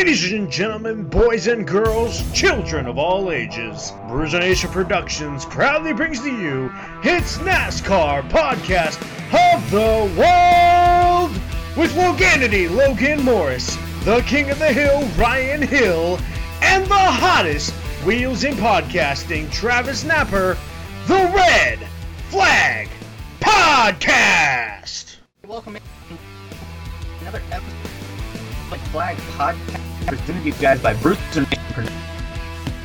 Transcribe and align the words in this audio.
Ladies 0.00 0.32
and 0.32 0.50
gentlemen, 0.50 1.04
boys 1.04 1.46
and 1.46 1.66
girls, 1.68 2.22
children 2.32 2.86
of 2.86 2.96
all 2.96 3.30
ages, 3.30 3.92
Bruiser 4.08 4.38
Nation 4.38 4.70
Productions 4.70 5.44
proudly 5.44 5.92
brings 5.92 6.20
to 6.20 6.34
you 6.34 6.72
its 7.04 7.36
NASCAR 7.36 8.26
podcast 8.30 8.96
of 9.30 9.70
the 9.70 10.10
world 10.18 11.32
with 11.76 11.94
Loganity 11.96 12.74
Logan 12.74 13.22
Morris, 13.22 13.76
the 14.04 14.22
King 14.22 14.48
of 14.48 14.58
the 14.58 14.72
Hill 14.72 15.06
Ryan 15.18 15.60
Hill, 15.60 16.18
and 16.62 16.86
the 16.86 16.94
hottest 16.94 17.70
wheels 18.02 18.42
in 18.44 18.54
podcasting 18.54 19.52
Travis 19.52 20.02
Napper, 20.02 20.56
the 21.08 21.30
Red 21.36 21.78
Flag 22.30 22.88
Podcast. 23.38 25.16
Welcome 25.46 25.76
in 25.76 25.82
another 27.20 27.42
episode 27.50 27.68
of 27.68 28.72
Red 28.72 28.80
Flag 28.80 29.16
Podcast 29.36 29.89
presented 30.10 30.40
to 30.42 30.46
you 30.46 30.52
guys 30.54 30.82
by 30.82 30.92
Bruce 30.94 31.20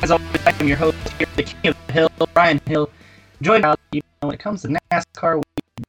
As 0.00 0.12
always, 0.12 0.28
I'm 0.46 0.68
your 0.68 0.76
host 0.76 0.96
here, 1.18 1.26
the 1.34 1.42
King 1.42 1.70
of 1.70 1.76
the 1.88 1.92
Hill, 1.92 2.08
Ryan 2.36 2.60
Hill. 2.66 2.88
Join 3.42 3.64
us, 3.64 3.76
you 3.90 4.00
know, 4.22 4.28
when 4.28 4.34
it 4.34 4.38
comes 4.38 4.62
to 4.62 4.68
NASCAR, 4.92 5.42
we, 5.58 5.86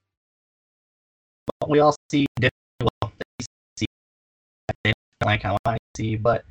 we 1.68 1.80
all 1.80 1.96
see 2.10 2.26
different, 2.38 2.54
well, 2.82 3.12
they 3.20 3.46
see, 3.78 3.86
they 4.84 4.94
like 5.24 5.44
how 5.44 5.56
I 5.64 5.78
see, 5.96 6.16
but 6.16 6.44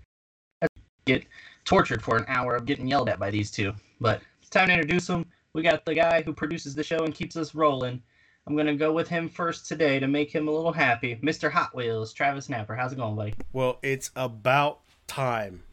I 0.63 0.69
get 1.05 1.25
tortured 1.65 2.01
for 2.01 2.17
an 2.17 2.25
hour 2.29 2.55
of 2.55 2.65
getting 2.65 2.87
yelled 2.87 3.09
at 3.09 3.19
by 3.19 3.33
these 3.33 3.51
two. 3.51 3.73
But 4.01 4.23
it's 4.41 4.51
time 4.51 4.69
to 4.69 4.75
introduce 4.75 5.09
them. 5.09 5.27
We 5.53 5.63
got 5.63 5.85
the 5.85 5.97
guy 5.97 6.23
who 6.23 6.33
produces 6.33 6.77
the 6.77 6.85
show 6.85 6.99
and 6.99 7.13
keeps 7.13 7.37
us 7.37 7.57
rolling. 7.57 8.01
I'm 8.47 8.57
gonna 8.57 8.77
go 8.77 8.93
with 8.93 9.09
him 9.09 9.29
first 9.29 9.67
today 9.67 9.99
to 9.99 10.07
make 10.07 10.33
him 10.33 10.47
a 10.47 10.53
little 10.53 10.73
happy. 10.73 11.17
Mr. 11.17 11.51
Hot 11.51 11.75
Wheels, 11.75 12.13
Travis 12.13 12.49
Napper. 12.49 12.77
How's 12.77 12.93
it 12.93 12.97
going, 12.97 13.17
buddy? 13.17 13.35
Well, 13.53 13.79
it's 13.83 14.13
about 14.15 14.81
time. 15.09 15.65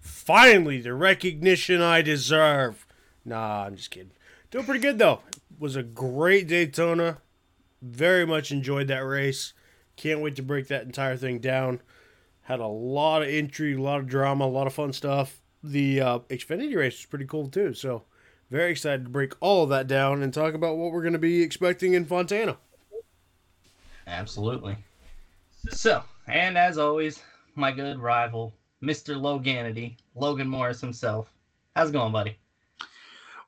Finally, 0.00 0.80
the 0.80 0.94
recognition 0.94 1.82
I 1.82 2.00
deserve. 2.00 2.86
Nah, 3.24 3.64
I'm 3.64 3.76
just 3.76 3.90
kidding. 3.90 4.12
Doing 4.50 4.64
pretty 4.64 4.80
good 4.80 4.98
though. 4.98 5.20
was 5.58 5.76
a 5.76 5.82
great 5.82 6.48
Daytona. 6.48 7.18
Very 7.82 8.26
much 8.26 8.50
enjoyed 8.50 8.88
that 8.88 9.04
race. 9.04 9.52
Can't 9.96 10.20
wait 10.20 10.36
to 10.36 10.42
break 10.42 10.68
that 10.68 10.84
entire 10.84 11.18
thing 11.18 11.38
down. 11.38 11.82
Had 12.42 12.60
a 12.60 12.66
lot 12.66 13.22
of 13.22 13.28
intrigue, 13.28 13.78
a 13.78 13.82
lot 13.82 14.00
of 14.00 14.06
drama, 14.06 14.44
a 14.44 14.46
lot 14.46 14.66
of 14.66 14.72
fun 14.72 14.94
stuff. 14.94 15.40
The 15.62 16.00
uh, 16.00 16.18
Xfinity 16.30 16.76
race 16.76 16.94
was 16.94 17.06
pretty 17.06 17.26
cool 17.26 17.48
too. 17.48 17.74
So 17.74 18.04
very 18.50 18.70
excited 18.70 19.04
to 19.04 19.10
break 19.10 19.34
all 19.40 19.64
of 19.64 19.70
that 19.70 19.86
down 19.86 20.22
and 20.22 20.32
talk 20.32 20.54
about 20.54 20.76
what 20.76 20.92
we're 20.92 21.02
going 21.02 21.12
to 21.12 21.18
be 21.18 21.42
expecting 21.42 21.94
in 21.94 22.04
Fontana. 22.04 22.56
Absolutely. 24.06 24.76
So, 25.70 26.02
and 26.28 26.56
as 26.56 26.78
always, 26.78 27.22
my 27.56 27.72
good 27.72 27.98
rival, 27.98 28.54
Mr. 28.82 29.16
Loganity, 29.16 29.96
Logan 30.14 30.48
Morris 30.48 30.80
himself. 30.80 31.32
How's 31.74 31.90
it 31.90 31.92
going, 31.92 32.12
buddy? 32.12 32.38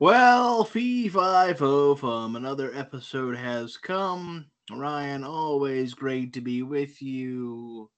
Well, 0.00 0.64
fee 0.64 1.08
fi 1.08 1.52
fo 1.54 1.94
fum, 1.94 2.36
another 2.36 2.72
episode 2.74 3.36
has 3.36 3.76
come. 3.76 4.46
Ryan, 4.70 5.24
always 5.24 5.94
great 5.94 6.32
to 6.34 6.40
be 6.40 6.62
with 6.62 7.00
you. 7.00 7.90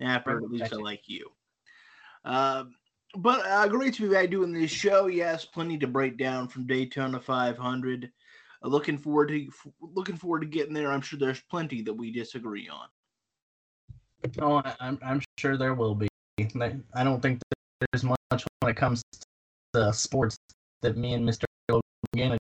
Napper, 0.00 0.38
at 0.38 0.50
least 0.50 0.72
I 0.72 0.76
like 0.76 1.02
you. 1.06 1.30
Uh, 2.24 2.64
but 3.16 3.46
uh, 3.46 3.68
great 3.68 3.94
to 3.94 4.02
be 4.02 4.14
back 4.14 4.30
doing 4.30 4.52
this 4.52 4.70
show. 4.70 5.06
Yes, 5.06 5.44
plenty 5.44 5.78
to 5.78 5.86
break 5.86 6.16
down 6.16 6.48
from 6.48 6.66
Daytona 6.66 7.20
500. 7.20 8.10
Uh, 8.62 8.68
looking 8.68 8.98
forward 8.98 9.28
to 9.28 9.48
looking 9.80 10.16
forward 10.16 10.40
to 10.40 10.46
getting 10.46 10.74
there. 10.74 10.92
I'm 10.92 11.00
sure 11.00 11.18
there's 11.18 11.42
plenty 11.50 11.82
that 11.82 11.92
we 11.92 12.10
disagree 12.10 12.68
on. 12.68 12.88
Oh, 14.40 14.62
I'm 14.80 14.98
I'm 15.04 15.20
sure 15.38 15.56
there 15.56 15.74
will 15.74 15.94
be. 15.94 16.08
I 16.94 17.04
don't 17.04 17.20
think 17.20 17.40
there's 17.92 18.04
much 18.04 18.44
when 18.60 18.70
it 18.70 18.76
comes 18.76 19.02
to 19.74 19.92
sports 19.92 20.36
that 20.80 20.96
me 20.96 21.14
and 21.14 21.28
Mr. 21.28 21.44
Logan, 21.68 22.38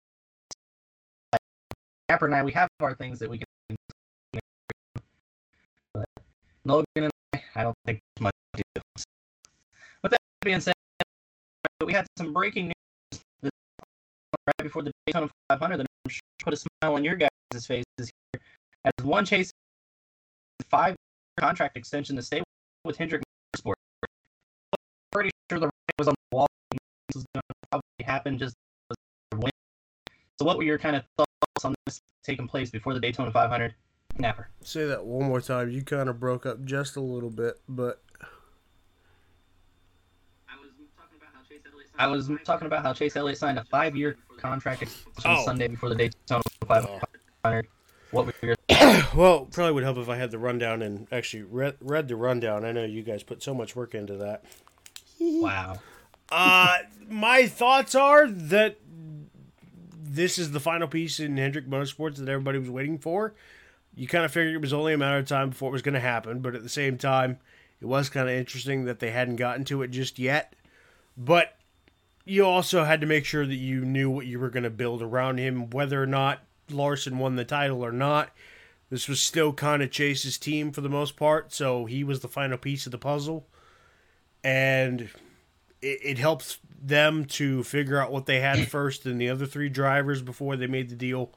Capper 2.09 2.25
and 2.25 2.35
I, 2.35 2.43
we 2.43 2.51
have 2.53 2.67
our 2.79 2.95
things 2.95 3.19
that 3.19 3.29
we 3.29 3.37
can. 3.37 3.77
But 5.93 6.05
Logan 6.65 6.85
and 6.95 7.11
I, 7.33 7.43
I 7.55 7.63
don't 7.63 7.77
think 7.85 7.99
much 8.19 8.33
to 8.55 8.63
do. 8.75 8.81
With 10.01 10.11
that 10.11 10.19
being 10.41 10.59
said, 10.59 10.73
we 11.85 11.93
had 11.93 12.07
some 12.17 12.33
breaking 12.33 12.67
news 12.67 13.51
right 14.47 14.63
before 14.63 14.83
the 14.83 14.91
Daytona 15.05 15.29
500 15.49 15.77
that 15.77 15.85
I'm 16.05 16.09
sure 16.09 16.21
put 16.43 16.53
a 16.53 16.57
smile 16.57 16.95
on 16.95 17.03
your 17.03 17.15
guys' 17.15 17.29
faces 17.65 17.85
here. 17.97 18.41
As 18.85 19.05
one 19.05 19.25
chase 19.25 19.51
five 20.69 20.95
contract 21.39 21.77
extension 21.77 22.15
to 22.15 22.21
stay 22.21 22.41
with 22.85 22.97
Hendrick 22.97 23.23
Motorsport. 23.55 23.75
Pretty 25.11 25.29
sure 25.49 25.59
the 25.59 25.65
writing 25.65 25.95
was 25.97 26.07
on 26.07 26.15
the 26.31 26.35
wall. 26.35 26.47
This 26.71 27.15
was 27.15 27.25
going 27.33 27.41
to 27.41 27.55
probably 27.71 28.05
happen 28.05 28.37
just. 28.37 28.55
So, 30.37 30.45
what 30.45 30.57
were 30.57 30.63
your 30.63 30.77
kind 30.77 30.95
of 30.95 31.03
thoughts 31.17 31.65
on 31.65 31.75
this 31.85 31.99
taking 32.23 32.47
place 32.47 32.69
before 32.69 32.93
the 32.93 32.99
Daytona 32.99 33.31
500? 33.31 33.73
Napper. 34.17 34.49
Say 34.63 34.85
that 34.85 35.05
one 35.05 35.27
more 35.27 35.41
time. 35.41 35.69
You 35.69 35.81
kind 35.81 36.09
of 36.09 36.19
broke 36.19 36.45
up 36.45 36.63
just 36.63 36.95
a 36.95 37.01
little 37.01 37.29
bit, 37.29 37.59
but. 37.67 38.01
I 41.99 42.07
was 42.07 42.31
talking 42.45 42.65
about 42.65 42.81
how 42.81 42.93
Chase 42.93 43.17
Elliott 43.17 43.37
signed 43.37 43.59
a 43.59 43.63
five-year 43.65 44.15
contract 44.37 44.85
oh. 45.25 45.43
Sunday 45.43 45.67
before 45.67 45.89
the 45.89 45.95
Daytona 45.95 46.41
500. 46.65 47.03
Oh. 47.43 47.61
What 48.11 48.25
were 48.25 48.33
your 48.41 48.55
well, 49.13 49.45
probably 49.51 49.73
would 49.73 49.83
help 49.83 49.97
if 49.97 50.07
I 50.07 50.15
had 50.15 50.31
the 50.31 50.39
rundown 50.39 50.81
and 50.81 51.07
actually 51.11 51.43
read, 51.43 51.75
read 51.81 52.07
the 52.07 52.15
rundown. 52.15 52.63
I 52.63 52.71
know 52.71 52.85
you 52.85 53.03
guys 53.03 53.21
put 53.21 53.43
so 53.43 53.53
much 53.53 53.75
work 53.75 53.93
into 53.93 54.15
that. 54.15 54.45
Wow. 55.19 55.79
uh, 56.31 56.77
my 57.09 57.47
thoughts 57.47 57.93
are 57.93 58.27
that 58.29 58.77
this 60.01 60.39
is 60.39 60.51
the 60.51 60.59
final 60.59 60.87
piece 60.87 61.19
in 61.19 61.35
Hendrick 61.35 61.67
Motorsports 61.67 62.15
that 62.15 62.29
everybody 62.29 62.59
was 62.59 62.69
waiting 62.69 62.97
for. 62.97 63.35
You 63.93 64.07
kind 64.07 64.23
of 64.23 64.31
figured 64.31 64.55
it 64.55 64.61
was 64.61 64.73
only 64.73 64.93
a 64.93 64.97
matter 64.97 65.17
of 65.17 65.27
time 65.27 65.49
before 65.49 65.69
it 65.69 65.73
was 65.73 65.81
going 65.81 65.93
to 65.93 65.99
happen, 65.99 66.39
but 66.39 66.55
at 66.55 66.63
the 66.63 66.69
same 66.69 66.97
time, 66.97 67.39
it 67.81 67.85
was 67.85 68.09
kind 68.09 68.29
of 68.29 68.35
interesting 68.35 68.85
that 68.85 68.99
they 68.99 69.11
hadn't 69.11 69.35
gotten 69.35 69.65
to 69.65 69.81
it 69.81 69.89
just 69.89 70.17
yet. 70.17 70.55
But 71.17 71.58
you 72.29 72.45
also 72.45 72.83
had 72.83 73.01
to 73.01 73.07
make 73.07 73.25
sure 73.25 73.45
that 73.45 73.55
you 73.55 73.83
knew 73.83 74.09
what 74.09 74.27
you 74.27 74.39
were 74.39 74.49
going 74.49 74.63
to 74.63 74.69
build 74.69 75.01
around 75.01 75.39
him, 75.39 75.69
whether 75.71 76.01
or 76.01 76.07
not 76.07 76.43
Larson 76.69 77.17
won 77.17 77.35
the 77.35 77.45
title 77.45 77.83
or 77.83 77.91
not. 77.91 78.31
This 78.89 79.07
was 79.07 79.19
still 79.19 79.51
kind 79.53 79.81
of 79.81 79.91
Chase's 79.91 80.37
team 80.37 80.71
for 80.71 80.81
the 80.81 80.89
most 80.89 81.15
part, 81.15 81.53
so 81.53 81.85
he 81.85 82.03
was 82.03 82.19
the 82.19 82.27
final 82.27 82.57
piece 82.57 82.85
of 82.85 82.91
the 82.91 82.97
puzzle. 82.97 83.47
And 84.43 85.09
it, 85.81 85.99
it 86.03 86.17
helps 86.17 86.59
them 86.81 87.25
to 87.25 87.63
figure 87.63 87.99
out 87.99 88.11
what 88.11 88.25
they 88.25 88.39
had 88.39 88.67
first 88.69 89.03
than 89.03 89.17
the 89.17 89.29
other 89.29 89.45
three 89.45 89.69
drivers 89.69 90.21
before 90.21 90.55
they 90.55 90.67
made 90.67 90.89
the 90.89 90.95
deal 90.95 91.31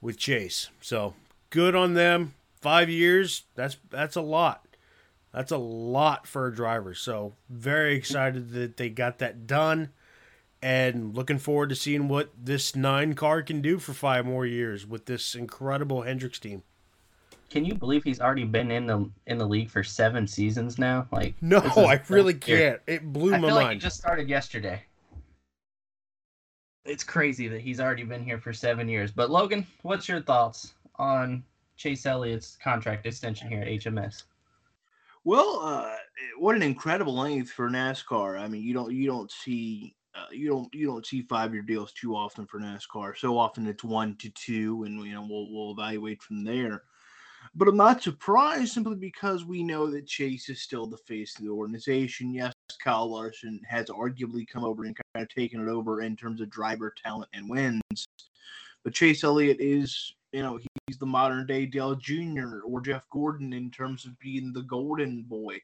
with 0.00 0.18
Chase. 0.18 0.68
So 0.80 1.14
good 1.50 1.74
on 1.74 1.94
them. 1.94 2.34
Five 2.60 2.90
years, 2.90 3.44
that's 3.54 3.76
that's 3.90 4.16
a 4.16 4.22
lot. 4.22 4.66
That's 5.32 5.52
a 5.52 5.58
lot 5.58 6.26
for 6.26 6.46
a 6.46 6.54
driver. 6.54 6.94
So 6.94 7.34
very 7.48 7.94
excited 7.94 8.50
that 8.52 8.76
they 8.76 8.88
got 8.88 9.18
that 9.18 9.46
done 9.46 9.90
and 10.62 11.14
looking 11.14 11.38
forward 11.38 11.68
to 11.68 11.74
seeing 11.74 12.08
what 12.08 12.30
this 12.36 12.74
nine 12.74 13.14
car 13.14 13.42
can 13.42 13.60
do 13.60 13.78
for 13.78 13.92
five 13.92 14.24
more 14.24 14.46
years 14.46 14.86
with 14.86 15.06
this 15.06 15.34
incredible 15.34 16.02
Hendricks 16.02 16.38
team. 16.38 16.62
Can 17.50 17.64
you 17.64 17.74
believe 17.74 18.02
he's 18.02 18.20
already 18.20 18.44
been 18.44 18.70
in 18.70 18.86
the 18.86 19.08
in 19.26 19.38
the 19.38 19.46
league 19.46 19.70
for 19.70 19.84
seven 19.84 20.26
seasons 20.26 20.78
now? 20.78 21.06
Like 21.12 21.34
no, 21.40 21.58
I 21.58 22.00
really 22.08 22.34
can't. 22.34 22.80
It 22.86 23.12
blew 23.12 23.34
I 23.34 23.38
my 23.38 23.48
feel 23.48 23.54
mind. 23.54 23.66
Like 23.68 23.76
it 23.76 23.80
just 23.80 23.98
started 23.98 24.28
yesterday. 24.28 24.82
It's 26.84 27.04
crazy 27.04 27.48
that 27.48 27.60
he's 27.60 27.80
already 27.80 28.04
been 28.04 28.24
here 28.24 28.38
for 28.38 28.52
seven 28.52 28.88
years. 28.88 29.10
But 29.10 29.30
Logan, 29.30 29.66
what's 29.82 30.08
your 30.08 30.22
thoughts 30.22 30.74
on 30.96 31.42
Chase 31.76 32.06
Elliott's 32.06 32.56
contract 32.62 33.06
extension 33.06 33.48
here 33.48 33.60
at 33.60 33.68
HMS? 33.68 34.24
Well, 35.24 35.60
uh, 35.60 35.96
what 36.38 36.54
an 36.54 36.62
incredible 36.62 37.14
length 37.16 37.50
for 37.50 37.68
NASCAR. 37.68 38.38
I 38.38 38.46
mean, 38.46 38.62
you 38.62 38.72
don't 38.72 38.92
you 38.92 39.06
don't 39.06 39.30
see 39.30 39.95
uh, 40.16 40.26
you 40.32 40.48
don't 40.48 40.72
you 40.74 40.86
don't 40.86 41.06
see 41.06 41.22
five 41.22 41.52
year 41.52 41.62
deals 41.62 41.92
too 41.92 42.14
often 42.14 42.46
for 42.46 42.58
NASCAR. 42.58 43.16
So 43.16 43.36
often 43.36 43.66
it's 43.66 43.84
one 43.84 44.16
to 44.16 44.30
two, 44.30 44.84
and 44.84 45.04
you 45.04 45.14
know 45.14 45.26
we'll 45.28 45.52
we'll 45.52 45.72
evaluate 45.72 46.22
from 46.22 46.44
there. 46.44 46.84
But 47.54 47.68
I'm 47.68 47.76
not 47.76 48.02
surprised 48.02 48.72
simply 48.72 48.96
because 48.96 49.44
we 49.44 49.62
know 49.62 49.90
that 49.90 50.06
Chase 50.06 50.48
is 50.48 50.62
still 50.62 50.86
the 50.86 50.96
face 50.96 51.36
of 51.36 51.44
the 51.44 51.50
organization. 51.50 52.34
Yes, 52.34 52.52
Kyle 52.82 53.10
Larson 53.10 53.60
has 53.68 53.86
arguably 53.86 54.46
come 54.46 54.64
over 54.64 54.84
and 54.84 54.96
kind 55.14 55.22
of 55.22 55.28
taken 55.28 55.60
it 55.60 55.70
over 55.70 56.02
in 56.02 56.16
terms 56.16 56.40
of 56.40 56.50
driver 56.50 56.92
talent 57.02 57.30
and 57.32 57.48
wins. 57.48 58.08
But 58.82 58.94
Chase 58.94 59.24
Elliott 59.24 59.58
is, 59.60 60.14
you 60.32 60.42
know, 60.42 60.58
he's 60.86 60.98
the 60.98 61.06
modern 61.06 61.46
day 61.46 61.66
Dale 61.66 61.94
Jr. 61.94 62.60
or 62.64 62.80
Jeff 62.80 63.04
Gordon 63.10 63.52
in 63.52 63.70
terms 63.70 64.04
of 64.04 64.18
being 64.18 64.52
the 64.52 64.62
golden 64.62 65.22
boy. 65.22 65.58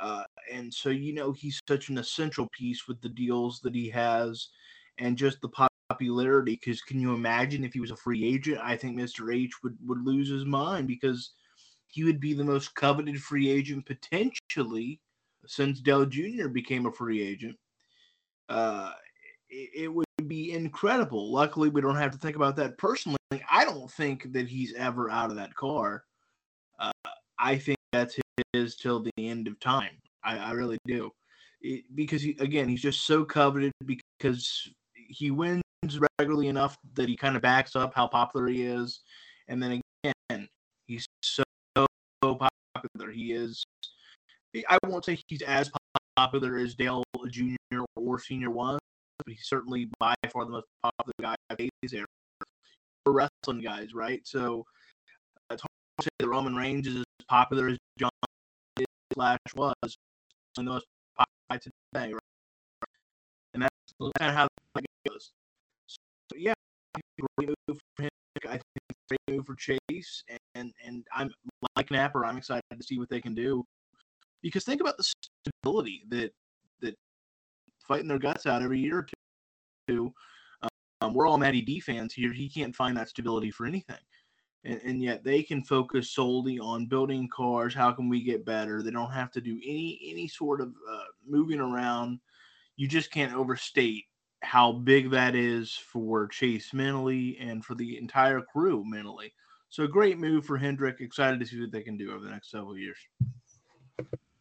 Uh, 0.00 0.24
and 0.52 0.72
so, 0.72 0.90
you 0.90 1.12
know, 1.12 1.32
he's 1.32 1.60
such 1.68 1.88
an 1.88 1.98
essential 1.98 2.48
piece 2.52 2.86
with 2.86 3.00
the 3.00 3.08
deals 3.08 3.60
that 3.60 3.74
he 3.74 3.88
has 3.88 4.48
and 4.98 5.16
just 5.16 5.40
the 5.40 5.68
popularity. 5.90 6.58
Because 6.62 6.80
can 6.82 7.00
you 7.00 7.14
imagine 7.14 7.64
if 7.64 7.72
he 7.72 7.80
was 7.80 7.90
a 7.90 7.96
free 7.96 8.24
agent? 8.24 8.60
I 8.62 8.76
think 8.76 8.96
Mr. 8.96 9.34
H 9.34 9.52
would, 9.62 9.76
would 9.84 10.04
lose 10.04 10.28
his 10.28 10.44
mind 10.44 10.86
because 10.86 11.32
he 11.88 12.04
would 12.04 12.20
be 12.20 12.34
the 12.34 12.44
most 12.44 12.74
coveted 12.74 13.20
free 13.20 13.50
agent 13.50 13.86
potentially 13.86 15.00
since 15.46 15.80
Dale 15.80 16.06
Jr. 16.06 16.48
became 16.48 16.86
a 16.86 16.92
free 16.92 17.22
agent, 17.22 17.56
uh, 18.48 18.92
it, 19.50 19.92
would 19.92 20.06
be 20.26 20.52
incredible. 20.52 21.32
Luckily, 21.32 21.70
we 21.70 21.80
don't 21.80 21.96
have 21.96 22.12
to 22.12 22.18
think 22.18 22.36
about 22.36 22.54
that 22.56 22.76
personally. 22.76 23.16
I 23.50 23.64
don't 23.64 23.90
think 23.90 24.32
that 24.32 24.46
he's 24.46 24.74
ever 24.74 25.10
out 25.10 25.30
of 25.30 25.36
that 25.36 25.54
car. 25.54 26.04
Uh, 26.78 26.92
I 27.38 27.56
think 27.56 27.78
that's 27.92 28.18
his 28.52 28.76
till 28.76 29.00
the 29.00 29.12
end 29.18 29.48
of 29.48 29.58
time. 29.60 29.96
I, 30.24 30.38
I 30.38 30.50
really 30.52 30.78
do, 30.86 31.10
it, 31.60 31.84
because 31.94 32.22
he, 32.22 32.36
again, 32.40 32.68
he's 32.68 32.82
just 32.82 33.06
so 33.06 33.24
coveted 33.24 33.72
because 33.84 34.68
he 34.94 35.30
wins 35.30 35.62
regularly 36.18 36.48
enough 36.48 36.76
that 36.94 37.08
he 37.08 37.16
kind 37.16 37.36
of 37.36 37.42
backs 37.42 37.76
up 37.76 37.94
how 37.94 38.06
popular 38.06 38.48
he 38.48 38.62
is, 38.62 39.00
and 39.48 39.62
then 39.62 39.80
again, 40.04 40.48
he's 40.86 41.06
so 41.22 41.42
so 41.76 41.86
popular. 42.22 43.12
He 43.12 43.32
is. 43.32 43.64
I 44.68 44.78
won't 44.86 45.04
say 45.04 45.18
he's 45.28 45.42
as 45.42 45.70
popular 46.16 46.56
as 46.56 46.74
Dale 46.74 47.04
Jr. 47.28 47.84
or 47.96 48.18
Senior 48.18 48.50
was, 48.50 48.80
but 49.18 49.28
he's 49.28 49.46
certainly 49.46 49.88
by 50.00 50.14
far 50.32 50.44
the 50.44 50.50
most 50.50 50.66
popular 50.82 51.12
guy 51.20 51.36
these 51.56 51.90
there 51.92 52.06
for 53.04 53.12
wrestling 53.12 53.62
guys, 53.62 53.94
right? 53.94 54.26
So 54.26 54.64
say 56.02 56.08
that 56.18 56.28
Roman 56.28 56.54
Reigns 56.54 56.86
is 56.86 56.96
as 56.96 57.04
popular 57.28 57.68
as 57.68 57.78
John 57.98 58.10
Flash 59.14 59.38
was, 59.56 59.96
the 60.56 60.62
most 60.62 60.86
popular 61.16 61.72
today, 61.92 62.12
right? 62.12 62.90
And 63.54 63.62
that's 63.62 64.12
kind 64.18 64.30
of 64.30 64.36
how 64.36 64.48
that 64.74 64.84
goes. 65.08 65.32
So 65.86 66.36
yeah, 66.36 66.52
great 67.36 67.50
move 67.68 67.78
for 67.96 68.02
him. 68.02 68.08
I 68.46 68.52
think 68.52 68.62
great 69.08 69.36
move 69.36 69.46
for 69.46 69.56
Chase, 69.56 70.22
and 70.54 70.72
and 70.84 71.04
I'm 71.14 71.30
like 71.76 71.90
Napper. 71.90 72.24
I'm 72.24 72.36
excited 72.36 72.62
to 72.76 72.82
see 72.82 72.98
what 72.98 73.08
they 73.08 73.20
can 73.20 73.34
do 73.34 73.64
because 74.42 74.64
think 74.64 74.80
about 74.80 74.96
the 74.96 75.04
stability 75.44 76.02
that 76.10 76.30
that 76.80 76.94
fighting 77.86 78.08
their 78.08 78.18
guts 78.18 78.46
out 78.46 78.62
every 78.62 78.78
year 78.78 78.98
or 78.98 79.06
two. 79.88 80.12
Um, 81.00 81.14
we're 81.14 81.26
all 81.26 81.38
Matty 81.38 81.62
D 81.62 81.80
fans 81.80 82.12
here. 82.12 82.32
He 82.32 82.48
can't 82.48 82.74
find 82.74 82.96
that 82.96 83.08
stability 83.08 83.50
for 83.50 83.66
anything. 83.66 83.96
And, 84.64 84.80
and, 84.84 85.02
yet 85.02 85.22
they 85.22 85.42
can 85.42 85.62
focus 85.62 86.10
solely 86.10 86.58
on 86.58 86.86
building 86.86 87.28
cars. 87.34 87.74
How 87.74 87.92
can 87.92 88.08
we 88.08 88.22
get 88.22 88.44
better? 88.44 88.82
They 88.82 88.90
don't 88.90 89.12
have 89.12 89.30
to 89.32 89.40
do 89.40 89.58
any 89.64 90.00
any 90.04 90.26
sort 90.26 90.60
of 90.60 90.68
uh, 90.68 91.04
moving 91.26 91.60
around. 91.60 92.18
You 92.76 92.88
just 92.88 93.12
can't 93.12 93.34
overstate 93.34 94.04
how 94.42 94.72
big 94.72 95.10
that 95.10 95.34
is 95.34 95.72
for 95.74 96.26
Chase 96.28 96.74
mentally 96.74 97.36
and 97.40 97.64
for 97.64 97.74
the 97.74 97.98
entire 97.98 98.40
crew 98.40 98.84
mentally. 98.84 99.32
So 99.68 99.86
great 99.86 100.18
move 100.18 100.44
for 100.44 100.56
Hendrick. 100.56 101.00
Excited 101.00 101.40
to 101.40 101.46
see 101.46 101.60
what 101.60 101.72
they 101.72 101.82
can 101.82 101.96
do 101.96 102.12
over 102.12 102.24
the 102.24 102.30
next 102.30 102.50
several 102.50 102.76
years. 102.76 102.98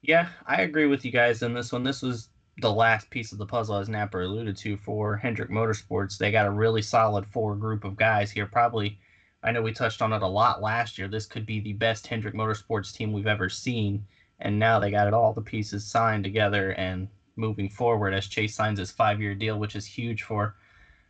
Yeah, 0.01 0.29
I 0.45 0.61
agree 0.61 0.87
with 0.87 1.03
you 1.03 1.11
guys 1.11 1.43
in 1.43 1.53
this 1.53 1.71
one. 1.71 1.83
This 1.83 2.01
was 2.01 2.29
the 2.59 2.71
last 2.71 3.09
piece 3.09 3.31
of 3.31 3.37
the 3.37 3.45
puzzle, 3.45 3.75
as 3.75 3.89
Napper 3.89 4.21
alluded 4.21 4.55
to, 4.57 4.77
for 4.77 5.17
Hendrick 5.17 5.49
Motorsports. 5.49 6.17
They 6.17 6.31
got 6.31 6.45
a 6.45 6.51
really 6.51 6.81
solid 6.81 7.25
four 7.27 7.55
group 7.55 7.83
of 7.83 7.97
guys 7.97 8.31
here. 8.31 8.45
Probably, 8.45 8.99
I 9.43 9.51
know 9.51 9.61
we 9.61 9.71
touched 9.71 10.01
on 10.01 10.13
it 10.13 10.21
a 10.21 10.27
lot 10.27 10.61
last 10.61 10.97
year. 10.97 11.07
This 11.07 11.25
could 11.25 11.45
be 11.45 11.59
the 11.59 11.73
best 11.73 12.07
Hendrick 12.07 12.33
Motorsports 12.33 12.93
team 12.93 13.11
we've 13.11 13.27
ever 13.27 13.49
seen. 13.49 14.05
And 14.39 14.59
now 14.59 14.79
they 14.79 14.91
got 14.91 15.07
it 15.07 15.13
all 15.13 15.33
the 15.33 15.41
pieces 15.41 15.85
signed 15.85 16.23
together 16.23 16.71
and 16.71 17.07
moving 17.35 17.69
forward 17.69 18.13
as 18.13 18.27
Chase 18.27 18.55
signs 18.55 18.79
his 18.79 18.91
five 18.91 19.21
year 19.21 19.35
deal, 19.35 19.59
which 19.59 19.75
is 19.75 19.85
huge 19.85 20.23
for, 20.23 20.55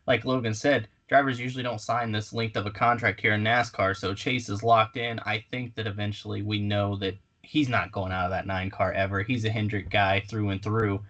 like 0.06 0.26
Logan 0.26 0.54
said, 0.54 0.88
drivers 1.08 1.40
usually 1.40 1.64
don't 1.64 1.82
sign 1.82 2.12
this 2.12 2.34
length 2.34 2.58
of 2.58 2.66
a 2.66 2.72
contract 2.72 3.22
here 3.22 3.34
in 3.34 3.44
NASCAR. 3.44 3.96
So 3.96 4.14
Chase 4.14 4.50
is 4.50 4.64
locked 4.64 4.98
in. 4.98 5.20
I 5.22 5.44
think 5.52 5.76
that 5.76 5.88
eventually 5.88 6.42
we 6.42 6.60
know 6.60 6.98
that 6.98 7.18
he's 7.42 7.70
not 7.70 7.92
going 7.92 8.12
out 8.12 8.26
of 8.26 8.32
that 8.32 8.46
nine 8.48 8.70
car 8.70 8.92
ever. 8.92 9.24
He's 9.24 9.46
a 9.46 9.50
Hendrick 9.50 9.90
guy 9.90 10.20
through 10.20 10.50
and 10.50 10.62
through. 10.62 11.02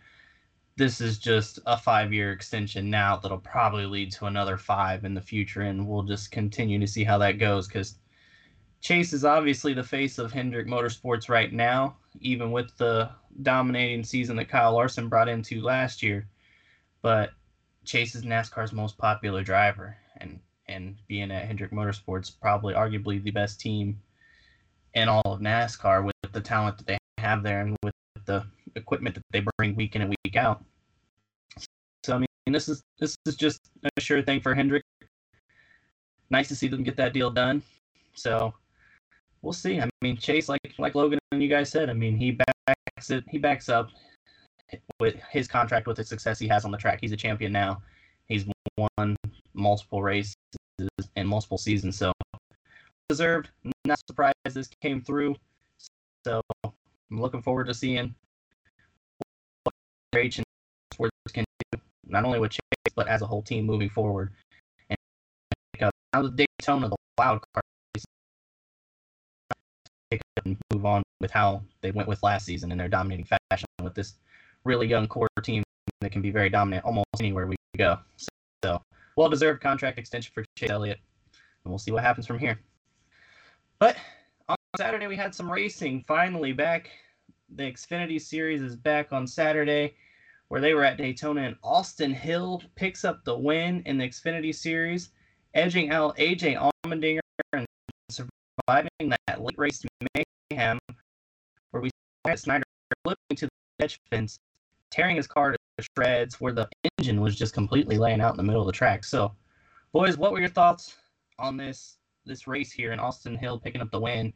This 0.78 1.02
is 1.02 1.18
just 1.18 1.60
a 1.66 1.76
five 1.76 2.14
year 2.14 2.32
extension 2.32 2.90
now 2.90 3.18
that'll 3.18 3.40
probably 3.40 3.86
lead 3.86 4.12
to 4.14 4.28
another 4.28 4.58
five 4.58 5.06
in 5.06 5.14
the 5.14 5.22
future. 5.22 5.62
And 5.62 5.88
we'll 5.88 6.04
just 6.04 6.32
continue 6.32 6.80
to 6.80 6.88
see 6.88 7.04
how 7.04 7.18
that 7.18 7.40
goes 7.40 7.68
because 7.68 7.96
Chase 8.82 9.12
is 9.12 9.26
obviously 9.26 9.74
the 9.74 9.84
face 9.84 10.18
of 10.20 10.32
Hendrick 10.32 10.68
Motorsports 10.68 11.30
right 11.30 11.52
now, 11.52 11.98
even 12.22 12.52
with 12.52 12.78
the 12.78 13.10
dominating 13.42 14.04
season 14.04 14.36
that 14.38 14.50
Kyle 14.50 14.74
Larson 14.74 15.10
brought 15.10 15.28
into 15.28 15.62
last 15.62 16.04
year. 16.04 16.28
But 17.02 17.32
Chase 17.86 18.16
is 18.16 18.24
NASCAR's 18.24 18.74
most 18.74 18.98
popular 18.98 19.44
driver, 19.44 19.98
and 20.18 20.40
and 20.68 20.98
being 21.08 21.32
at 21.32 21.46
Hendrick 21.46 21.72
Motorsports, 21.72 22.32
probably 22.40 22.74
arguably 22.74 23.24
the 23.24 23.32
best 23.32 23.60
team 23.60 24.00
in 24.94 25.08
all 25.08 25.22
of 25.26 25.40
NASCAR 25.40 26.04
with 26.04 26.32
the 26.34 26.42
talent 26.42 26.78
that 26.78 26.88
they 26.88 26.98
have 27.18 27.44
there 27.44 27.62
and 27.62 27.78
with 27.84 27.94
the 28.26 28.46
equipment 28.78 29.16
that 29.16 29.24
they 29.32 29.44
bring 29.58 29.76
week 29.76 29.96
in 29.96 30.02
and 30.02 30.16
week 30.26 30.36
out. 30.36 30.64
So 32.04 32.16
I 32.16 32.20
mean, 32.20 32.28
this 32.48 32.70
is 32.70 32.82
this 33.00 33.18
is 33.26 33.36
just 33.36 33.60
a 33.98 34.02
sure 34.02 34.22
thing 34.22 34.40
for 34.40 34.54
Hendrick. 34.56 34.84
Nice 36.30 36.48
to 36.50 36.56
see 36.56 36.68
them 36.68 36.84
get 36.84 36.96
that 36.98 37.14
deal 37.14 37.30
done. 37.30 37.62
So 38.14 38.54
we'll 39.42 39.54
see. 39.54 39.80
I 39.80 39.90
mean, 40.02 40.18
Chase, 40.18 40.50
like 40.50 40.60
like 40.78 40.96
Logan 40.96 41.20
and 41.32 41.42
you 41.42 41.50
guys 41.50 41.70
said, 41.70 41.90
I 41.90 41.94
mean, 41.94 42.16
he 42.16 42.32
backs 42.32 43.10
it. 43.10 43.24
He 43.30 43.38
backs 43.38 43.70
up 43.70 43.90
with 45.00 45.16
his 45.32 45.48
contract 45.48 45.88
with 45.88 45.98
the 45.98 46.04
success 46.04 46.40
he 46.40 46.48
has 46.48 46.66
on 46.66 46.72
the 46.72 46.78
track. 46.78 47.00
He's 47.02 47.12
a 47.12 47.18
champion 47.18 47.52
now. 47.52 47.82
He's 48.28 48.46
won 48.78 49.16
multiple 49.54 50.02
races 50.02 50.36
and 51.16 51.28
multiple 51.28 51.58
seasons. 51.58 51.98
So 51.98 52.12
deserved. 53.10 53.50
Not 53.86 54.00
surprised 54.08 54.36
this 54.46 54.70
came 54.82 55.02
through. 55.02 55.36
So 56.26 56.42
I'm 56.64 56.72
looking 57.12 57.42
forward 57.42 57.68
to 57.68 57.74
seeing 57.74 58.14
And 60.20 60.44
can 61.34 61.46
do, 61.72 61.80
not 62.08 62.26
only 62.26 62.40
with 62.40 62.52
Chase 62.52 62.62
but 62.96 63.08
as 63.08 63.22
a 63.22 63.28
whole 63.28 63.42
team 63.42 63.66
moving 63.66 63.90
forward. 63.90 64.32
And 64.90 64.98
now 66.14 66.22
the 66.24 66.48
Daytona, 66.60 66.90
the 66.90 66.96
wild 67.18 67.42
card 67.54 67.64
and 70.46 70.58
move 70.74 70.86
on 70.86 71.04
with 71.20 71.32
how 71.32 71.62
they 71.82 71.92
went 71.92 72.08
with 72.08 72.24
last 72.24 72.46
season 72.46 72.72
in 72.72 72.78
their 72.78 72.88
dominating 72.88 73.26
fashion 73.26 73.68
with 73.84 73.94
this 73.94 74.16
really 74.64 74.88
young 74.88 75.08
core 75.08 75.28
team 75.44 75.64
that 76.02 76.12
can 76.12 76.22
be 76.22 76.32
very 76.32 76.50
dominant 76.50 76.86
almost 76.86 77.08
anywhere 77.20 77.48
we 77.48 77.56
go. 77.78 77.98
So, 78.16 78.28
so 78.64 78.82
well 79.16 79.30
deserved 79.30 79.62
contract 79.62 79.98
extension 79.98 80.32
for 80.34 80.44
Chase 80.58 80.70
Elliott, 80.70 81.00
and 81.64 81.72
we'll 81.72 81.80
see 81.80 81.92
what 81.92 82.04
happens 82.04 82.26
from 82.26 82.40
here. 82.40 82.60
But 83.80 83.98
on 84.48 84.56
Saturday 84.78 85.08
we 85.08 85.16
had 85.16 85.36
some 85.36 85.52
racing 85.52 86.06
finally 86.08 86.54
back. 86.54 86.90
The 87.56 87.64
Xfinity 87.64 88.22
Series 88.22 88.62
is 88.62 88.76
back 88.76 89.14
on 89.14 89.26
Saturday, 89.26 89.96
where 90.50 90.62
they 90.62 90.74
were 90.74 90.84
at 90.84 90.98
Daytona, 90.98 91.42
and 91.42 91.56
Austin 91.64 92.14
Hill 92.14 92.62
picks 92.76 93.04
up 93.04 93.24
the 93.24 93.38
win 93.38 93.82
in 93.86 93.98
the 93.98 94.08
Xfinity 94.08 94.54
Series, 94.54 95.10
edging 95.54 95.92
out 95.92 96.18
AJ 96.18 96.72
Allmendinger 96.86 97.20
and 97.54 97.66
surviving 98.10 98.90
that 99.28 99.42
late 99.42 99.58
race 99.58 99.84
mayhem, 100.52 100.80
where 101.72 101.82
we 101.82 101.90
saw 102.26 102.36
Snider 102.36 102.64
flipping 103.04 103.38
to 103.38 103.46
the 103.46 103.84
edge 103.84 104.00
fence, 104.10 104.40
tearing 104.92 105.16
his 105.16 105.28
car 105.28 105.52
to 105.52 105.58
shreds, 105.96 106.40
where 106.40 106.54
the 106.54 106.68
engine 106.98 107.22
was 107.22 107.36
just 107.36 107.54
completely 107.54 107.98
laying 107.98 108.22
out 108.22 108.32
in 108.32 108.38
the 108.38 108.44
middle 108.44 108.62
of 108.62 108.68
the 108.68 108.74
track. 108.74 109.04
So, 109.04 109.34
boys, 109.92 110.18
what 110.18 110.32
were 110.32 110.40
your 110.40 110.50
thoughts 110.50 110.96
on 111.40 111.58
this 111.58 111.98
this 112.28 112.48
race 112.48 112.72
here 112.72 112.92
and 112.92 113.02
Austin 113.02 113.38
Hill 113.38 113.60
picking 113.60 113.82
up 113.82 113.90
the 113.90 114.00
win 114.00 114.34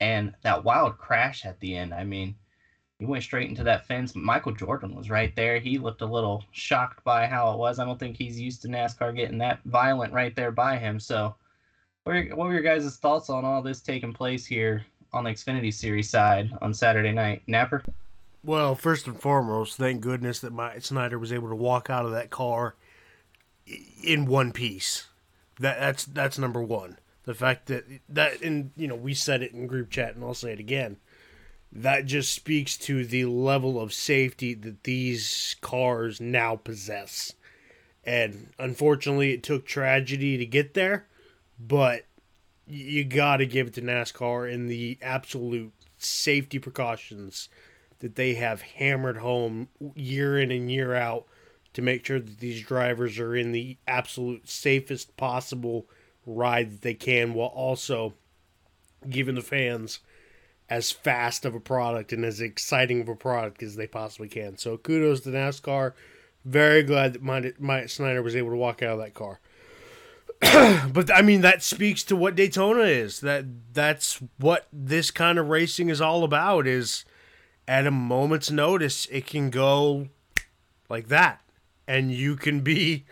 and 0.00 0.32
that 0.42 0.64
wild 0.64 0.96
crash 0.96 1.44
at 1.44 1.60
the 1.60 1.76
end. 1.76 1.92
I 1.92 2.04
mean, 2.04 2.36
he 3.02 3.06
went 3.06 3.24
straight 3.24 3.48
into 3.48 3.64
that 3.64 3.84
fence. 3.84 4.14
Michael 4.14 4.52
Jordan 4.52 4.94
was 4.94 5.10
right 5.10 5.34
there. 5.34 5.58
He 5.58 5.76
looked 5.76 6.02
a 6.02 6.06
little 6.06 6.44
shocked 6.52 7.02
by 7.02 7.26
how 7.26 7.52
it 7.52 7.58
was. 7.58 7.80
I 7.80 7.84
don't 7.84 7.98
think 7.98 8.16
he's 8.16 8.40
used 8.40 8.62
to 8.62 8.68
NASCAR 8.68 9.16
getting 9.16 9.38
that 9.38 9.58
violent 9.64 10.12
right 10.12 10.36
there 10.36 10.52
by 10.52 10.76
him. 10.76 11.00
So, 11.00 11.34
what 12.04 12.36
were, 12.36 12.52
your 12.52 12.62
guys' 12.62 12.96
thoughts 12.98 13.28
on 13.28 13.44
all 13.44 13.60
this 13.60 13.80
taking 13.80 14.12
place 14.12 14.46
here 14.46 14.86
on 15.12 15.24
the 15.24 15.30
Xfinity 15.30 15.74
Series 15.74 16.10
side 16.10 16.52
on 16.62 16.72
Saturday 16.72 17.10
night? 17.10 17.42
Napper? 17.48 17.82
Well, 18.44 18.76
first 18.76 19.08
and 19.08 19.20
foremost, 19.20 19.78
thank 19.78 20.00
goodness 20.00 20.38
that 20.38 20.52
Myatt 20.52 20.84
Snider 20.84 21.18
was 21.18 21.32
able 21.32 21.48
to 21.48 21.56
walk 21.56 21.90
out 21.90 22.04
of 22.04 22.12
that 22.12 22.30
car 22.30 22.76
in 24.04 24.26
one 24.26 24.52
piece. 24.52 25.08
That 25.58 25.80
that's 25.80 26.04
that's 26.04 26.38
number 26.38 26.62
one. 26.62 26.98
The 27.24 27.34
fact 27.34 27.66
that 27.66 27.84
that 28.08 28.42
and 28.42 28.70
you 28.76 28.86
know 28.86 28.94
we 28.94 29.12
said 29.12 29.42
it 29.42 29.50
in 29.50 29.66
group 29.66 29.90
chat 29.90 30.14
and 30.14 30.22
I'll 30.22 30.34
say 30.34 30.52
it 30.52 30.60
again. 30.60 30.98
That 31.74 32.04
just 32.04 32.34
speaks 32.34 32.76
to 32.78 33.04
the 33.04 33.24
level 33.24 33.80
of 33.80 33.94
safety 33.94 34.52
that 34.54 34.84
these 34.84 35.56
cars 35.62 36.20
now 36.20 36.56
possess. 36.56 37.32
And 38.04 38.50
unfortunately, 38.58 39.32
it 39.32 39.42
took 39.42 39.64
tragedy 39.64 40.36
to 40.36 40.44
get 40.44 40.74
there, 40.74 41.06
but 41.58 42.04
you 42.66 43.04
got 43.04 43.38
to 43.38 43.46
give 43.46 43.68
it 43.68 43.74
to 43.74 43.82
NASCAR 43.82 44.52
in 44.52 44.66
the 44.68 44.98
absolute 45.00 45.72
safety 45.98 46.58
precautions 46.58 47.48
that 48.00 48.16
they 48.16 48.34
have 48.34 48.62
hammered 48.62 49.18
home 49.18 49.68
year 49.94 50.38
in 50.38 50.50
and 50.50 50.70
year 50.70 50.94
out 50.94 51.24
to 51.72 51.80
make 51.80 52.04
sure 52.04 52.20
that 52.20 52.38
these 52.38 52.62
drivers 52.62 53.18
are 53.18 53.34
in 53.34 53.52
the 53.52 53.76
absolute 53.86 54.48
safest 54.48 55.16
possible 55.16 55.86
ride 56.26 56.70
that 56.70 56.82
they 56.82 56.94
can 56.94 57.34
while 57.34 57.48
also 57.48 58.12
giving 59.08 59.34
the 59.34 59.42
fans 59.42 60.00
as 60.72 60.90
fast 60.90 61.44
of 61.44 61.54
a 61.54 61.60
product 61.60 62.14
and 62.14 62.24
as 62.24 62.40
exciting 62.40 63.02
of 63.02 63.08
a 63.10 63.14
product 63.14 63.62
as 63.62 63.76
they 63.76 63.86
possibly 63.86 64.26
can. 64.26 64.56
So 64.56 64.78
kudos 64.78 65.20
to 65.20 65.28
NASCAR. 65.28 65.92
Very 66.46 66.82
glad 66.82 67.12
that 67.12 67.22
Myatt 67.22 67.90
Snider 67.90 68.22
was 68.22 68.34
able 68.34 68.48
to 68.48 68.56
walk 68.56 68.82
out 68.82 68.98
of 68.98 68.98
that 69.00 69.12
car. 69.12 69.38
but 70.90 71.14
I 71.14 71.20
mean 71.20 71.42
that 71.42 71.62
speaks 71.62 72.02
to 72.04 72.16
what 72.16 72.36
Daytona 72.36 72.84
is. 72.84 73.20
That 73.20 73.44
that's 73.74 74.22
what 74.38 74.66
this 74.72 75.10
kind 75.10 75.38
of 75.38 75.50
racing 75.50 75.90
is 75.90 76.00
all 76.00 76.24
about 76.24 76.66
is 76.66 77.04
at 77.68 77.86
a 77.86 77.90
moment's 77.90 78.50
notice 78.50 79.04
it 79.10 79.26
can 79.26 79.50
go 79.50 80.08
like 80.88 81.08
that 81.08 81.42
and 81.86 82.10
you 82.12 82.34
can 82.34 82.62
be 82.62 83.04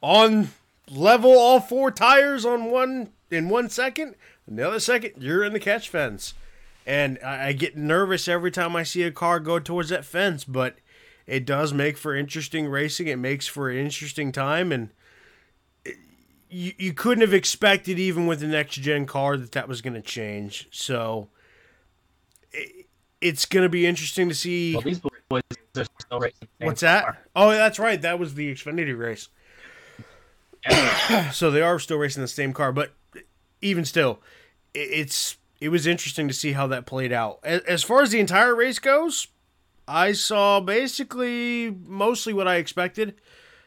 on 0.00 0.48
level 0.90 1.38
all 1.38 1.60
four 1.60 1.90
tires 1.90 2.46
on 2.46 2.70
one 2.70 3.10
in 3.30 3.50
one 3.50 3.68
second 3.68 4.14
and 4.46 4.58
the 4.58 4.66
other 4.66 4.80
second 4.80 5.12
you're 5.18 5.44
in 5.44 5.52
the 5.52 5.60
catch 5.60 5.90
fence 5.90 6.32
and 6.88 7.18
I, 7.22 7.48
I 7.48 7.52
get 7.52 7.76
nervous 7.76 8.26
every 8.26 8.50
time 8.50 8.74
I 8.74 8.82
see 8.82 9.02
a 9.02 9.10
car 9.12 9.38
go 9.40 9.58
towards 9.58 9.90
that 9.90 10.06
fence. 10.06 10.42
But 10.44 10.78
it 11.26 11.44
does 11.44 11.74
make 11.74 11.98
for 11.98 12.16
interesting 12.16 12.66
racing. 12.66 13.08
It 13.08 13.16
makes 13.16 13.46
for 13.46 13.68
an 13.68 13.76
interesting 13.76 14.32
time, 14.32 14.72
and 14.72 14.88
you 16.48 16.72
you 16.78 16.94
couldn't 16.94 17.20
have 17.20 17.34
expected 17.34 17.98
even 17.98 18.26
with 18.26 18.40
the 18.40 18.46
next 18.46 18.76
gen 18.76 19.04
car 19.04 19.36
that 19.36 19.52
that 19.52 19.68
was 19.68 19.82
going 19.82 19.94
to 19.94 20.00
change. 20.00 20.66
So 20.70 21.28
it, 22.52 22.86
it's 23.20 23.44
going 23.44 23.64
to 23.64 23.68
be 23.68 23.86
interesting 23.86 24.30
to 24.30 24.34
see. 24.34 24.72
Well, 24.72 24.82
these 24.82 25.00
boys 25.28 25.42
are 25.76 25.84
still 26.00 26.20
racing. 26.20 26.48
What's 26.60 26.80
that? 26.80 27.04
Car. 27.04 27.18
Oh, 27.36 27.50
that's 27.50 27.78
right. 27.78 28.00
That 28.00 28.18
was 28.18 28.32
the 28.32 28.54
Xfinity 28.54 28.98
race. 28.98 29.28
so 31.34 31.50
they 31.50 31.60
are 31.60 31.78
still 31.78 31.98
racing 31.98 32.22
the 32.22 32.28
same 32.28 32.54
car, 32.54 32.72
but 32.72 32.92
even 33.60 33.84
still, 33.84 34.20
it's 34.74 35.36
it 35.60 35.70
was 35.70 35.86
interesting 35.86 36.28
to 36.28 36.34
see 36.34 36.52
how 36.52 36.66
that 36.68 36.86
played 36.86 37.12
out. 37.12 37.40
As 37.44 37.82
far 37.82 38.02
as 38.02 38.10
the 38.10 38.20
entire 38.20 38.54
race 38.54 38.78
goes, 38.78 39.28
I 39.86 40.12
saw 40.12 40.60
basically 40.60 41.70
mostly 41.70 42.32
what 42.32 42.46
I 42.46 42.56
expected. 42.56 43.20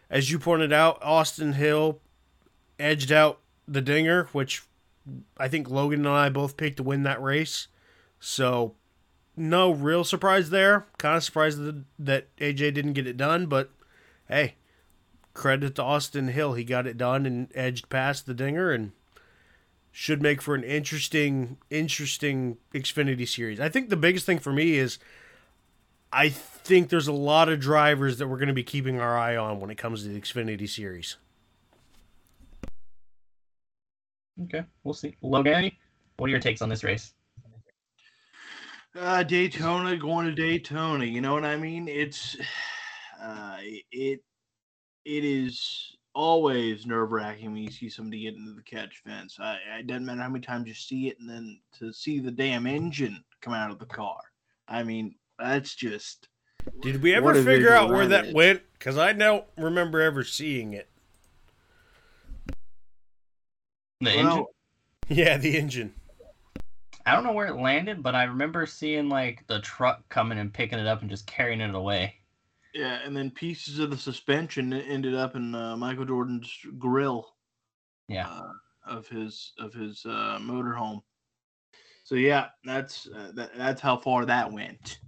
As 0.10 0.32
you 0.32 0.40
pointed 0.40 0.72
out, 0.72 1.02
Austin 1.02 1.54
Hill 1.54 2.00
edged 2.80 3.12
out 3.12 3.40
the 3.68 3.82
Dinger, 3.82 4.30
which 4.32 4.64
I 5.38 5.48
think 5.48 5.70
Logan 5.70 6.06
and 6.06 6.10
I 6.10 6.30
both 6.30 6.58
picked 6.58 6.78
to 6.78 6.84
win 6.84 7.04
that 7.04 7.22
race. 7.22 7.68
So, 8.20 8.76
no 9.36 9.72
real 9.72 10.04
surprise 10.04 10.50
there. 10.50 10.86
Kind 10.98 11.18
of 11.18 11.24
surprised 11.24 11.60
that 11.98 12.36
AJ 12.38 12.74
didn't 12.74 12.94
get 12.94 13.08
it 13.08 13.18
done, 13.18 13.48
but 13.48 13.72
hey, 14.28 14.56
credit 15.34 15.76
to 15.76 15.84
Austin 15.84 16.28
Hill. 16.28 16.54
He 16.54 16.64
got 16.64 16.88
it 16.88 16.98
done 16.98 17.26
and 17.26 17.48
edged 17.56 17.90
past 17.90 18.26
the 18.26 18.34
Dinger 18.34 18.72
and 18.72 18.92
should 19.92 20.22
make 20.22 20.42
for 20.42 20.56
an 20.56 20.64
interesting, 20.64 21.58
interesting 21.70 22.58
Xfinity 22.74 23.28
series. 23.28 23.60
I 23.60 23.70
think 23.70 23.90
the 23.90 23.98
biggest 23.98 24.26
thing 24.26 24.40
for 24.40 24.54
me 24.54 24.76
is 24.76 25.00
I 26.14 26.30
think 26.30 26.90
there's 26.90 27.08
a 27.08 27.14
lot 27.14 27.50
of 27.50 27.60
drivers 27.60 28.18
that 28.18 28.28
we're 28.28 28.38
going 28.38 28.48
to 28.48 28.54
be 28.54 28.64
keeping 28.64 29.00
our 29.00 29.18
eye 29.18 29.36
on 29.36 29.60
when 29.60 29.70
it 29.70 29.78
comes 29.78 30.04
to 30.04 30.10
the 30.10 30.20
Xfinity 30.20 30.68
series. 30.68 31.18
Okay, 34.44 34.64
we'll 34.84 34.94
see. 34.94 35.16
Logan, 35.22 35.72
what 36.18 36.28
are 36.28 36.32
your 36.32 36.40
takes 36.40 36.62
on 36.62 36.70
this 36.70 36.84
race? 36.84 37.14
Uh, 38.98 39.24
Daytona 39.24 39.98
going 39.98 40.26
to 40.26 40.34
Daytona. 40.34 41.06
You 41.06 41.22
know 41.22 41.34
what 41.34 41.46
I 41.46 41.58
mean? 41.58 41.88
It's 41.88 42.38
uh, 43.22 43.58
it 43.92 44.22
it 45.06 45.26
is 45.26 45.96
always 46.14 46.86
nerve 46.86 47.12
wracking 47.12 47.54
when 47.54 47.64
you 47.64 47.72
see 47.72 47.90
somebody 47.90 48.24
get 48.24 48.36
into 48.36 48.54
the 48.54 48.62
catch 48.62 49.02
fence. 49.06 49.38
I, 49.40 49.58
it 49.80 49.88
doesn't 49.88 50.06
matter 50.06 50.22
how 50.22 50.30
many 50.30 50.42
times 50.42 50.68
you 50.68 50.74
see 50.74 51.08
it, 51.08 51.20
and 51.20 51.30
then 51.30 51.60
to 51.80 51.94
see 51.94 52.20
the 52.20 52.32
damn 52.32 52.68
engine 52.68 53.24
come 53.42 53.54
out 53.54 53.72
of 53.72 53.80
the 53.80 53.86
car. 53.86 54.20
I 54.68 54.84
mean, 54.84 55.16
that's 55.40 55.76
just. 55.76 56.28
Did 56.82 57.02
we 57.02 57.16
ever 57.16 57.34
figure 57.44 57.74
out 57.74 57.90
where 57.90 58.08
that 58.08 58.34
went? 58.34 58.62
Because 58.74 58.98
I 58.98 59.14
don't 59.14 59.46
remember 59.58 60.02
ever 60.02 60.24
seeing 60.24 60.74
it. 60.74 60.88
The 64.00 64.16
well, 64.16 64.20
engine? 64.20 64.46
Yeah, 65.10 65.38
the 65.38 65.58
engine. 65.58 65.94
I 67.06 67.14
don't 67.14 67.26
know 67.26 67.34
where 67.34 67.48
it 67.48 67.58
landed, 67.58 68.02
but 68.02 68.16
I 68.16 68.24
remember 68.24 68.66
seeing 68.66 69.10
like 69.10 69.46
the 69.48 69.60
truck 69.60 70.08
coming 70.08 70.38
and 70.38 70.54
picking 70.54 70.80
it 70.80 70.88
up 70.88 71.02
and 71.02 71.10
just 71.10 71.28
carrying 71.28 71.60
it 71.60 71.76
away. 71.76 72.21
Yeah, 72.74 73.00
and 73.04 73.16
then 73.16 73.32
pieces 73.32 73.80
of 73.80 73.90
the 73.90 73.98
suspension 73.98 74.72
ended 74.72 75.14
up 75.14 75.36
in 75.36 75.54
uh, 75.54 75.76
Michael 75.76 76.06
Jordan's 76.06 76.52
grill. 76.78 77.28
Yeah. 78.08 78.28
Uh, 78.28 78.52
of 78.86 79.08
his 79.08 79.54
of 79.60 79.74
his 79.74 80.04
uh, 80.06 80.40
motorhome. 80.42 81.02
So 82.04 82.16
yeah, 82.16 82.48
that's 82.64 83.08
uh, 83.08 83.32
that, 83.36 83.52
that's 83.56 83.82
how 83.82 83.98
far 83.98 84.26
that 84.26 84.52
went. 84.52 85.00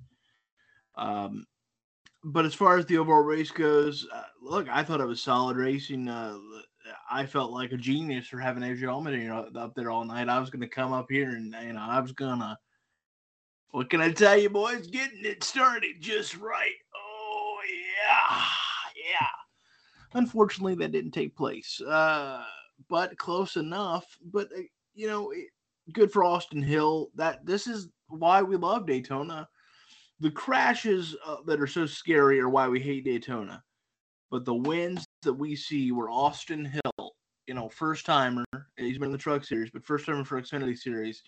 Um, 0.96 1.46
but 2.24 2.46
as 2.46 2.54
far 2.54 2.78
as 2.78 2.86
the 2.86 2.98
overall 2.98 3.24
race 3.24 3.52
goes, 3.52 4.08
uh, 4.14 4.22
look, 4.42 4.68
I 4.70 4.84
thought 4.84 5.02
it 5.02 5.08
was 5.08 5.22
solid 5.22 5.58
racing. 5.58 6.08
Uh, 6.08 6.38
I 7.10 7.26
felt 7.26 7.52
like 7.52 7.72
a 7.72 7.78
genius 7.78 8.28
for 8.28 8.38
having 8.38 8.64
AJ 8.64 8.82
Allmendinger 8.82 9.56
up 9.58 9.74
there 9.76 9.90
all 9.90 10.06
night. 10.06 10.30
I 10.30 10.40
was 10.40 10.50
going 10.50 10.62
to 10.62 10.68
come 10.68 10.94
up 10.94 11.08
here 11.10 11.30
and 11.30 11.56
you 11.64 11.74
know 11.74 11.82
I 11.82 12.00
was 12.00 12.12
gonna. 12.12 12.58
What 13.72 13.90
can 13.90 14.02
I 14.02 14.12
tell 14.12 14.38
you, 14.38 14.52
boys? 14.52 14.86
Getting 14.88 15.26
it 15.26 15.44
started 15.44 16.00
just 16.00 16.38
right. 16.38 16.76
Yeah, 18.36 19.12
yeah. 19.12 20.20
Unfortunately, 20.20 20.76
that 20.76 20.92
didn't 20.92 21.12
take 21.12 21.36
place, 21.36 21.82
uh, 21.82 22.44
but 22.90 23.18
close 23.18 23.56
enough. 23.56 24.06
But 24.32 24.48
uh, 24.58 24.62
you 24.94 25.08
know, 25.08 25.32
it, 25.32 25.48
good 25.92 26.12
for 26.12 26.24
Austin 26.24 26.62
Hill. 26.62 27.10
That 27.16 27.46
this 27.46 27.68
is 27.68 27.90
why 28.08 28.42
we 28.42 28.56
love 28.56 28.86
Daytona. 28.86 29.48
The 30.20 30.32
crashes 30.32 31.16
uh, 31.26 31.38
that 31.48 31.60
are 31.60 31.68
so 31.68 31.86
scary 31.86 32.40
are 32.40 32.50
why 32.50 32.68
we 32.68 32.80
hate 32.80 33.06
Daytona. 33.06 33.64
But 34.30 34.46
the 34.46 34.54
wins 34.54 35.06
that 35.24 35.34
we 35.34 35.56
see 35.56 35.92
were 35.92 36.10
Austin 36.10 36.66
Hill, 36.66 37.12
you 37.48 37.54
know, 37.54 37.70
first 37.70 38.06
timer. 38.06 38.46
He's 38.78 38.98
been 38.98 39.08
in 39.08 39.12
the 39.12 39.18
Truck 39.18 39.44
Series, 39.44 39.72
but 39.72 39.86
first 39.86 40.06
timer 40.06 40.24
for 40.24 40.42
Xfinity 40.42 40.78
Series 40.78 41.22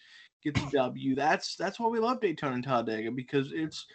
gets 0.44 0.62
a 0.62 0.72
W. 0.72 1.16
That's 1.16 1.56
that's 1.56 1.80
why 1.80 1.88
we 1.88 2.00
love 2.00 2.22
Daytona 2.22 2.56
and 2.56 2.64
Talladega 2.64 3.12
because 3.12 3.52
it's 3.54 3.86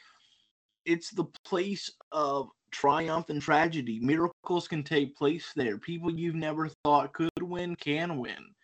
it's 0.85 1.11
the 1.11 1.27
place 1.45 1.91
of 2.13 2.49
triumph 2.71 3.29
and 3.31 3.43
tragedy. 3.43 3.99
Miracles 4.01 4.69
can 4.69 4.83
take 4.83 5.17
place 5.17 5.53
there. 5.57 5.79
People 5.79 6.11
you've 6.13 6.35
never 6.35 6.69
thought 6.85 7.13
could 7.13 7.31
win 7.41 7.77
can 7.77 8.19
win. 8.19 8.55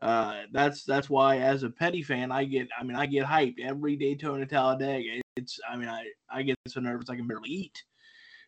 Uh, 0.00 0.42
that's 0.52 0.84
that's 0.84 1.10
why 1.10 1.38
as 1.38 1.64
a 1.64 1.70
petty 1.70 2.02
fan, 2.02 2.30
I 2.30 2.44
get 2.44 2.68
I 2.78 2.84
mean 2.84 2.96
I 2.96 3.06
get 3.06 3.26
hyped 3.26 3.60
every 3.60 3.96
Daytona 3.96 4.46
Talladega. 4.46 5.20
It's 5.36 5.58
I 5.68 5.76
mean 5.76 5.88
I 5.88 6.06
I 6.30 6.42
get 6.42 6.56
so 6.68 6.80
nervous 6.80 7.10
I 7.10 7.16
can 7.16 7.26
barely 7.26 7.50
eat 7.50 7.82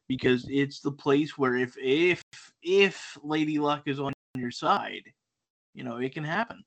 because 0.08 0.46
it's 0.48 0.80
the 0.80 0.92
place 0.92 1.36
where 1.36 1.56
if 1.56 1.74
if 1.78 2.22
if 2.62 3.18
Lady 3.22 3.58
Luck 3.58 3.82
is 3.86 3.98
on 3.98 4.12
your 4.36 4.52
side, 4.52 5.02
you 5.74 5.82
know 5.82 5.96
it 5.96 6.14
can 6.14 6.24
happen. 6.24 6.62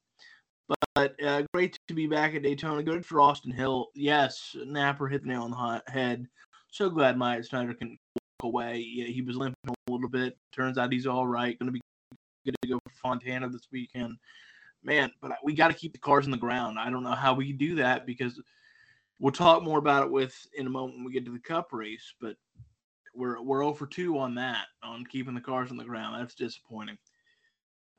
But 0.95 1.21
uh, 1.23 1.43
great 1.53 1.77
to 1.87 1.93
be 1.93 2.07
back 2.07 2.35
at 2.35 2.43
Daytona. 2.43 2.83
Good 2.83 3.05
for 3.05 3.21
Austin 3.21 3.51
Hill. 3.51 3.87
Yes, 3.95 4.55
Napper 4.65 5.07
hit 5.07 5.23
the 5.23 5.29
nail 5.29 5.43
on 5.43 5.51
the 5.51 5.91
head. 5.91 6.27
So 6.71 6.89
glad 6.89 7.17
Myatt 7.17 7.45
Snider 7.45 7.73
can 7.73 7.97
away. 8.41 8.79
Yeah, 8.79 9.05
he 9.05 9.21
was 9.21 9.35
limping 9.35 9.55
a 9.67 9.91
little 9.91 10.09
bit. 10.09 10.37
Turns 10.51 10.77
out 10.77 10.91
he's 10.91 11.07
all 11.07 11.27
right. 11.27 11.57
Going 11.59 11.67
to 11.67 11.73
be 11.73 11.81
good 12.45 12.55
to 12.61 12.69
go 12.69 12.79
for 12.87 12.93
Fontana 13.01 13.49
this 13.49 13.67
weekend. 13.71 14.17
Man, 14.83 15.11
but 15.21 15.31
we 15.43 15.53
got 15.53 15.69
to 15.69 15.73
keep 15.73 15.93
the 15.93 15.99
cars 15.99 16.25
in 16.25 16.31
the 16.31 16.37
ground. 16.37 16.77
I 16.77 16.89
don't 16.89 17.03
know 17.03 17.11
how 17.11 17.33
we 17.33 17.53
do 17.53 17.75
that 17.75 18.05
because 18.05 18.41
we'll 19.19 19.31
talk 19.31 19.63
more 19.63 19.79
about 19.79 20.03
it 20.03 20.11
with 20.11 20.35
in 20.57 20.67
a 20.67 20.69
moment 20.69 20.97
when 20.97 21.05
we 21.05 21.13
get 21.13 21.25
to 21.25 21.31
the 21.31 21.39
Cup 21.39 21.71
race. 21.71 22.13
But 22.19 22.35
we're 23.15 23.41
we're 23.41 23.61
0 23.61 23.73
for 23.73 23.87
2 23.87 24.17
on 24.17 24.35
that 24.35 24.65
on 24.83 25.05
keeping 25.05 25.35
the 25.35 25.41
cars 25.41 25.71
on 25.71 25.77
the 25.77 25.85
ground. 25.85 26.19
That's 26.19 26.35
disappointing. 26.35 26.97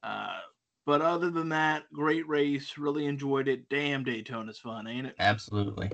Uh, 0.03 0.39
but 0.87 1.01
other 1.01 1.31
than 1.31 1.49
that, 1.49 1.85
great 1.93 2.29
race. 2.29 2.77
Really 2.77 3.07
enjoyed 3.07 3.49
it. 3.49 3.69
Damn, 3.71 4.05
Daytona's 4.05 4.59
fun, 4.59 4.87
ain't 4.87 5.07
it? 5.07 5.15
Absolutely. 5.19 5.91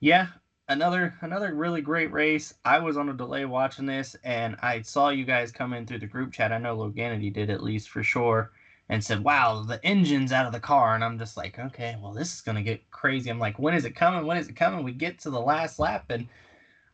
Yeah, 0.00 0.28
another 0.70 1.14
another 1.20 1.52
really 1.52 1.82
great 1.82 2.12
race. 2.12 2.54
I 2.64 2.78
was 2.78 2.96
on 2.96 3.08
a 3.08 3.12
delay 3.12 3.44
watching 3.44 3.86
this, 3.86 4.16
and 4.24 4.56
I 4.62 4.80
saw 4.82 5.10
you 5.10 5.24
guys 5.24 5.52
come 5.52 5.74
in 5.74 5.84
through 5.84 5.98
the 5.98 6.06
group 6.06 6.32
chat. 6.32 6.52
I 6.52 6.58
know 6.58 6.76
Loganity 6.76 7.32
did 7.32 7.50
at 7.50 7.62
least 7.62 7.90
for 7.90 8.02
sure, 8.02 8.52
and 8.88 9.04
said, 9.04 9.24
"Wow, 9.24 9.64
the 9.64 9.84
engine's 9.84 10.32
out 10.32 10.46
of 10.46 10.52
the 10.52 10.60
car." 10.60 10.94
And 10.94 11.04
I'm 11.04 11.18
just 11.18 11.36
like, 11.36 11.58
"Okay, 11.58 11.96
well, 12.00 12.12
this 12.12 12.34
is 12.34 12.40
gonna 12.40 12.62
get 12.62 12.88
crazy." 12.90 13.30
I'm 13.30 13.40
like, 13.40 13.58
"When 13.58 13.74
is 13.74 13.84
it 13.84 13.96
coming? 13.96 14.24
When 14.26 14.36
is 14.36 14.48
it 14.48 14.56
coming?" 14.56 14.84
We 14.84 14.92
get 14.92 15.18
to 15.20 15.30
the 15.30 15.40
last 15.40 15.78
lap, 15.80 16.06
and 16.10 16.28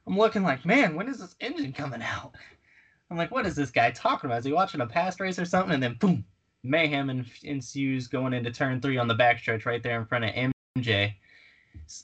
I'm 0.06 0.16
looking 0.18 0.42
like, 0.42 0.64
"Man, 0.64 0.96
when 0.96 1.08
is 1.08 1.18
this 1.20 1.36
engine 1.40 1.72
coming 1.72 2.02
out?" 2.02 2.34
I'm 3.10 3.18
like, 3.18 3.30
"What 3.30 3.46
is 3.46 3.56
this 3.56 3.70
guy 3.70 3.90
talking 3.90 4.28
about? 4.30 4.38
Is 4.40 4.46
he 4.46 4.52
watching 4.52 4.80
a 4.80 4.86
past 4.86 5.20
race 5.20 5.38
or 5.38 5.44
something?" 5.44 5.74
And 5.74 5.82
then 5.82 5.96
boom, 6.00 6.24
mayhem 6.62 7.26
ensues 7.44 8.08
going 8.08 8.32
into 8.32 8.50
turn 8.50 8.80
three 8.80 8.98
on 8.98 9.08
the 9.08 9.14
backstretch 9.14 9.66
right 9.66 9.82
there 9.82 10.00
in 10.00 10.06
front 10.06 10.24
of 10.24 10.52
MJ 10.78 11.14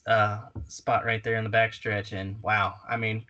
uh, 0.07 0.41
spot 0.69 1.05
right 1.05 1.23
there 1.23 1.37
in 1.37 1.45
the 1.45 1.51
backstretch. 1.51 2.13
And 2.13 2.41
wow, 2.43 2.75
I 2.89 2.97
mean, 2.97 3.25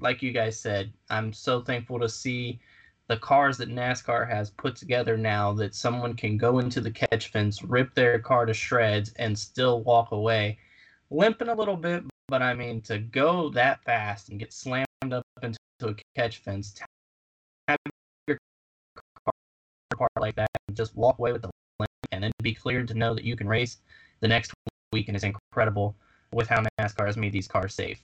like 0.00 0.22
you 0.22 0.32
guys 0.32 0.58
said, 0.60 0.92
I'm 1.10 1.32
so 1.32 1.60
thankful 1.62 1.98
to 2.00 2.08
see 2.08 2.60
the 3.08 3.16
cars 3.16 3.56
that 3.58 3.70
NASCAR 3.70 4.28
has 4.28 4.50
put 4.50 4.74
together 4.76 5.16
now 5.16 5.52
that 5.54 5.74
someone 5.74 6.14
can 6.14 6.36
go 6.36 6.58
into 6.58 6.80
the 6.80 6.90
catch 6.90 7.30
fence, 7.30 7.62
rip 7.62 7.94
their 7.94 8.18
car 8.18 8.46
to 8.46 8.52
shreds, 8.54 9.12
and 9.16 9.38
still 9.38 9.82
walk 9.84 10.10
away. 10.12 10.58
limping 11.10 11.48
a 11.48 11.54
little 11.54 11.76
bit, 11.76 12.04
but 12.28 12.42
I 12.42 12.54
mean 12.54 12.80
to 12.82 12.98
go 12.98 13.50
that 13.50 13.82
fast 13.84 14.28
and 14.28 14.38
get 14.38 14.52
slammed 14.52 14.86
up 15.12 15.24
into 15.42 15.58
a 15.82 15.94
catch 16.16 16.38
fence, 16.38 16.74
have 17.68 17.78
your 18.26 18.38
car 18.96 19.32
apart 19.92 20.10
like 20.20 20.36
that, 20.36 20.50
and 20.68 20.76
just 20.76 20.96
walk 20.96 21.18
away 21.18 21.32
with 21.32 21.42
the 21.42 21.50
limp, 21.78 21.90
and 22.12 22.24
then 22.24 22.32
be 22.42 22.54
cleared 22.54 22.88
to 22.88 22.94
know 22.94 23.14
that 23.14 23.24
you 23.24 23.36
can 23.36 23.48
race 23.48 23.78
the 24.20 24.28
next 24.28 24.52
week, 24.92 25.08
is 25.08 25.24
incredible 25.24 25.96
with 26.32 26.48
how 26.48 26.62
NASCAR 26.80 27.06
has 27.06 27.16
made 27.16 27.32
these 27.32 27.48
cars 27.48 27.74
safe. 27.74 28.02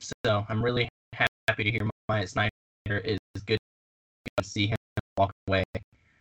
So 0.00 0.44
I'm 0.48 0.62
really 0.62 0.88
happy 1.12 1.64
to 1.64 1.70
hear 1.70 1.88
Myatt 2.08 2.28
Snider 2.28 2.50
is 2.86 3.18
good 3.46 3.58
to 4.38 4.44
see 4.44 4.66
him 4.66 4.76
walk 5.16 5.32
away. 5.46 5.64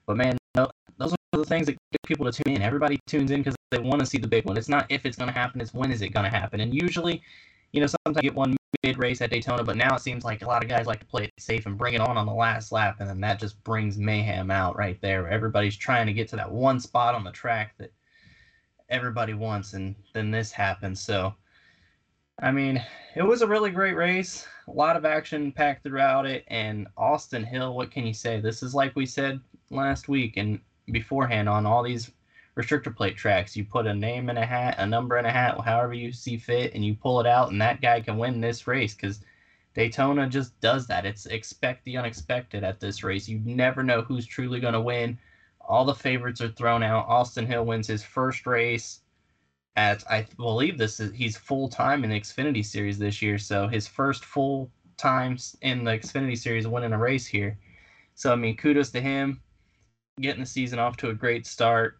But 0.05 0.17
man, 0.17 0.37
those 0.53 1.13
are 1.13 1.39
the 1.39 1.45
things 1.45 1.67
that 1.67 1.77
get 1.91 2.01
people 2.05 2.29
to 2.29 2.43
tune 2.43 2.55
in. 2.55 2.61
Everybody 2.61 2.99
tunes 3.07 3.31
in 3.31 3.39
because 3.41 3.55
they 3.71 3.79
want 3.79 3.99
to 3.99 4.05
see 4.05 4.17
the 4.17 4.27
big 4.27 4.45
one. 4.45 4.57
It's 4.57 4.69
not 4.69 4.85
if 4.89 5.05
it's 5.05 5.17
going 5.17 5.31
to 5.31 5.33
happen; 5.33 5.61
it's 5.61 5.73
when 5.73 5.91
is 5.91 6.01
it 6.01 6.09
going 6.09 6.29
to 6.29 6.29
happen. 6.29 6.59
And 6.59 6.73
usually, 6.73 7.21
you 7.71 7.81
know, 7.81 7.87
sometimes 7.87 8.23
you 8.23 8.29
get 8.29 8.35
one 8.35 8.55
mid 8.83 8.97
race 8.97 9.21
at 9.21 9.31
Daytona, 9.31 9.63
but 9.63 9.77
now 9.77 9.95
it 9.95 10.01
seems 10.01 10.23
like 10.23 10.41
a 10.41 10.47
lot 10.47 10.63
of 10.63 10.69
guys 10.69 10.85
like 10.85 10.99
to 10.99 11.05
play 11.05 11.23
it 11.23 11.31
safe 11.39 11.65
and 11.65 11.77
bring 11.77 11.93
it 11.93 12.01
on 12.01 12.17
on 12.17 12.25
the 12.25 12.33
last 12.33 12.71
lap, 12.71 12.97
and 12.99 13.09
then 13.09 13.21
that 13.21 13.39
just 13.39 13.61
brings 13.63 13.97
mayhem 13.97 14.51
out 14.51 14.77
right 14.77 14.99
there. 15.01 15.27
Everybody's 15.29 15.75
trying 15.75 16.05
to 16.07 16.13
get 16.13 16.27
to 16.29 16.35
that 16.35 16.51
one 16.51 16.79
spot 16.79 17.15
on 17.15 17.23
the 17.23 17.31
track 17.31 17.73
that 17.79 17.91
everybody 18.93 19.33
wants, 19.33 19.73
and 19.73 19.95
then 20.13 20.29
this 20.29 20.51
happens. 20.51 21.01
So, 21.01 21.33
I 22.39 22.51
mean, 22.51 22.81
it 23.15 23.23
was 23.23 23.41
a 23.41 23.47
really 23.47 23.71
great 23.71 23.95
race. 23.95 24.47
A 24.67 24.71
lot 24.71 24.95
of 24.95 25.03
action 25.03 25.51
packed 25.51 25.83
throughout 25.83 26.27
it, 26.27 26.43
and 26.47 26.87
Austin 26.95 27.43
Hill. 27.43 27.75
What 27.75 27.91
can 27.91 28.05
you 28.05 28.13
say? 28.13 28.39
This 28.39 28.61
is 28.61 28.75
like 28.75 28.95
we 28.95 29.07
said 29.07 29.39
last 29.71 30.07
week 30.07 30.37
and 30.37 30.59
beforehand 30.91 31.49
on 31.49 31.65
all 31.65 31.81
these 31.81 32.11
restrictor 32.55 32.95
plate 32.95 33.17
tracks. 33.17 33.55
You 33.55 33.65
put 33.65 33.87
a 33.87 33.93
name 33.93 34.29
in 34.29 34.37
a 34.37 34.45
hat, 34.45 34.75
a 34.77 34.85
number 34.85 35.17
in 35.17 35.25
a 35.25 35.31
hat, 35.31 35.59
however 35.65 35.93
you 35.93 36.11
see 36.11 36.37
fit, 36.37 36.73
and 36.75 36.85
you 36.85 36.93
pull 36.93 37.19
it 37.19 37.25
out, 37.25 37.51
and 37.51 37.59
that 37.61 37.81
guy 37.81 37.99
can 37.99 38.17
win 38.17 38.41
this 38.41 38.67
race 38.67 38.93
because 38.93 39.21
Daytona 39.73 40.29
just 40.29 40.59
does 40.61 40.85
that. 40.85 41.03
It's 41.03 41.25
expect 41.25 41.83
the 41.83 41.97
unexpected 41.97 42.63
at 42.63 42.79
this 42.79 43.03
race. 43.03 43.27
You 43.27 43.39
never 43.43 43.81
know 43.81 44.03
who's 44.03 44.27
truly 44.27 44.59
going 44.59 44.75
to 44.75 44.81
win. 44.81 45.17
All 45.63 45.85
the 45.85 45.95
favorites 45.95 46.41
are 46.41 46.49
thrown 46.49 46.83
out. 46.83 47.07
Austin 47.07 47.45
Hill 47.45 47.65
wins 47.65 47.87
his 47.87 48.03
first 48.03 48.45
race 48.45 49.01
at 49.75 50.03
I 50.09 50.27
believe 50.37 50.77
this 50.77 50.99
is 50.99 51.13
he's 51.13 51.37
full 51.37 51.67
time 51.67 52.03
in 52.03 52.09
the 52.11 52.19
Xfinity 52.19 52.63
series 52.65 52.99
this 52.99 53.21
year, 53.21 53.37
so 53.37 53.67
his 53.67 53.87
first 53.87 54.23
full 54.25 54.69
time 54.97 55.37
in 55.61 55.83
the 55.83 55.91
Xfinity 55.91 56.37
series 56.37 56.67
winning 56.67 56.93
a 56.93 56.97
race 56.97 57.25
here. 57.25 57.57
So 58.15 58.31
I 58.31 58.35
mean, 58.35 58.55
kudos 58.55 58.91
to 58.91 59.01
him 59.01 59.41
getting 60.21 60.41
the 60.41 60.45
season 60.45 60.79
off 60.79 60.97
to 60.97 61.09
a 61.09 61.13
great 61.13 61.47
start. 61.47 61.97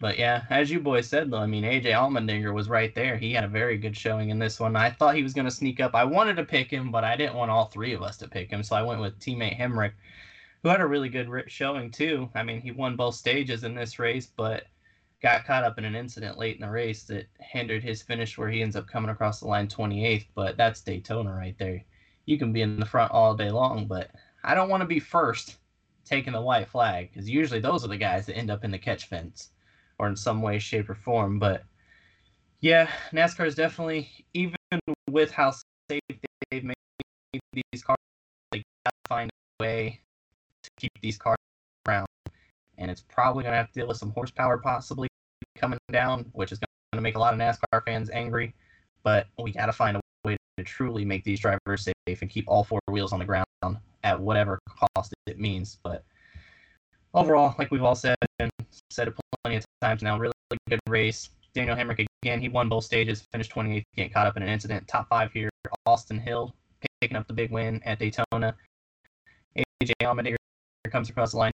But 0.00 0.18
yeah, 0.18 0.44
as 0.50 0.70
you 0.70 0.80
boys 0.80 1.08
said 1.08 1.30
though, 1.30 1.38
I 1.38 1.46
mean 1.46 1.64
AJ 1.64 1.86
Allmendinger 1.86 2.52
was 2.52 2.68
right 2.68 2.94
there. 2.94 3.16
He 3.16 3.32
had 3.32 3.44
a 3.44 3.48
very 3.48 3.76
good 3.76 3.96
showing 3.96 4.30
in 4.30 4.38
this 4.38 4.60
one. 4.60 4.76
I 4.76 4.90
thought 4.90 5.16
he 5.16 5.22
was 5.22 5.34
going 5.34 5.44
to 5.44 5.50
sneak 5.50 5.80
up. 5.80 5.94
I 5.94 6.04
wanted 6.04 6.36
to 6.36 6.44
pick 6.44 6.70
him, 6.70 6.90
but 6.90 7.04
I 7.04 7.16
didn't 7.16 7.34
want 7.34 7.50
all 7.50 7.66
three 7.66 7.94
of 7.94 8.02
us 8.02 8.16
to 8.18 8.28
pick 8.28 8.50
him, 8.50 8.62
so 8.62 8.76
I 8.76 8.82
went 8.82 9.00
with 9.00 9.18
teammate 9.18 9.58
Hemric, 9.58 9.92
who 10.62 10.68
had 10.68 10.80
a 10.80 10.86
really 10.86 11.08
good 11.08 11.28
showing 11.46 11.90
too. 11.90 12.28
I 12.34 12.42
mean, 12.42 12.60
he 12.60 12.70
won 12.70 12.96
both 12.96 13.14
stages 13.14 13.64
in 13.64 13.74
this 13.74 13.98
race, 13.98 14.26
but 14.26 14.64
got 15.22 15.44
caught 15.44 15.64
up 15.64 15.78
in 15.78 15.84
an 15.84 15.96
incident 15.96 16.38
late 16.38 16.56
in 16.56 16.62
the 16.62 16.70
race 16.70 17.04
that 17.04 17.26
hindered 17.40 17.82
his 17.82 18.02
finish 18.02 18.38
where 18.38 18.48
he 18.48 18.62
ends 18.62 18.76
up 18.76 18.86
coming 18.86 19.10
across 19.10 19.40
the 19.40 19.46
line 19.46 19.66
28th, 19.66 20.26
but 20.34 20.56
that's 20.56 20.80
Daytona 20.80 21.32
right 21.32 21.56
there. 21.58 21.84
You 22.26 22.38
can 22.38 22.52
be 22.52 22.62
in 22.62 22.78
the 22.78 22.86
front 22.86 23.10
all 23.12 23.34
day 23.34 23.50
long, 23.50 23.86
but 23.86 24.10
I 24.44 24.54
don't 24.54 24.68
want 24.68 24.82
to 24.82 24.86
be 24.86 25.00
first 25.00 25.56
taking 26.04 26.32
the 26.32 26.40
white 26.40 26.68
flag 26.68 27.10
because 27.10 27.28
usually 27.28 27.60
those 27.60 27.84
are 27.84 27.88
the 27.88 27.96
guys 27.96 28.26
that 28.26 28.36
end 28.36 28.50
up 28.50 28.64
in 28.64 28.70
the 28.70 28.78
catch 28.78 29.08
fence 29.08 29.50
or 29.98 30.08
in 30.08 30.16
some 30.16 30.40
way, 30.40 30.58
shape, 30.58 30.88
or 30.88 30.94
form. 30.94 31.38
But 31.38 31.64
yeah, 32.60 32.88
NASCAR 33.12 33.46
is 33.46 33.54
definitely 33.54 34.08
even 34.34 34.56
with 35.10 35.30
how 35.30 35.52
safe 35.90 36.00
they've 36.50 36.64
made 36.64 36.74
these 37.72 37.82
cars, 37.82 37.96
they 38.52 38.62
gotta 38.84 38.96
find 39.08 39.30
a 39.30 39.62
way 39.62 40.00
to 40.00 40.07
keep 40.78 40.92
these 41.00 41.18
cars 41.18 41.38
around, 41.86 42.06
and 42.78 42.90
it's 42.90 43.02
probably 43.08 43.44
gonna 43.44 43.56
have 43.56 43.68
to 43.72 43.80
deal 43.80 43.88
with 43.88 43.96
some 43.96 44.10
horsepower 44.10 44.58
possibly 44.58 45.08
coming 45.56 45.78
down, 45.90 46.26
which 46.32 46.52
is 46.52 46.58
gonna 46.92 47.02
make 47.02 47.16
a 47.16 47.18
lot 47.18 47.34
of 47.34 47.40
NASCAR 47.40 47.84
fans 47.84 48.10
angry. 48.10 48.54
But 49.02 49.26
we 49.38 49.52
gotta 49.52 49.72
find 49.72 49.96
a 49.96 50.00
way 50.24 50.36
to 50.56 50.64
truly 50.64 51.04
make 51.04 51.24
these 51.24 51.40
drivers 51.40 51.88
safe 52.06 52.22
and 52.22 52.30
keep 52.30 52.44
all 52.48 52.64
four 52.64 52.80
wheels 52.88 53.12
on 53.12 53.18
the 53.18 53.24
ground 53.24 53.46
at 54.04 54.18
whatever 54.18 54.58
cost 54.96 55.12
it 55.26 55.38
means. 55.38 55.78
But 55.82 56.04
overall, 57.14 57.54
like 57.58 57.70
we've 57.70 57.82
all 57.82 57.94
said 57.94 58.16
and 58.38 58.50
said 58.90 59.08
it 59.08 59.14
plenty 59.42 59.56
of 59.56 59.64
times 59.80 60.02
now, 60.02 60.18
really, 60.18 60.32
good 60.68 60.80
race. 60.88 61.30
Daniel 61.54 61.76
Hemric 61.76 62.06
again, 62.22 62.40
he 62.40 62.48
won 62.48 62.68
both 62.68 62.84
stages, 62.84 63.26
finished 63.32 63.52
28th, 63.52 63.82
getting 63.96 64.12
caught 64.12 64.26
up 64.26 64.36
in 64.36 64.42
an 64.42 64.48
incident. 64.48 64.86
Top 64.86 65.08
five 65.08 65.32
here. 65.32 65.50
Austin 65.86 66.18
Hill 66.18 66.54
picking 67.00 67.16
up 67.16 67.26
the 67.26 67.32
big 67.32 67.50
win 67.50 67.82
at 67.84 67.98
Daytona. 67.98 68.54
AJ 69.56 69.92
Allmendinger 70.02 70.36
comes 70.90 71.10
across 71.10 71.32
the 71.32 71.38
line 71.38 71.52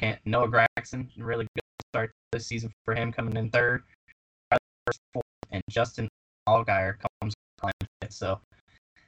second. 0.00 0.18
Noah 0.24 0.48
Gragson, 0.48 1.08
really 1.16 1.46
good 1.54 1.62
start 1.92 2.10
this 2.32 2.46
season 2.46 2.72
for 2.84 2.94
him, 2.94 3.12
coming 3.12 3.36
in 3.36 3.50
third. 3.50 3.82
And 5.50 5.62
Justin 5.70 6.08
Allgaier 6.48 6.96
comes 7.20 7.34
fifth. 7.60 8.12
So 8.12 8.40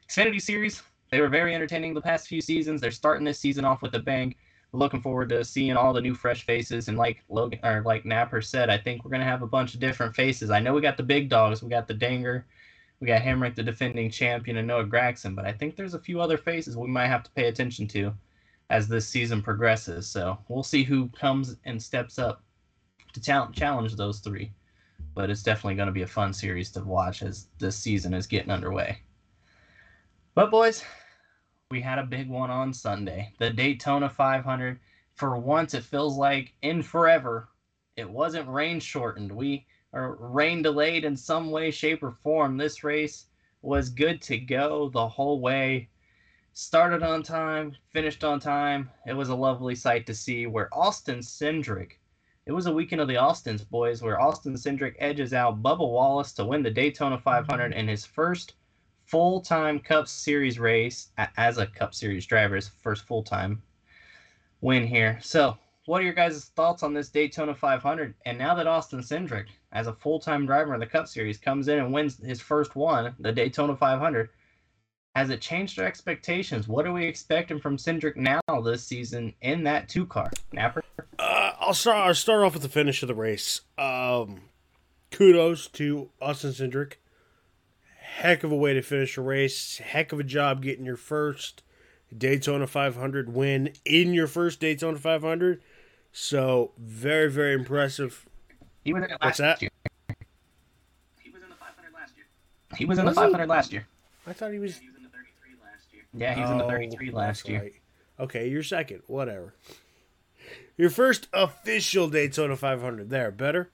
Xfinity 0.08 0.40
Series, 0.40 0.82
they 1.10 1.20
were 1.20 1.28
very 1.28 1.54
entertaining 1.54 1.94
the 1.94 2.00
past 2.00 2.28
few 2.28 2.40
seasons. 2.40 2.80
They're 2.80 2.90
starting 2.90 3.24
this 3.24 3.38
season 3.38 3.64
off 3.64 3.82
with 3.82 3.94
a 3.94 3.98
bang. 3.98 4.34
Looking 4.72 5.00
forward 5.00 5.28
to 5.30 5.44
seeing 5.44 5.76
all 5.76 5.92
the 5.92 6.00
new 6.00 6.14
fresh 6.14 6.44
faces. 6.44 6.88
And 6.88 6.98
like 6.98 7.24
Logan 7.28 7.60
or 7.62 7.82
like 7.84 8.04
Napper 8.04 8.42
said, 8.42 8.70
I 8.70 8.78
think 8.78 9.04
we're 9.04 9.10
gonna 9.10 9.24
have 9.24 9.42
a 9.42 9.46
bunch 9.46 9.74
of 9.74 9.80
different 9.80 10.14
faces. 10.14 10.50
I 10.50 10.60
know 10.60 10.74
we 10.74 10.80
got 10.80 10.96
the 10.96 11.02
big 11.02 11.28
dogs. 11.28 11.62
We 11.62 11.68
got 11.68 11.88
the 11.88 11.94
Dinger. 11.94 12.46
We 13.00 13.06
got 13.06 13.22
Hemric, 13.22 13.54
the 13.54 13.62
defending 13.62 14.10
champion, 14.10 14.56
and 14.56 14.66
Noah 14.66 14.86
Gragson. 14.86 15.34
But 15.34 15.44
I 15.44 15.52
think 15.52 15.76
there's 15.76 15.94
a 15.94 15.98
few 15.98 16.20
other 16.20 16.38
faces 16.38 16.76
we 16.76 16.88
might 16.88 17.08
have 17.08 17.22
to 17.24 17.30
pay 17.32 17.46
attention 17.48 17.86
to 17.88 18.14
as 18.70 18.88
this 18.88 19.08
season 19.08 19.42
progresses. 19.42 20.06
So 20.06 20.38
we'll 20.48 20.62
see 20.62 20.82
who 20.82 21.08
comes 21.10 21.56
and 21.64 21.80
steps 21.80 22.18
up 22.18 22.42
to 23.12 23.20
challenge 23.20 23.96
those 23.96 24.20
three. 24.20 24.52
But 25.14 25.30
it's 25.30 25.42
definitely 25.42 25.76
going 25.76 25.86
to 25.86 25.92
be 25.92 26.02
a 26.02 26.06
fun 26.06 26.32
series 26.32 26.70
to 26.72 26.82
watch 26.82 27.22
as 27.22 27.48
this 27.58 27.76
season 27.76 28.12
is 28.12 28.26
getting 28.26 28.50
underway. 28.50 28.98
But, 30.34 30.50
boys, 30.50 30.82
we 31.70 31.80
had 31.80 31.98
a 31.98 32.04
big 32.04 32.28
one 32.28 32.50
on 32.50 32.72
Sunday. 32.72 33.32
The 33.38 33.50
Daytona 33.50 34.08
500. 34.08 34.78
For 35.14 35.38
once, 35.38 35.72
it 35.72 35.82
feels 35.82 36.18
like 36.18 36.52
in 36.60 36.82
forever, 36.82 37.48
it 37.96 38.08
wasn't 38.08 38.48
rain 38.48 38.80
shortened. 38.80 39.32
We 39.32 39.66
or 39.92 40.16
rain 40.20 40.60
delayed 40.60 41.04
in 41.04 41.16
some 41.16 41.50
way, 41.50 41.70
shape, 41.70 42.02
or 42.02 42.12
form. 42.22 42.58
This 42.58 42.84
race 42.84 43.26
was 43.62 43.88
good 43.88 44.20
to 44.22 44.36
go 44.36 44.90
the 44.90 45.08
whole 45.08 45.40
way. 45.40 45.88
Started 46.58 47.02
on 47.02 47.22
time, 47.22 47.76
finished 47.92 48.24
on 48.24 48.40
time. 48.40 48.88
It 49.06 49.12
was 49.12 49.28
a 49.28 49.34
lovely 49.34 49.74
sight 49.74 50.06
to 50.06 50.14
see. 50.14 50.46
Where 50.46 50.70
Austin 50.72 51.18
Cindric, 51.18 51.98
it 52.46 52.52
was 52.52 52.64
a 52.64 52.72
weekend 52.72 53.02
of 53.02 53.08
the 53.08 53.18
Austins, 53.18 53.62
boys, 53.62 54.00
where 54.00 54.18
Austin 54.18 54.54
Cindric 54.54 54.94
edges 54.98 55.34
out 55.34 55.62
Bubba 55.62 55.80
Wallace 55.86 56.32
to 56.32 56.46
win 56.46 56.62
the 56.62 56.70
Daytona 56.70 57.18
500 57.18 57.74
in 57.74 57.86
his 57.86 58.06
first 58.06 58.54
full 59.04 59.42
time 59.42 59.78
Cup 59.78 60.08
Series 60.08 60.58
race 60.58 61.10
as 61.36 61.58
a 61.58 61.66
Cup 61.66 61.92
Series 61.92 62.24
driver, 62.24 62.54
his 62.56 62.68
first 62.68 63.04
full 63.04 63.22
time 63.22 63.60
win 64.62 64.86
here. 64.86 65.18
So, 65.20 65.58
what 65.84 66.00
are 66.00 66.04
your 66.04 66.14
guys' 66.14 66.46
thoughts 66.56 66.82
on 66.82 66.94
this 66.94 67.10
Daytona 67.10 67.54
500? 67.54 68.14
And 68.24 68.38
now 68.38 68.54
that 68.54 68.66
Austin 68.66 69.00
Cindric, 69.00 69.48
as 69.72 69.88
a 69.88 69.92
full 69.92 70.18
time 70.18 70.46
driver 70.46 70.72
in 70.72 70.80
the 70.80 70.86
Cup 70.86 71.06
Series, 71.06 71.36
comes 71.36 71.68
in 71.68 71.80
and 71.80 71.92
wins 71.92 72.16
his 72.16 72.40
first 72.40 72.74
one, 72.74 73.14
the 73.18 73.30
Daytona 73.30 73.76
500, 73.76 74.30
has 75.16 75.30
it 75.30 75.40
changed 75.40 75.78
our 75.78 75.86
expectations? 75.86 76.68
What 76.68 76.86
are 76.86 76.92
we 76.92 77.06
expecting 77.06 77.58
from 77.58 77.78
Cindric 77.78 78.16
now 78.16 78.40
this 78.62 78.84
season 78.84 79.32
in 79.40 79.64
that 79.64 79.88
two 79.88 80.04
car? 80.06 80.30
Napper? 80.52 80.84
Uh, 81.18 81.52
I'll 81.58 81.74
start. 81.74 82.06
I'll 82.06 82.14
start 82.14 82.44
off 82.44 82.52
with 82.52 82.62
the 82.62 82.68
finish 82.68 83.02
of 83.02 83.08
the 83.08 83.14
race. 83.14 83.62
Um, 83.78 84.42
kudos 85.10 85.68
to 85.68 86.10
Austin 86.20 86.50
Cindric 86.50 86.94
heck 88.16 88.44
of 88.44 88.52
a 88.52 88.56
way 88.56 88.72
to 88.74 88.82
finish 88.82 89.16
a 89.16 89.20
race. 89.20 89.78
Heck 89.78 90.12
of 90.12 90.20
a 90.20 90.24
job 90.24 90.62
getting 90.62 90.84
your 90.84 90.96
first 90.96 91.62
Daytona 92.16 92.66
500 92.66 93.34
win 93.34 93.72
in 93.84 94.14
your 94.14 94.26
first 94.26 94.60
Daytona 94.60 94.98
500. 94.98 95.62
So 96.12 96.72
very, 96.78 97.30
very 97.30 97.54
impressive. 97.54 98.26
He 98.84 98.92
was 98.92 99.04
in 99.04 99.10
it 99.10 99.18
What's 99.20 99.38
that? 99.38 99.60
Year. 99.60 99.70
He 101.20 101.30
was 101.30 101.42
in 101.42 101.48
the 101.48 101.56
500 101.56 101.92
last 101.92 102.16
year. 102.16 102.26
He 102.76 102.84
was 102.84 102.98
in 102.98 103.04
was 103.04 103.14
the 103.14 103.20
500 103.20 103.42
he? 103.42 103.48
last 103.48 103.72
year. 103.72 103.86
I 104.26 104.32
thought 104.32 104.52
he 104.52 104.58
was. 104.58 104.78
He 104.78 104.86
was 104.88 104.96
in 104.96 105.02
the 105.04 105.08
33 105.10 105.54
last 105.62 105.92
year. 105.92 106.02
Yeah, 106.16 106.34
he 106.34 106.40
was 106.40 106.50
oh, 106.50 106.52
in 106.54 106.58
the 106.58 106.64
33 106.64 107.10
last 107.10 107.48
year. 107.48 107.62
Right. 107.62 107.72
Okay, 108.18 108.48
you're 108.48 108.62
second. 108.62 109.02
Whatever. 109.06 109.54
Your 110.76 110.90
first 110.90 111.28
official 111.32 112.08
Daytona 112.08 112.56
500. 112.56 113.10
There, 113.10 113.30
better. 113.30 113.70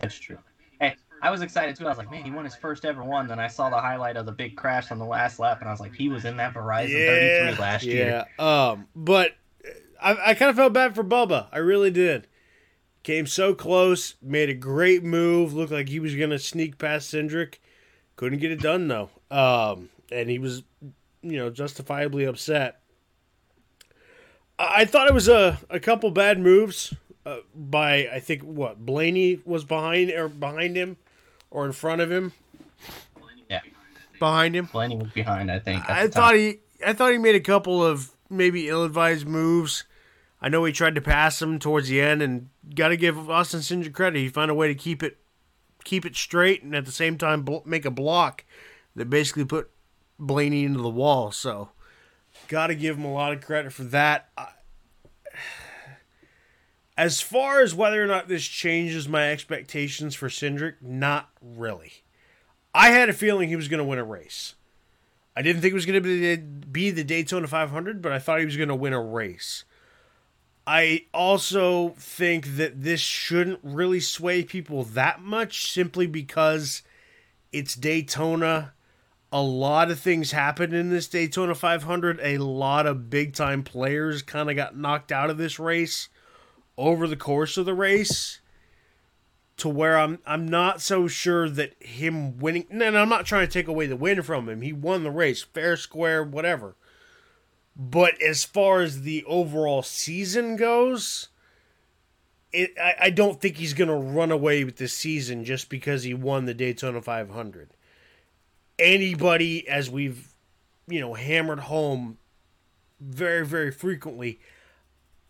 That's 0.00 0.18
true. 0.18 0.38
Hey, 0.80 0.96
I 1.22 1.30
was 1.30 1.42
excited 1.42 1.76
too. 1.76 1.86
I 1.86 1.88
was 1.90 1.98
like, 1.98 2.10
man, 2.10 2.24
he 2.24 2.30
won 2.30 2.44
his 2.44 2.56
first 2.56 2.84
ever 2.84 3.04
one. 3.04 3.28
Then 3.28 3.38
I 3.38 3.46
saw 3.46 3.70
the 3.70 3.80
highlight 3.80 4.16
of 4.16 4.26
the 4.26 4.32
big 4.32 4.56
crash 4.56 4.90
on 4.90 4.98
the 4.98 5.04
last 5.04 5.38
lap, 5.38 5.60
and 5.60 5.68
I 5.68 5.72
was 5.72 5.80
like, 5.80 5.94
he 5.94 6.08
was 6.08 6.24
in 6.24 6.36
that 6.38 6.54
Verizon 6.54 6.90
yeah, 6.90 7.50
33 7.50 7.60
last 7.62 7.84
yeah. 7.84 7.94
year. 7.94 8.26
Yeah. 8.38 8.70
Um, 8.70 8.88
but 8.96 9.36
I, 10.02 10.30
I 10.30 10.34
kind 10.34 10.50
of 10.50 10.56
felt 10.56 10.72
bad 10.72 10.94
for 10.94 11.04
Bubba. 11.04 11.46
I 11.52 11.58
really 11.58 11.90
did. 11.90 12.26
Came 13.02 13.26
so 13.26 13.54
close, 13.54 14.14
made 14.22 14.48
a 14.48 14.54
great 14.54 15.02
move, 15.02 15.54
looked 15.54 15.72
like 15.72 15.88
he 15.88 15.98
was 15.98 16.14
going 16.14 16.30
to 16.30 16.38
sneak 16.38 16.78
past 16.78 17.12
Cindric. 17.12 17.56
Couldn't 18.16 18.38
get 18.38 18.52
it 18.52 18.60
done, 18.60 18.88
though. 18.88 19.10
Um, 19.32 19.88
and 20.10 20.28
he 20.28 20.38
was, 20.38 20.62
you 21.22 21.38
know, 21.38 21.48
justifiably 21.48 22.24
upset. 22.24 22.80
I 24.58 24.84
thought 24.84 25.08
it 25.08 25.14
was 25.14 25.26
a, 25.26 25.58
a 25.70 25.80
couple 25.80 26.10
bad 26.10 26.38
moves 26.38 26.92
uh, 27.24 27.38
by, 27.54 28.08
I 28.12 28.20
think, 28.20 28.42
what, 28.42 28.84
Blaney 28.84 29.40
was 29.44 29.64
behind 29.64 30.10
or 30.10 30.28
behind 30.28 30.76
him 30.76 30.98
or 31.50 31.64
in 31.64 31.72
front 31.72 32.02
of 32.02 32.12
him. 32.12 32.32
Yeah. 33.48 33.60
Behind 34.18 34.54
him. 34.54 34.66
Blaney 34.66 34.96
was 34.96 35.10
behind, 35.12 35.50
I 35.50 35.58
think. 35.58 35.88
I 35.88 36.06
the 36.06 36.10
time. 36.10 36.22
thought 36.22 36.34
he 36.36 36.58
I 36.84 36.92
thought 36.92 37.12
he 37.12 37.18
made 37.18 37.34
a 37.34 37.40
couple 37.40 37.82
of 37.84 38.10
maybe 38.28 38.68
ill-advised 38.68 39.26
moves. 39.26 39.84
I 40.40 40.48
know 40.48 40.64
he 40.64 40.72
tried 40.72 40.94
to 40.96 41.00
pass 41.00 41.40
him 41.40 41.58
towards 41.58 41.88
the 41.88 42.00
end, 42.00 42.20
and 42.20 42.48
got 42.74 42.88
to 42.88 42.96
give 42.96 43.30
Austin 43.30 43.60
Cindric 43.60 43.94
credit. 43.94 44.18
He 44.18 44.28
found 44.28 44.50
a 44.50 44.54
way 44.54 44.68
to 44.68 44.74
keep 44.74 45.02
it 45.02 45.18
keep 45.84 46.04
it 46.04 46.16
straight, 46.16 46.62
and 46.62 46.74
at 46.74 46.84
the 46.84 46.92
same 46.92 47.16
time 47.16 47.42
bl- 47.42 47.58
make 47.64 47.84
a 47.84 47.90
block 47.90 48.44
that 48.94 49.10
basically 49.10 49.44
put 49.44 49.70
Blaney 50.18 50.64
into 50.64 50.80
the 50.80 50.90
wall. 50.90 51.32
So, 51.32 51.70
got 52.48 52.68
to 52.68 52.74
give 52.74 52.96
him 52.96 53.04
a 53.04 53.12
lot 53.12 53.32
of 53.32 53.40
credit 53.40 53.72
for 53.72 53.84
that. 53.84 54.28
I, 54.36 54.48
as 56.96 57.20
far 57.20 57.60
as 57.60 57.74
whether 57.74 58.02
or 58.02 58.06
not 58.06 58.28
this 58.28 58.44
changes 58.44 59.08
my 59.08 59.30
expectations 59.30 60.14
for 60.14 60.28
Cindric, 60.28 60.74
not 60.82 61.30
really. 61.40 62.04
I 62.74 62.90
had 62.90 63.08
a 63.08 63.14
feeling 63.14 63.48
he 63.48 63.56
was 63.56 63.68
going 63.68 63.78
to 63.78 63.84
win 63.84 63.98
a 63.98 64.04
race. 64.04 64.54
I 65.34 65.42
didn't 65.42 65.62
think 65.62 65.72
it 65.72 65.74
was 65.74 65.86
going 65.86 66.02
to 66.02 66.36
be, 66.36 66.36
be 66.36 66.90
the 66.90 67.04
Daytona 67.04 67.46
500, 67.46 68.02
but 68.02 68.12
I 68.12 68.18
thought 68.18 68.40
he 68.40 68.44
was 68.44 68.56
going 68.56 68.68
to 68.68 68.74
win 68.74 68.92
a 68.92 69.00
race. 69.00 69.64
I 70.66 71.06
also 71.12 71.94
think 71.98 72.56
that 72.56 72.82
this 72.82 73.00
shouldn't 73.00 73.60
really 73.62 74.00
sway 74.00 74.44
people 74.44 74.84
that 74.84 75.20
much 75.20 75.72
simply 75.72 76.06
because 76.06 76.82
it's 77.52 77.74
Daytona. 77.74 78.74
A 79.32 79.40
lot 79.40 79.90
of 79.90 79.98
things 79.98 80.32
happened 80.32 80.74
in 80.74 80.90
this 80.90 81.08
Daytona 81.08 81.54
500. 81.54 82.20
A 82.22 82.36
lot 82.36 82.86
of 82.86 83.08
big 83.08 83.32
time 83.32 83.62
players 83.62 84.20
kind 84.20 84.50
of 84.50 84.56
got 84.56 84.76
knocked 84.76 85.10
out 85.10 85.30
of 85.30 85.38
this 85.38 85.58
race 85.58 86.10
over 86.76 87.08
the 87.08 87.16
course 87.16 87.56
of 87.56 87.64
the 87.64 87.74
race 87.74 88.40
to 89.56 89.68
where 89.68 89.98
I'm 89.98 90.18
I'm 90.26 90.46
not 90.46 90.82
so 90.82 91.08
sure 91.08 91.48
that 91.48 91.82
him 91.82 92.38
winning. 92.38 92.66
And 92.70 92.82
I'm 92.82 93.08
not 93.08 93.24
trying 93.24 93.46
to 93.46 93.52
take 93.52 93.68
away 93.68 93.86
the 93.86 93.96
win 93.96 94.22
from 94.22 94.48
him. 94.48 94.60
He 94.60 94.72
won 94.72 95.02
the 95.02 95.10
race, 95.10 95.42
fair, 95.42 95.76
square, 95.76 96.22
whatever. 96.22 96.76
But 97.74 98.20
as 98.20 98.44
far 98.44 98.82
as 98.82 99.00
the 99.00 99.24
overall 99.24 99.82
season 99.82 100.56
goes, 100.56 101.28
it 102.52 102.72
I, 102.78 102.94
I 103.00 103.10
don't 103.10 103.40
think 103.40 103.56
he's 103.56 103.72
gonna 103.72 103.96
run 103.96 104.30
away 104.30 104.64
with 104.64 104.76
this 104.76 104.94
season 104.94 105.44
just 105.44 105.70
because 105.70 106.02
he 106.02 106.12
won 106.12 106.44
the 106.44 106.54
Daytona 106.54 107.00
500. 107.00 107.70
Anybody, 108.82 109.68
as 109.68 109.88
we've 109.88 110.34
you 110.88 111.00
know 111.00 111.14
hammered 111.14 111.60
home 111.60 112.18
very 113.00 113.46
very 113.46 113.70
frequently, 113.70 114.40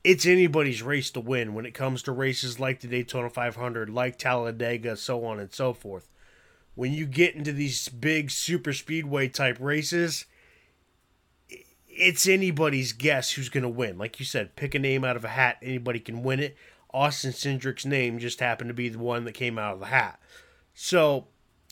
it's 0.04 0.26
anybody's 0.26 0.82
race 0.82 1.10
to 1.12 1.20
win 1.20 1.54
when 1.54 1.66
it 1.66 1.74
comes 1.74 2.02
to 2.02 2.12
races 2.12 2.58
like 2.58 2.80
the 2.80 2.88
Daytona 2.88 3.30
500, 3.30 3.90
like 3.90 4.18
Talladega, 4.18 4.96
so 4.96 5.24
on 5.24 5.38
and 5.38 5.52
so 5.52 5.72
forth. 5.72 6.08
When 6.74 6.92
you 6.92 7.06
get 7.06 7.34
into 7.34 7.52
these 7.52 7.88
big 7.88 8.30
super 8.30 8.72
speedway 8.72 9.28
type 9.28 9.58
races, 9.60 10.24
it's 11.86 12.26
anybody's 12.26 12.92
guess 12.92 13.32
who's 13.32 13.50
going 13.50 13.62
to 13.62 13.68
win. 13.68 13.98
Like 13.98 14.18
you 14.18 14.24
said, 14.24 14.56
pick 14.56 14.74
a 14.74 14.78
name 14.78 15.04
out 15.04 15.16
of 15.16 15.24
a 15.24 15.28
hat, 15.28 15.58
anybody 15.62 16.00
can 16.00 16.22
win 16.22 16.40
it. 16.40 16.56
Austin 16.92 17.32
Cindric's 17.32 17.86
name 17.86 18.18
just 18.18 18.40
happened 18.40 18.68
to 18.68 18.74
be 18.74 18.88
the 18.88 18.98
one 18.98 19.24
that 19.24 19.32
came 19.32 19.58
out 19.58 19.74
of 19.74 19.80
the 19.80 19.86
hat. 19.86 20.20
So, 20.74 21.26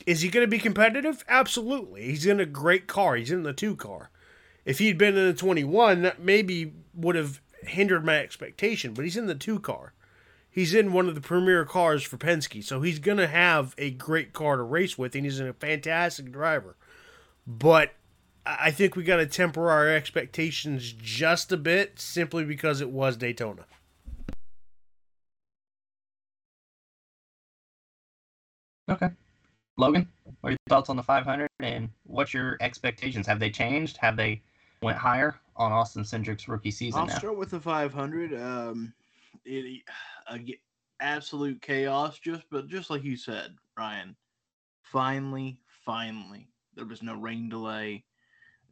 is 0.06 0.22
he 0.22 0.28
going 0.28 0.44
to 0.44 0.50
be 0.50 0.58
competitive? 0.58 1.24
Absolutely. 1.28 2.04
He's 2.04 2.26
in 2.26 2.40
a 2.40 2.46
great 2.46 2.86
car. 2.86 3.16
He's 3.16 3.30
in 3.30 3.42
the 3.42 3.52
two 3.52 3.76
car. 3.76 4.10
If 4.64 4.78
he'd 4.78 4.98
been 4.98 5.16
in 5.16 5.26
the 5.26 5.34
21, 5.34 6.02
that 6.02 6.20
maybe 6.20 6.72
would 6.94 7.16
have 7.16 7.40
hindered 7.62 8.04
my 8.04 8.18
expectation, 8.18 8.94
but 8.94 9.04
he's 9.04 9.16
in 9.16 9.26
the 9.26 9.34
two 9.34 9.58
car. 9.58 9.94
He's 10.50 10.74
in 10.74 10.92
one 10.92 11.08
of 11.08 11.14
the 11.14 11.20
premier 11.20 11.64
cars 11.64 12.02
for 12.02 12.16
Penske, 12.16 12.64
so 12.64 12.82
he's 12.82 12.98
going 12.98 13.18
to 13.18 13.28
have 13.28 13.74
a 13.78 13.90
great 13.92 14.32
car 14.32 14.56
to 14.56 14.62
race 14.62 14.98
with, 14.98 15.14
and 15.14 15.24
he's 15.24 15.38
a 15.38 15.52
fantastic 15.52 16.32
driver. 16.32 16.76
But 17.46 17.92
I 18.44 18.70
think 18.70 18.96
we 18.96 19.04
got 19.04 19.16
to 19.16 19.26
temper 19.26 19.70
our 19.70 19.88
expectations 19.88 20.92
just 20.92 21.52
a 21.52 21.56
bit 21.56 22.00
simply 22.00 22.44
because 22.44 22.80
it 22.80 22.90
was 22.90 23.16
Daytona. 23.16 23.64
Okay. 28.88 29.10
Logan, 29.80 30.06
what 30.42 30.50
are 30.50 30.52
your 30.52 30.58
thoughts 30.68 30.90
on 30.90 30.96
the 30.96 31.02
500 31.02 31.48
and 31.60 31.88
what's 32.04 32.34
your 32.34 32.58
expectations? 32.60 33.26
Have 33.26 33.40
they 33.40 33.48
changed? 33.48 33.96
Have 33.96 34.14
they 34.14 34.42
went 34.82 34.98
higher 34.98 35.40
on 35.56 35.72
Austin 35.72 36.04
Cindric's 36.04 36.48
rookie 36.48 36.70
season 36.70 37.00
I'll 37.00 37.06
now? 37.06 37.18
start 37.18 37.38
with 37.38 37.50
the 37.50 37.60
500. 37.60 38.34
Um, 38.34 38.92
it 39.46 39.82
uh, 40.28 40.36
absolute 41.00 41.62
chaos. 41.62 42.18
Just 42.18 42.42
but 42.50 42.68
just 42.68 42.90
like 42.90 43.02
you 43.02 43.16
said, 43.16 43.56
Ryan. 43.76 44.14
Finally, 44.82 45.58
finally, 45.86 46.48
there 46.74 46.84
was 46.84 47.02
no 47.02 47.14
rain 47.14 47.48
delay. 47.48 48.04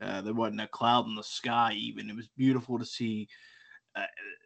Uh, 0.02 0.20
there 0.20 0.34
wasn't 0.34 0.60
a 0.60 0.68
cloud 0.68 1.06
in 1.06 1.14
the 1.14 1.22
sky. 1.22 1.72
Even 1.72 2.10
it 2.10 2.16
was 2.16 2.28
beautiful 2.36 2.78
to 2.78 2.84
see. 2.84 3.28
Uh, 3.96 4.04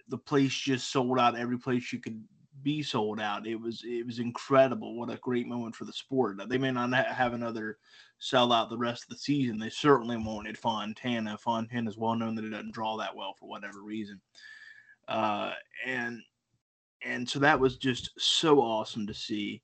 the 0.09 0.19
place 0.19 0.53
just 0.53 0.93
sold 0.93 1.19
out 1.19 1.37
every 1.37 1.59
place 1.59 1.93
you 1.93 1.99
could 1.99 2.23
be 2.63 2.83
sold 2.83 3.21
out. 3.21 3.47
It 3.47 3.61
was 3.61 3.83
it 3.85 4.07
was 4.07 4.19
incredible. 4.19 4.99
What 4.99 5.11
a 5.11 5.17
great 5.17 5.47
moment 5.47 5.75
for 5.75 5.85
the 5.85 5.93
sport. 5.93 6.37
They 6.49 6.59
may 6.59 6.71
not 6.71 6.93
have 6.93 7.33
another 7.33 7.79
sellout 8.21 8.71
the 8.71 8.79
rest 8.79 9.05
of 9.05 9.09
the 9.11 9.19
season. 9.19 9.59
They 9.59 9.71
certainly 9.71 10.17
won't 10.17 10.49
at 10.49 10.57
Fontana. 10.57 11.37
Fontana 11.39 11.91
is 11.91 11.99
well 11.99 12.15
known 12.15 12.35
that 12.37 12.45
it 12.45 12.51
doesn't 12.51 12.73
draw 12.73 12.97
that 12.99 13.15
well 13.15 13.35
for 13.39 13.49
whatever 13.49 13.83
reason. 13.83 14.21
Uh, 15.09 15.53
and 15.87 16.21
and 17.05 17.29
so 17.29 17.39
that 17.41 17.59
was 17.59 17.77
just 17.77 18.11
so 18.19 18.61
awesome 18.61 19.07
to 19.07 19.15
see. 19.15 19.63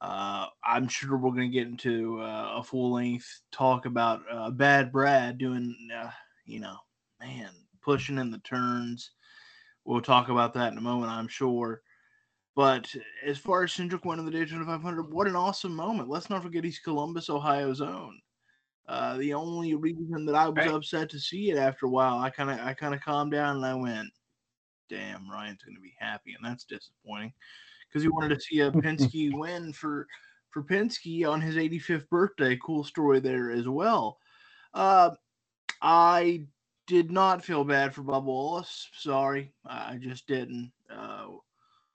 Uh, 0.00 0.46
I'm 0.64 0.88
sure 0.88 1.16
we're 1.16 1.30
going 1.30 1.50
to 1.50 1.58
get 1.58 1.68
into 1.68 2.20
uh, 2.20 2.54
a 2.56 2.62
full 2.62 2.92
length 2.92 3.42
talk 3.52 3.86
about 3.86 4.20
uh, 4.30 4.50
Bad 4.50 4.92
Brad 4.92 5.38
doing, 5.38 5.74
uh, 5.96 6.10
you 6.44 6.60
know, 6.60 6.76
man, 7.20 7.50
pushing 7.80 8.18
in 8.18 8.30
the 8.30 8.38
turns. 8.38 9.12
We'll 9.84 10.02
talk 10.02 10.28
about 10.28 10.52
that 10.54 10.72
in 10.72 10.78
a 10.78 10.82
moment, 10.82 11.12
I'm 11.12 11.28
sure. 11.28 11.80
But 12.54 12.94
as 13.24 13.38
far 13.38 13.64
as 13.64 13.72
Cindric 13.72 14.04
winning 14.04 14.24
the 14.24 14.30
Daytona 14.30 14.64
500, 14.64 15.12
what 15.12 15.26
an 15.26 15.34
awesome 15.36 15.74
moment. 15.74 16.08
Let's 16.08 16.30
not 16.30 16.42
forget 16.42 16.64
he's 16.64 16.78
Columbus, 16.78 17.28
Ohio's 17.28 17.80
own. 17.80 18.20
Uh, 18.86 19.16
the 19.16 19.34
only 19.34 19.74
reason 19.74 20.24
that 20.26 20.34
I 20.34 20.48
was 20.48 20.66
Right. 20.66 20.74
upset 20.74 21.10
to 21.10 21.18
see 21.18 21.50
it 21.50 21.56
after 21.56 21.86
a 21.86 21.90
while, 21.90 22.18
I 22.18 22.30
kind 22.30 22.50
of 22.50 22.60
I 22.60 22.74
kind 22.74 22.94
of 22.94 23.00
calmed 23.00 23.32
down 23.32 23.56
and 23.56 23.64
I 23.66 23.74
went, 23.74 24.10
"Damn, 24.88 25.30
Ryan's 25.30 25.62
going 25.62 25.74
to 25.76 25.80
be 25.80 25.96
happy," 25.98 26.34
and 26.34 26.44
that's 26.44 26.64
disappointing 26.64 27.32
because 27.88 28.02
he 28.02 28.08
wanted 28.08 28.34
to 28.34 28.40
see 28.40 28.60
a 28.60 28.70
Penske 28.70 29.32
win 29.38 29.72
for 29.72 30.06
for 30.50 30.62
Penske 30.62 31.28
on 31.30 31.40
his 31.40 31.56
85th 31.56 32.08
birthday. 32.10 32.56
Cool 32.58 32.84
story 32.84 33.20
there 33.20 33.50
as 33.50 33.66
well. 33.68 34.20
Uh, 34.74 35.16
I 35.82 36.46
did 36.86 37.10
not 37.10 37.44
feel 37.44 37.64
bad 37.64 37.94
for 37.94 38.02
Bubba 38.02 38.24
Wallace. 38.24 38.90
Sorry, 38.94 39.54
I 39.64 39.96
just 39.96 40.26
didn't. 40.26 40.72
Uh, 40.90 41.36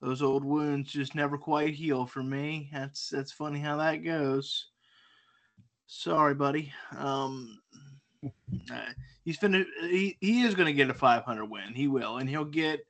those 0.02 0.22
old 0.22 0.44
wounds 0.44 0.92
just 0.92 1.16
never 1.16 1.38
quite 1.38 1.74
heal 1.74 2.06
for 2.06 2.24
me. 2.24 2.70
That's 2.74 3.10
that's 3.10 3.32
funny 3.32 3.60
how 3.60 3.78
that 3.78 3.98
goes. 3.98 4.68
Sorry, 5.88 6.36
buddy. 6.36 6.72
Um, 6.98 7.60
uh, 8.72 8.82
he's 9.26 9.38
finished. 9.38 9.70
He, 9.82 10.18
he 10.22 10.42
is 10.42 10.56
going 10.56 10.68
to 10.68 10.74
get 10.74 10.90
a 10.90 10.94
500 10.94 11.46
win. 11.46 11.74
He 11.74 11.88
will, 11.88 12.18
and 12.18 12.30
he'll 12.30 12.46
get 12.46 12.82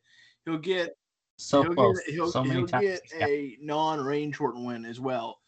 he'll 0.45 0.57
get 0.57 0.97
So 1.37 1.63
he'll 1.63 1.73
close. 1.73 1.99
get, 2.05 2.13
he'll, 2.13 2.31
so 2.31 2.43
many 2.43 2.59
he'll 2.59 2.67
times. 2.67 2.83
get 2.83 3.01
Yeah. 3.17 3.25
a 3.27 3.57
non-range 3.61 4.35
shortened 4.35 4.65
win 4.65 4.85
as 4.85 4.99
well. 4.99 5.39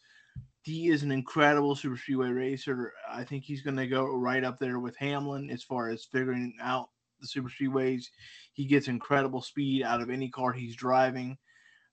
He 0.62 0.88
is 0.88 1.02
an 1.02 1.10
incredible 1.10 1.74
super 1.74 1.96
speedway 1.96 2.30
racer. 2.30 2.92
I 3.10 3.24
think 3.24 3.44
he's 3.44 3.62
going 3.62 3.76
to 3.76 3.86
go 3.88 4.06
right 4.14 4.44
up 4.44 4.58
there 4.58 4.78
with 4.78 4.96
Hamlin 4.96 5.50
as 5.50 5.62
far 5.62 5.88
as 5.90 6.04
figuring 6.04 6.54
out 6.60 6.88
the 7.20 7.26
super 7.26 7.50
speedways. 7.50 8.04
He 8.52 8.64
gets 8.64 8.86
incredible 8.88 9.42
speed 9.42 9.82
out 9.82 10.00
of 10.00 10.08
any 10.08 10.28
car 10.30 10.52
he's 10.52 10.76
driving. 10.76 11.36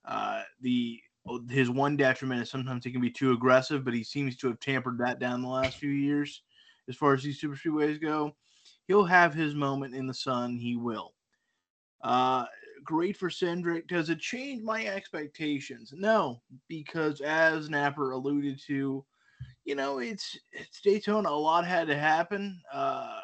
Uh, 0.06 0.44
the 0.62 1.00
his 1.50 1.70
one 1.70 1.96
detriment 1.96 2.42
is 2.42 2.50
sometimes 2.50 2.84
he 2.84 2.92
can 2.92 3.02
be 3.02 3.12
too 3.12 3.34
aggressive, 3.34 3.86
but 3.86 3.94
he 3.94 4.04
seems 4.04 4.36
to 4.38 4.48
have 4.48 4.60
tampered 4.60 4.98
that 4.98 5.20
down 5.20 5.42
the 5.42 5.48
last 5.48 5.78
few 5.78 5.92
years. 5.92 6.42
As 6.88 6.96
far 6.96 7.14
as 7.14 7.22
these 7.22 7.40
super 7.40 7.56
speedways 7.56 8.02
go, 8.02 8.36
he'll 8.88 9.06
have 9.06 9.34
his 9.34 9.54
moment 9.54 9.94
in 9.94 10.08
the 10.08 10.14
sun. 10.14 10.58
He 10.58 10.76
will. 10.76 11.14
Uh, 12.02 12.46
great 12.84 13.16
for 13.16 13.30
Cindric. 13.30 13.88
Does 13.88 14.10
it 14.10 14.20
change 14.20 14.64
my 14.64 14.86
expectations? 14.86 15.94
No, 15.96 16.42
because 16.68 17.22
as 17.22 17.70
Napper 17.70 18.12
alluded 18.12 18.60
to, 18.68 19.06
you 19.66 19.76
know, 19.76 20.00
it's 20.00 20.38
it's 20.52 20.82
Daytona. 20.82 21.30
A 21.30 21.32
lot 21.32 21.66
had 21.66 21.88
to 21.88 21.98
happen. 21.98 22.60
Uh, 22.74 23.20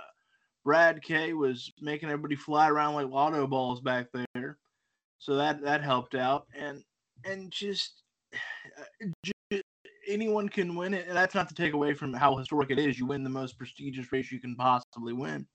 Brad 0.63 1.01
K 1.01 1.33
was 1.33 1.71
making 1.81 2.09
everybody 2.09 2.35
fly 2.35 2.69
around 2.69 2.95
like 2.95 3.07
lotto 3.07 3.47
balls 3.47 3.81
back 3.81 4.07
there, 4.11 4.44
so 5.25 5.35
that 5.37 5.59
that 5.63 5.81
helped 5.81 6.13
out. 6.13 6.45
And 6.55 6.83
and 7.25 7.51
just, 7.51 8.03
just 9.23 9.63
anyone 10.07 10.47
can 10.47 10.75
win 10.75 10.93
it. 10.93 11.07
And 11.07 11.17
that's 11.17 11.33
not 11.33 11.49
to 11.49 11.55
take 11.55 11.73
away 11.73 11.95
from 11.95 12.13
how 12.13 12.35
historic 12.35 12.69
it 12.69 12.77
is. 12.77 12.99
You 12.99 13.07
win 13.07 13.23
the 13.23 13.29
most 13.29 13.57
prestigious 13.57 14.11
race 14.11 14.31
you 14.31 14.39
can 14.39 14.55
possibly 14.55 15.13
win. 15.13 15.47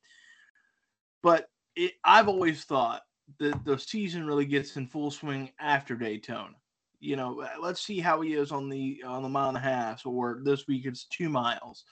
But 1.22 1.48
it, 1.76 1.92
I've 2.04 2.26
always 2.26 2.64
thought 2.64 3.02
that 3.38 3.64
the 3.64 3.78
season 3.78 4.26
really 4.26 4.44
gets 4.44 4.76
in 4.76 4.88
full 4.88 5.12
swing 5.12 5.52
after 5.60 5.94
Daytona. 5.94 6.56
You 6.98 7.14
know, 7.14 7.40
uh, 7.40 7.50
let's 7.62 7.80
see 7.80 8.00
how 8.00 8.20
he 8.22 8.34
is 8.34 8.50
on 8.50 8.68
the 8.68 9.04
on 9.06 9.22
the 9.22 9.28
mile 9.28 9.48
and 9.48 9.56
a 9.56 9.60
half, 9.60 10.04
or 10.04 10.40
this 10.42 10.66
week 10.66 10.84
it's 10.84 11.04
two 11.04 11.28
miles 11.28 11.84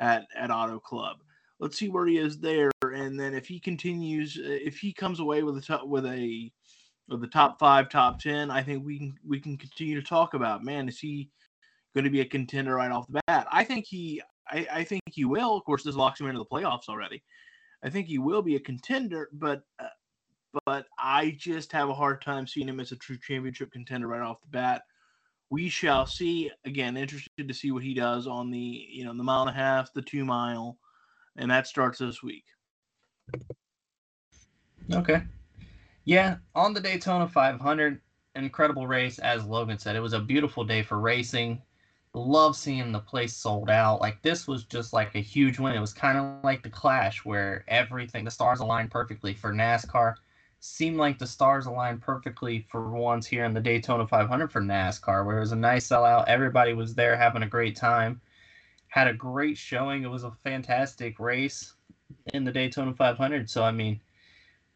at 0.00 0.26
at 0.36 0.50
Auto 0.50 0.80
Club. 0.80 1.18
Let's 1.60 1.78
see 1.78 1.88
where 1.88 2.06
he 2.06 2.18
is 2.18 2.40
there, 2.40 2.72
and 2.82 3.20
then 3.20 3.34
if 3.34 3.46
he 3.46 3.60
continues, 3.60 4.36
uh, 4.36 4.48
if 4.48 4.78
he 4.78 4.92
comes 4.92 5.20
away 5.20 5.44
with 5.44 5.56
a 5.58 5.86
with 5.86 6.06
a 6.06 6.50
the 7.16 7.26
top 7.26 7.58
five, 7.58 7.88
top 7.88 8.20
ten, 8.20 8.50
I 8.50 8.62
think 8.62 8.84
we 8.84 8.98
can 8.98 9.14
we 9.26 9.40
can 9.40 9.56
continue 9.56 10.00
to 10.00 10.06
talk 10.06 10.34
about. 10.34 10.64
Man, 10.64 10.88
is 10.88 10.98
he 10.98 11.28
going 11.94 12.04
to 12.04 12.10
be 12.10 12.20
a 12.20 12.24
contender 12.24 12.76
right 12.76 12.92
off 12.92 13.06
the 13.08 13.20
bat? 13.26 13.46
I 13.50 13.64
think 13.64 13.86
he, 13.86 14.22
I, 14.48 14.66
I 14.72 14.84
think 14.84 15.02
he 15.06 15.24
will. 15.24 15.56
Of 15.56 15.64
course, 15.64 15.82
this 15.82 15.96
locks 15.96 16.20
him 16.20 16.26
into 16.26 16.38
the 16.38 16.44
playoffs 16.44 16.88
already. 16.88 17.22
I 17.82 17.90
think 17.90 18.06
he 18.06 18.18
will 18.18 18.42
be 18.42 18.56
a 18.56 18.60
contender, 18.60 19.28
but 19.32 19.62
uh, 19.78 19.88
but 20.66 20.86
I 20.98 21.36
just 21.38 21.72
have 21.72 21.88
a 21.88 21.94
hard 21.94 22.22
time 22.22 22.46
seeing 22.46 22.68
him 22.68 22.80
as 22.80 22.92
a 22.92 22.96
true 22.96 23.18
championship 23.18 23.72
contender 23.72 24.08
right 24.08 24.20
off 24.20 24.40
the 24.40 24.48
bat. 24.48 24.82
We 25.50 25.68
shall 25.68 26.06
see. 26.06 26.50
Again, 26.64 26.96
interested 26.96 27.48
to 27.48 27.54
see 27.54 27.72
what 27.72 27.82
he 27.82 27.94
does 27.94 28.26
on 28.26 28.50
the 28.50 28.86
you 28.88 29.04
know 29.04 29.16
the 29.16 29.24
mile 29.24 29.42
and 29.42 29.50
a 29.50 29.54
half, 29.54 29.92
the 29.92 30.02
two 30.02 30.24
mile, 30.24 30.78
and 31.36 31.50
that 31.50 31.66
starts 31.66 31.98
this 31.98 32.22
week. 32.22 32.44
Okay. 34.92 35.22
Yeah, 36.04 36.36
on 36.54 36.74
the 36.74 36.80
Daytona 36.80 37.28
500, 37.28 38.00
incredible 38.34 38.86
race. 38.86 39.18
As 39.18 39.44
Logan 39.44 39.78
said, 39.78 39.96
it 39.96 40.00
was 40.00 40.12
a 40.12 40.20
beautiful 40.20 40.64
day 40.64 40.82
for 40.82 40.98
racing. 40.98 41.62
Love 42.14 42.56
seeing 42.56 42.90
the 42.92 43.00
place 43.00 43.34
sold 43.36 43.70
out. 43.70 44.00
Like 44.00 44.20
this 44.22 44.48
was 44.48 44.64
just 44.64 44.92
like 44.92 45.14
a 45.14 45.20
huge 45.20 45.58
win. 45.58 45.74
It 45.76 45.80
was 45.80 45.92
kind 45.92 46.18
of 46.18 46.44
like 46.44 46.62
the 46.62 46.70
Clash, 46.70 47.24
where 47.24 47.64
everything, 47.68 48.24
the 48.24 48.30
stars 48.30 48.60
aligned 48.60 48.90
perfectly 48.90 49.34
for 49.34 49.52
NASCAR 49.52 50.16
seemed 50.60 50.98
like 50.98 51.18
the 51.18 51.26
stars 51.26 51.66
aligned 51.66 52.02
perfectly 52.02 52.66
for 52.70 52.90
once 52.90 53.26
here 53.26 53.44
in 53.44 53.54
the 53.54 53.60
Daytona 53.60 54.06
500 54.06 54.52
for 54.52 54.60
NASCAR, 54.60 55.24
where 55.24 55.38
it 55.38 55.40
was 55.40 55.52
a 55.52 55.56
nice 55.56 55.88
sellout. 55.88 56.26
Everybody 56.28 56.74
was 56.74 56.94
there 56.94 57.16
having 57.16 57.42
a 57.42 57.48
great 57.48 57.76
time. 57.76 58.20
Had 58.88 59.08
a 59.08 59.14
great 59.14 59.56
showing. 59.56 60.02
It 60.02 60.10
was 60.10 60.24
a 60.24 60.32
fantastic 60.32 61.18
race 61.20 61.74
in 62.34 62.44
the 62.44 62.52
Daytona 62.52 62.92
500. 62.92 63.48
So, 63.48 63.62
I 63.62 63.70
mean, 63.70 64.00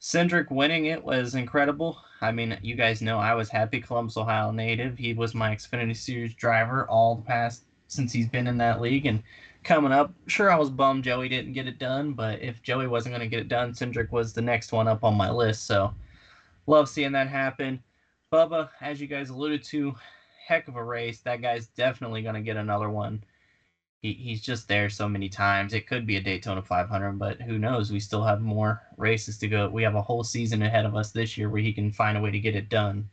Cindric 0.01 0.51
winning 0.51 0.87
it 0.87 1.03
was 1.03 1.35
incredible. 1.35 1.99
I 2.21 2.33
mean, 2.33 2.59
you 2.63 2.75
guys 2.75 3.01
know 3.01 3.19
I 3.19 3.35
was 3.35 3.49
happy. 3.49 3.81
Columbus, 3.81 4.17
Ohio 4.17 4.51
native. 4.51 4.99
He 4.99 5.15
was 5.15 5.35
my 5.35 5.55
Xfinity 5.55 5.97
Series 5.97 6.35
driver 6.35 6.87
all 6.89 7.17
the 7.17 7.23
past 7.23 7.65
since 7.89 8.13
he's 8.13 8.29
been 8.29 8.47
in 8.47 8.59
that 8.59 8.81
league. 8.81 9.07
And 9.07 9.23
coming 9.65 9.93
up. 9.93 10.13
Sure, 10.27 10.51
I 10.51 10.57
was 10.57 10.71
bummed 10.71 11.05
Joey 11.05 11.29
didn't 11.29 11.55
get 11.55 11.67
it 11.67 11.79
done, 11.79 12.13
but 12.13 12.41
if 12.41 12.63
Joey 12.63 12.87
wasn't 12.87 13.15
going 13.15 13.29
to 13.29 13.35
get 13.35 13.41
it 13.41 13.49
done, 13.49 13.73
Cindric 13.73 14.13
was 14.13 14.33
the 14.33 14.43
next 14.43 14.73
one 14.73 14.87
up 14.87 15.03
on 15.03 15.15
my 15.17 15.31
list. 15.31 15.67
So 15.67 15.93
love 16.67 16.89
seeing 16.89 17.13
that 17.13 17.29
happen. 17.29 17.83
Bubba, 18.33 18.69
as 18.81 19.01
you 19.01 19.07
guys 19.07 19.31
alluded 19.31 19.63
to, 19.65 19.95
heck 20.47 20.69
of 20.69 20.77
a 20.77 20.85
race. 20.85 21.21
That 21.21 21.43
guy's 21.43 21.67
definitely 21.69 22.23
going 22.23 22.35
to 22.35 22.41
get 22.41 22.57
another 22.57 22.91
one. 22.91 23.25
He, 24.05 24.13
he's 24.13 24.43
just 24.43 24.69
there 24.69 24.91
so 24.91 25.09
many 25.09 25.31
times. 25.31 25.73
It 25.73 25.87
could 25.87 26.07
be 26.07 26.17
a 26.17 26.21
Daytona 26.21 26.61
500, 26.61 27.13
but 27.19 27.41
who 27.41 27.59
knows? 27.59 27.91
We 27.91 28.01
still 28.01 28.23
have 28.23 28.39
more 28.43 28.83
races 28.99 29.39
to 29.39 29.49
go. 29.49 29.67
We 29.71 29.83
have 29.83 29.95
a 29.95 30.03
whole 30.03 30.23
season 30.23 30.61
ahead 30.61 30.85
of 30.85 30.95
us 30.95 31.11
this 31.11 31.39
year 31.39 31.49
where 31.49 31.63
he 31.63 31.73
can 31.73 31.91
find 31.91 32.19
a 32.19 32.21
way 32.21 32.31
to 32.31 32.39
get 32.39 32.55
it 32.55 32.69
done. 32.69 33.09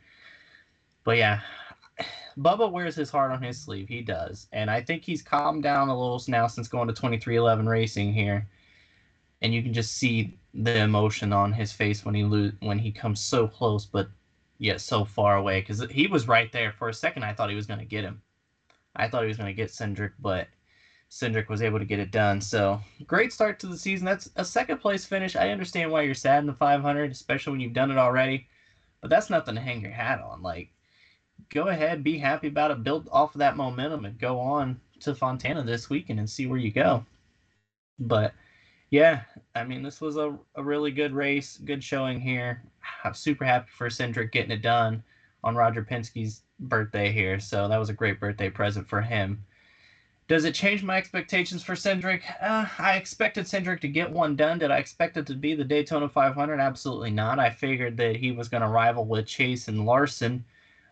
But 1.06 1.16
yeah, 1.16 1.40
Bubba 2.38 2.70
wears 2.70 2.94
his 2.94 3.10
heart 3.10 3.32
on 3.32 3.42
his 3.42 3.58
sleeve. 3.58 3.88
He 3.88 4.02
does, 4.02 4.48
and 4.52 4.70
I 4.70 4.82
think 4.82 5.06
he's 5.06 5.22
calmed 5.22 5.64
down 5.64 5.88
a 5.88 5.98
little 5.98 6.22
now 6.28 6.48
since 6.48 6.68
going 6.68 6.90
to 6.90 6.94
23XI 6.94 7.66
Racing 7.66 8.12
here, 8.12 8.50
and 9.42 9.54
you 9.54 9.64
can 9.64 9.72
just 9.74 9.94
see 9.94 10.38
the 10.54 10.80
emotion 10.80 11.32
on 11.32 11.54
his 11.54 11.72
face 11.72 12.04
when 12.04 12.16
he 12.16 12.24
lo- 12.26 12.52
when 12.60 12.80
he 12.80 12.92
comes 12.92 13.22
so 13.22 13.48
close, 13.48 13.86
but 13.86 14.10
yet 14.58 14.82
so 14.82 15.06
far 15.06 15.38
away. 15.38 15.62
Because 15.62 15.86
he 15.90 16.08
was 16.08 16.28
right 16.28 16.52
there 16.52 16.72
for 16.74 16.90
a 16.90 16.94
second. 16.94 17.24
I 17.24 17.32
thought 17.32 17.48
he 17.50 17.56
was 17.56 17.66
going 17.66 17.80
to 17.80 17.86
get 17.86 18.04
him. 18.04 18.22
I 18.98 19.08
thought 19.08 19.22
he 19.24 19.30
was 19.30 19.38
going 19.38 19.48
to 19.48 19.54
get 19.54 19.70
Cindric, 19.70 20.12
but 20.20 20.50
Cindric 21.12 21.50
was 21.50 21.62
able 21.62 21.80
to 21.80 21.86
get 21.86 22.00
it 22.00 22.12
done. 22.12 22.42
So 22.42 22.82
great 23.06 23.34
start 23.34 23.60
to 23.60 23.68
the 23.68 23.78
season. 23.78 24.06
That's 24.06 24.30
a 24.38 24.46
second 24.46 24.80
place 24.80 25.06
finish. 25.06 25.36
I 25.36 25.50
understand 25.50 25.92
why 25.92 26.04
you're 26.04 26.14
sad 26.16 26.40
in 26.40 26.48
the 26.48 26.54
500, 26.54 27.12
especially 27.12 27.52
when 27.52 27.60
you've 27.60 27.74
done 27.74 27.92
it 27.92 27.98
already, 27.98 28.48
but 29.02 29.10
that's 29.10 29.30
nothing 29.30 29.56
to 29.56 29.62
hang 29.62 29.82
your 29.82 29.92
hat 29.92 30.22
on. 30.22 30.42
Like 30.42 30.70
go 31.50 31.68
ahead, 31.68 32.04
be 32.04 32.18
happy 32.18 32.48
about 32.48 32.72
it, 32.72 32.84
build 32.84 33.10
off 33.12 33.36
of 33.36 33.40
that 33.40 33.58
momentum, 33.58 34.06
and 34.06 34.18
go 34.20 34.40
on 34.40 34.80
to 35.02 35.14
Fontana 35.14 35.64
this 35.64 35.90
weekend 35.90 36.20
and 36.20 36.30
see 36.30 36.48
where 36.48 36.60
you 36.60 36.72
go. 36.72 37.06
But 38.00 38.34
yeah, 38.90 39.22
I 39.56 39.64
mean, 39.64 39.84
this 39.84 40.02
was 40.02 40.18
a, 40.18 40.38
a 40.56 40.64
really 40.64 40.92
good 40.92 41.14
race, 41.14 41.58
good 41.58 41.84
showing 41.84 42.20
here. 42.20 42.64
I'm 43.04 43.14
super 43.14 43.46
happy 43.46 43.70
for 43.72 43.90
Cindric 43.90 44.32
getting 44.32 44.52
it 44.52 44.62
done 44.62 45.04
on 45.44 45.56
Roger 45.56 45.84
Penske's 45.84 46.42
birthday 46.60 47.12
here. 47.12 47.40
So 47.40 47.68
that 47.68 47.78
was 47.78 47.90
a 47.90 47.94
great 47.94 48.20
birthday 48.20 48.50
present 48.50 48.88
for 48.88 49.02
him. 49.02 49.44
Does 50.32 50.46
it 50.46 50.56
change 50.56 50.82
my 50.82 50.96
expectations 50.96 51.62
for 51.62 51.74
Cindric? 51.74 52.22
Uh, 52.42 52.66
I 52.80 52.94
expected 52.94 53.44
Cindric 53.44 53.82
to 53.82 53.90
get 53.90 54.10
one 54.10 54.38
done. 54.38 54.60
Did 54.60 54.72
I 54.72 54.78
expect 54.78 55.18
it 55.18 55.28
to 55.28 55.36
be 55.36 55.56
the 55.56 55.66
Daytona 55.66 56.08
500? 56.08 56.58
Absolutely 56.58 57.12
not. 57.12 57.38
I 57.38 57.50
figured 57.50 57.98
that 57.98 58.16
he 58.16 58.32
was 58.32 58.48
going 58.48 58.62
to 58.62 58.70
rival 58.70 59.04
with 59.04 59.28
Chase 59.28 59.68
and 59.68 59.86
Larson 59.86 60.46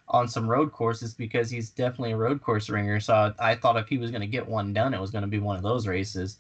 on 0.10 0.28
some 0.28 0.46
road 0.46 0.74
courses 0.74 1.14
because 1.14 1.50
he's 1.50 1.70
definitely 1.70 2.12
a 2.12 2.18
road 2.18 2.42
course 2.42 2.70
ringer. 2.70 3.00
So 3.00 3.14
I, 3.40 3.52
I 3.52 3.56
thought 3.56 3.78
if 3.78 3.88
he 3.88 3.98
was 3.98 4.12
going 4.12 4.20
to 4.20 4.28
get 4.28 4.46
one 4.46 4.74
done, 4.74 4.94
it 4.94 5.00
was 5.00 5.10
going 5.10 5.22
to 5.22 5.28
be 5.30 5.40
one 5.40 5.56
of 5.56 5.64
those 5.64 5.88
races. 5.88 6.40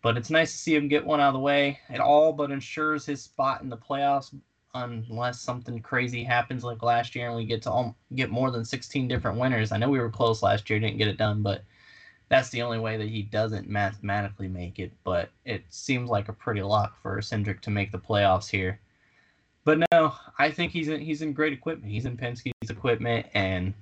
But 0.00 0.16
it's 0.16 0.30
nice 0.30 0.52
to 0.52 0.58
see 0.58 0.76
him 0.76 0.86
get 0.86 1.04
one 1.04 1.18
out 1.18 1.30
of 1.30 1.34
the 1.34 1.40
way. 1.40 1.80
It 1.88 1.98
all 1.98 2.32
but 2.32 2.52
ensures 2.52 3.04
his 3.04 3.20
spot 3.20 3.62
in 3.62 3.68
the 3.68 3.76
playoffs, 3.76 4.32
unless 4.72 5.40
something 5.40 5.80
crazy 5.80 6.22
happens 6.22 6.62
like 6.62 6.80
last 6.80 7.16
year 7.16 7.26
and 7.26 7.34
we 7.34 7.44
get 7.44 7.62
to 7.62 7.72
all, 7.72 7.96
get 8.14 8.30
more 8.30 8.52
than 8.52 8.64
16 8.64 9.08
different 9.08 9.36
winners. 9.36 9.72
I 9.72 9.78
know 9.78 9.88
we 9.88 9.98
were 9.98 10.10
close 10.10 10.44
last 10.44 10.70
year, 10.70 10.78
didn't 10.78 10.98
get 10.98 11.08
it 11.08 11.16
done, 11.16 11.42
but 11.42 11.64
that's 12.30 12.48
the 12.50 12.62
only 12.62 12.78
way 12.78 12.96
that 12.96 13.08
he 13.08 13.22
doesn't 13.22 13.68
mathematically 13.68 14.48
make 14.48 14.78
it. 14.78 14.92
But 15.04 15.30
it 15.44 15.64
seems 15.68 16.08
like 16.08 16.28
a 16.28 16.32
pretty 16.32 16.62
lock 16.62 17.00
for 17.02 17.18
Cindric 17.18 17.60
to 17.62 17.70
make 17.70 17.90
the 17.90 17.98
playoffs 17.98 18.48
here. 18.48 18.80
But 19.64 19.82
no, 19.92 20.14
I 20.38 20.50
think 20.50 20.72
he's 20.72 20.88
in 20.88 21.00
he's 21.00 21.22
in 21.22 21.32
great 21.32 21.52
equipment. 21.52 21.92
He's 21.92 22.06
in 22.06 22.16
Penske's 22.16 22.70
equipment 22.70 23.26
and 23.34 23.74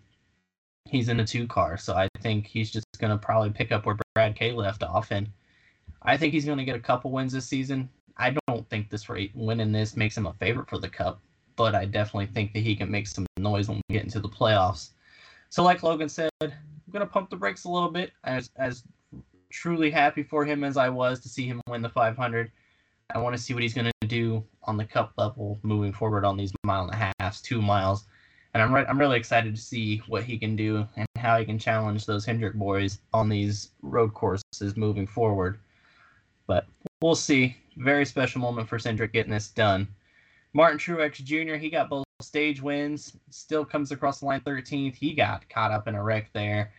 he's 0.87 1.09
in 1.09 1.21
a 1.21 1.27
two 1.27 1.47
car. 1.47 1.77
So 1.77 1.95
I 1.95 2.09
think 2.21 2.47
he's 2.47 2.71
just 2.71 2.87
gonna 2.99 3.19
probably 3.19 3.51
pick 3.51 3.71
up 3.71 3.87
where 3.87 3.97
Brad 4.15 4.35
K 4.35 4.53
left 4.53 4.83
off 4.83 5.13
and 5.13 5.29
I 6.03 6.17
think 6.17 6.33
he's 6.33 6.47
gonna 6.47 6.65
get 6.65 6.75
a 6.75 6.81
couple 6.81 7.13
wins 7.13 7.33
this 7.33 7.47
season. 7.47 7.89
I 8.17 8.35
don't 8.49 8.69
think 8.69 8.91
this 8.91 9.09
rate 9.09 9.31
winning 9.35 9.71
this 9.71 9.97
makes 9.97 10.17
him 10.17 10.27
a 10.27 10.33
favorite 10.35 10.69
for 10.69 10.79
the 10.79 10.89
cup, 10.89 11.21
but 11.55 11.75
I 11.75 11.85
definitely 11.85 12.27
think 12.27 12.55
that 12.55 12.61
he 12.61 12.75
can 12.75 12.91
make 12.91 13.07
some 13.07 13.27
noise 13.37 13.69
when 13.69 13.81
we 13.89 13.95
get 13.95 14.05
into 14.05 14.21
the 14.21 14.29
playoffs. 14.29 14.91
So 15.51 15.63
like 15.63 15.83
Logan 15.83 16.09
said, 16.09 16.31
I'm 16.89 16.93
gonna 16.93 17.07
pump 17.07 17.29
the 17.29 17.37
brakes 17.37 17.65
a 17.65 17.71
little 17.71 17.91
bit 17.91 18.13
as 18.25 18.51
as 18.57 18.83
truly 19.51 19.91
happy 19.91 20.23
for 20.23 20.47
him 20.47 20.65
as 20.65 20.79
I 20.79 20.89
was 20.89 21.21
to 21.21 21.29
see 21.29 21.47
him 21.47 21.61
win 21.69 21.83
the 21.83 21.91
500. 21.91 22.51
I 23.15 23.19
want 23.19 23.37
to 23.37 23.43
see 23.43 23.53
what 23.53 23.63
he's 23.63 23.75
to 23.75 23.93
do 24.07 24.43
on 24.65 24.79
the 24.79 24.87
cup 24.87 25.13
level 25.19 25.59
moving 25.63 25.93
forward 25.93 26.25
on 26.25 26.39
these 26.39 26.53
mile 26.65 26.85
and 26.85 26.93
a 26.93 27.13
half, 27.21 27.43
two 27.43 27.61
miles. 27.61 28.05
And 28.55 28.63
I'm, 28.63 28.75
re- 28.75 28.85
I'm 28.87 28.99
really 28.99 29.19
excited 29.19 29.55
to 29.55 29.61
see 29.61 29.99
what 30.09 30.25
he 30.25 30.39
can 30.39 30.57
do 30.57 30.87
and 30.97 31.07
how 31.17 31.39
he 31.39 31.45
can 31.45 31.59
challenge 31.59 32.07
those 32.07 32.25
Hendrick 32.25 32.55
boys 32.55 33.01
on 33.13 33.29
these 33.29 33.71
road 33.83 34.13
courses 34.15 34.77
moving 34.77 35.07
forward. 35.07 35.59
But 36.47 36.67
we'll 37.01 37.15
see. 37.15 37.57
Very 37.77 38.05
special 38.05 38.41
moment 38.41 38.69
for 38.69 38.79
Cindric 38.79 39.13
getting 39.13 39.33
this 39.33 39.49
done. 39.49 39.89
Martin 40.55 40.79
Truex 40.79 41.23
Jr., 41.23 41.57
he 41.57 41.71
got 41.71 41.89
both 41.89 42.05
stage 42.21 42.61
wins, 42.61 43.17
still 43.31 43.65
comes 43.65 43.93
across 43.93 44.19
the 44.19 44.27
line 44.27 44.41
13th. 44.41 44.97
He 44.97 45.15
got 45.15 45.49
caught 45.49 45.71
up 45.71 45.87
in 45.87 45.95
a 45.95 46.03
wreck 46.03 46.31
there 46.33 46.73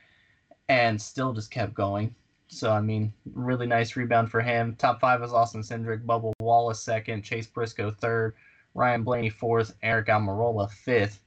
and 0.68 1.02
still 1.02 1.32
just 1.32 1.50
kept 1.50 1.74
going. 1.74 2.14
So 2.50 2.72
I 2.72 2.82
mean, 2.82 3.14
really 3.34 3.66
nice 3.66 3.96
rebound 3.96 4.30
for 4.30 4.42
him. 4.42 4.76
Top 4.76 5.00
five 5.00 5.24
is 5.24 5.32
Austin 5.32 5.62
Cindric, 5.62 6.06
Bubba 6.06 6.34
Wallace 6.42 6.82
second, 6.82 7.24
Chase 7.24 7.48
Briscoe 7.48 7.90
third, 7.90 8.36
Ryan 8.74 9.04
Blaney 9.04 9.30
fourth, 9.30 9.76
Eric 9.82 10.08
Almirola 10.08 10.70
fifth. 10.70 11.22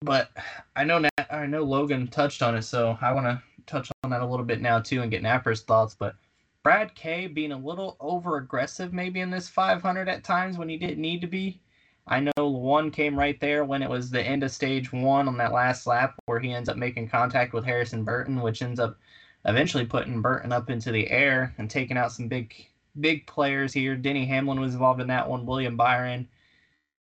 But 0.00 0.30
I 0.74 0.84
know 0.84 0.98
Nat, 0.98 1.26
I 1.30 1.44
know 1.44 1.64
Logan 1.64 2.06
touched 2.06 2.42
on 2.42 2.54
it, 2.54 2.62
so 2.62 2.96
I 3.02 3.12
want 3.12 3.26
to 3.26 3.42
touch 3.66 3.90
on 4.04 4.10
that 4.10 4.22
a 4.22 4.26
little 4.26 4.46
bit 4.46 4.62
now 4.62 4.80
too 4.80 5.02
and 5.02 5.10
get 5.10 5.22
Napper's 5.22 5.62
thoughts. 5.62 5.94
But 5.94 6.14
Brad 6.62 6.94
K 6.94 7.26
being 7.26 7.52
a 7.52 7.58
little 7.58 7.98
over 8.00 8.38
aggressive 8.38 8.94
maybe 8.94 9.20
in 9.20 9.30
this 9.30 9.50
500 9.50 10.08
at 10.08 10.24
times 10.24 10.56
when 10.56 10.70
he 10.70 10.78
didn't 10.78 11.02
need 11.02 11.20
to 11.20 11.26
be. 11.26 11.60
I 12.08 12.20
know 12.20 12.48
one 12.48 12.90
came 12.90 13.18
right 13.18 13.38
there 13.40 13.64
when 13.64 13.82
it 13.82 13.90
was 13.90 14.10
the 14.10 14.22
end 14.22 14.44
of 14.44 14.52
stage 14.52 14.92
one 14.92 15.26
on 15.26 15.36
that 15.38 15.52
last 15.52 15.86
lap 15.86 16.14
where 16.26 16.38
he 16.38 16.52
ends 16.52 16.68
up 16.68 16.76
making 16.76 17.08
contact 17.08 17.52
with 17.52 17.64
Harrison 17.64 18.04
Burton, 18.04 18.40
which 18.40 18.62
ends 18.62 18.78
up 18.78 18.96
eventually 19.44 19.84
putting 19.84 20.22
Burton 20.22 20.52
up 20.52 20.70
into 20.70 20.92
the 20.92 21.10
air 21.10 21.54
and 21.58 21.68
taking 21.68 21.96
out 21.96 22.12
some 22.12 22.28
big 22.28 22.54
big 23.00 23.26
players 23.26 23.72
here. 23.72 23.96
Denny 23.96 24.24
Hamlin 24.24 24.60
was 24.60 24.74
involved 24.74 25.00
in 25.00 25.08
that 25.08 25.28
one. 25.28 25.46
William 25.46 25.76
Byron, 25.76 26.28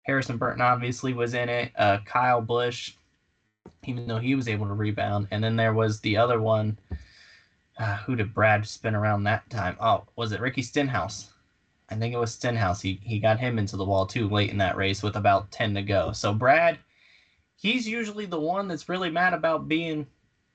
Harrison 0.03 0.37
Burton 0.37 0.61
obviously 0.61 1.13
was 1.13 1.33
in 1.33 1.49
it. 1.49 1.71
Uh, 1.77 1.99
Kyle 2.05 2.41
Busch, 2.41 2.93
even 3.83 4.07
though 4.07 4.19
he 4.19 4.35
was 4.35 4.47
able 4.47 4.67
to 4.67 4.73
rebound. 4.73 5.27
And 5.31 5.43
then 5.43 5.55
there 5.55 5.73
was 5.73 5.99
the 5.99 6.17
other 6.17 6.39
one. 6.39 6.77
Uh, 7.77 7.97
who 7.97 8.15
did 8.15 8.33
Brad 8.33 8.67
spin 8.67 8.95
around 8.95 9.23
that 9.23 9.49
time? 9.49 9.75
Oh, 9.79 10.03
was 10.15 10.31
it 10.31 10.39
Ricky 10.39 10.61
Stenhouse? 10.61 11.32
I 11.89 11.95
think 11.95 12.13
it 12.13 12.19
was 12.19 12.33
Stenhouse. 12.33 12.81
He 12.81 12.99
he 13.03 13.19
got 13.19 13.39
him 13.39 13.59
into 13.59 13.77
the 13.77 13.85
wall 13.85 14.05
too 14.05 14.29
late 14.29 14.49
in 14.49 14.57
that 14.59 14.77
race 14.77 15.03
with 15.03 15.15
about 15.15 15.51
ten 15.51 15.73
to 15.75 15.81
go. 15.81 16.11
So 16.11 16.33
Brad, 16.33 16.79
he's 17.55 17.87
usually 17.87 18.25
the 18.25 18.39
one 18.39 18.67
that's 18.67 18.89
really 18.89 19.09
mad 19.09 19.33
about 19.33 19.67
being 19.67 20.07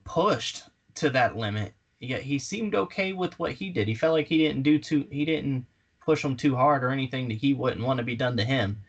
pushed 0.04 0.64
to 0.96 1.10
that 1.10 1.36
limit. 1.36 1.74
Yet 2.00 2.22
he 2.22 2.38
seemed 2.38 2.74
okay 2.74 3.12
with 3.12 3.38
what 3.38 3.52
he 3.52 3.70
did. 3.70 3.88
He 3.88 3.94
felt 3.94 4.14
like 4.14 4.26
he 4.26 4.38
didn't 4.38 4.62
do 4.62 4.78
too 4.78 5.06
he 5.10 5.24
didn't 5.24 5.66
push 6.00 6.24
him 6.24 6.36
too 6.36 6.56
hard 6.56 6.82
or 6.82 6.90
anything 6.90 7.28
that 7.28 7.38
he 7.38 7.52
wouldn't 7.52 7.84
want 7.84 7.98
to 7.98 8.04
be 8.04 8.16
done 8.16 8.36
to 8.36 8.44
him. 8.44 8.82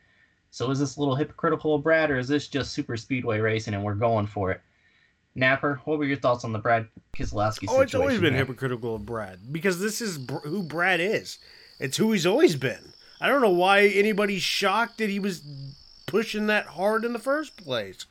So 0.51 0.71
is 0.71 0.79
this 0.79 0.95
a 0.95 0.99
little 0.99 1.15
hypocritical 1.15 1.75
of 1.75 1.83
Brad, 1.83 2.09
or 2.09 2.17
is 2.17 2.27
this 2.27 2.47
just 2.47 2.71
super 2.71 2.97
speedway 2.97 3.39
racing 3.39 3.73
and 3.73 3.83
we're 3.83 3.93
going 3.93 4.25
for 4.25 4.51
it? 4.51 4.61
Napper, 5.35 5.79
what 5.85 5.99
were 5.99 6.05
your 6.05 6.17
thoughts 6.17 6.43
on 6.43 6.53
the 6.53 6.59
Brad 6.59 6.87
Keselowski 7.13 7.61
situation? 7.61 7.75
Oh, 7.77 7.81
it's 7.81 7.95
always 7.95 8.19
been 8.19 8.33
man? 8.33 8.39
hypocritical 8.39 8.95
of 8.95 9.05
Brad 9.05 9.39
because 9.51 9.79
this 9.79 10.01
is 10.01 10.17
br- 10.17 10.37
who 10.39 10.63
Brad 10.63 10.99
is. 10.99 11.37
It's 11.79 11.97
who 11.97 12.11
he's 12.11 12.25
always 12.25 12.55
been. 12.55 12.93
I 13.21 13.27
don't 13.27 13.41
know 13.41 13.49
why 13.49 13.81
anybody's 13.81 14.41
shocked 14.41 14.97
that 14.97 15.09
he 15.09 15.19
was 15.19 15.43
pushing 16.05 16.47
that 16.47 16.67
hard 16.67 17.05
in 17.05 17.13
the 17.13 17.19
first 17.19 17.57
place. 17.57 18.05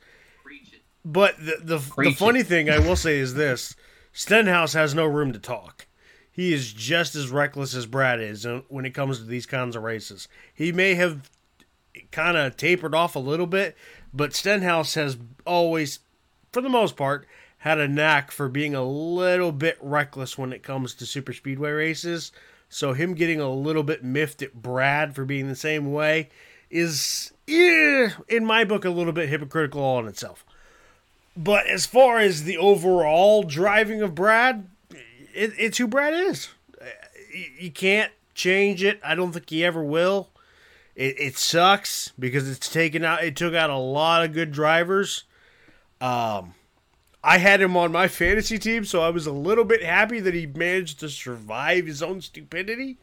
But 1.05 1.37
the 1.37 1.57
the, 1.61 2.03
the 2.03 2.11
funny 2.11 2.43
thing 2.43 2.69
I 2.69 2.79
will 2.79 2.95
say 2.95 3.17
is 3.17 3.33
this: 3.33 3.75
Stenhouse 4.11 4.73
has 4.73 4.93
no 4.93 5.05
room 5.05 5.33
to 5.33 5.39
talk. 5.39 5.87
He 6.31 6.53
is 6.53 6.71
just 6.71 7.15
as 7.15 7.29
reckless 7.29 7.75
as 7.75 7.85
Brad 7.85 8.21
is 8.21 8.47
when 8.69 8.85
it 8.85 8.93
comes 8.93 9.17
to 9.17 9.25
these 9.25 9.45
kinds 9.45 9.75
of 9.75 9.83
races. 9.83 10.27
He 10.53 10.71
may 10.71 10.95
have 10.95 11.29
kind 12.11 12.37
of 12.37 12.55
tapered 12.55 12.95
off 12.95 13.15
a 13.15 13.19
little 13.19 13.47
bit, 13.47 13.75
but 14.13 14.33
Stenhouse 14.33 14.93
has 14.93 15.17
always, 15.45 15.99
for 16.51 16.61
the 16.61 16.69
most 16.69 16.95
part, 16.95 17.27
had 17.57 17.77
a 17.77 17.87
knack 17.87 18.31
for 18.31 18.47
being 18.47 18.73
a 18.73 18.83
little 18.83 19.51
bit 19.51 19.77
reckless 19.81 20.37
when 20.37 20.53
it 20.53 20.63
comes 20.63 20.93
to 20.95 21.05
super 21.05 21.33
speedway 21.33 21.71
races. 21.71 22.31
So 22.69 22.93
him 22.93 23.15
getting 23.15 23.41
a 23.41 23.51
little 23.51 23.83
bit 23.83 24.03
miffed 24.03 24.41
at 24.43 24.61
Brad 24.61 25.15
for 25.15 25.25
being 25.25 25.47
the 25.47 25.55
same 25.55 25.91
way 25.91 26.29
is, 26.69 27.33
eh, 27.47 28.09
in 28.27 28.45
my 28.45 28.63
book, 28.63 28.85
a 28.85 28.91
little 28.91 29.11
bit 29.11 29.29
hypocritical 29.29 29.81
all 29.81 29.99
in 29.99 30.07
itself. 30.07 30.45
But 31.35 31.67
as 31.67 31.85
far 31.85 32.19
as 32.19 32.43
the 32.43 32.57
overall 32.57 33.43
driving 33.43 34.01
of 34.01 34.13
Brad, 34.13 34.67
it, 35.33 35.53
it's 35.57 35.77
who 35.77 35.87
Brad 35.87 36.13
is. 36.13 36.49
You, 37.59 37.71
can't 37.71 38.11
change 38.33 38.83
it. 38.83 38.99
I 39.03 39.15
don't 39.15 39.31
think 39.31 39.49
he 39.49 39.63
ever 39.63 39.83
will. 39.83 40.29
It, 40.95 41.15
it 41.19 41.37
sucks 41.37 42.11
because 42.19 42.49
it's 42.49 42.69
taken 42.69 43.05
out. 43.05 43.23
It 43.23 43.35
took 43.35 43.53
out 43.53 43.69
a 43.69 43.77
lot 43.77 44.25
of 44.25 44.33
good 44.33 44.51
drivers. 44.51 45.23
Um, 46.01 46.55
I 47.23 47.37
had 47.37 47.61
him 47.61 47.75
on 47.75 47.91
my 47.91 48.07
fantasy 48.07 48.57
team, 48.57 48.85
so 48.85 49.01
I 49.01 49.09
was 49.09 49.27
a 49.27 49.31
little 49.31 49.65
bit 49.65 49.83
happy 49.83 50.19
that 50.21 50.33
he 50.33 50.45
managed 50.45 50.99
to 51.01 51.09
survive 51.09 51.85
his 51.85 52.01
own 52.01 52.21
stupidity. 52.21 52.97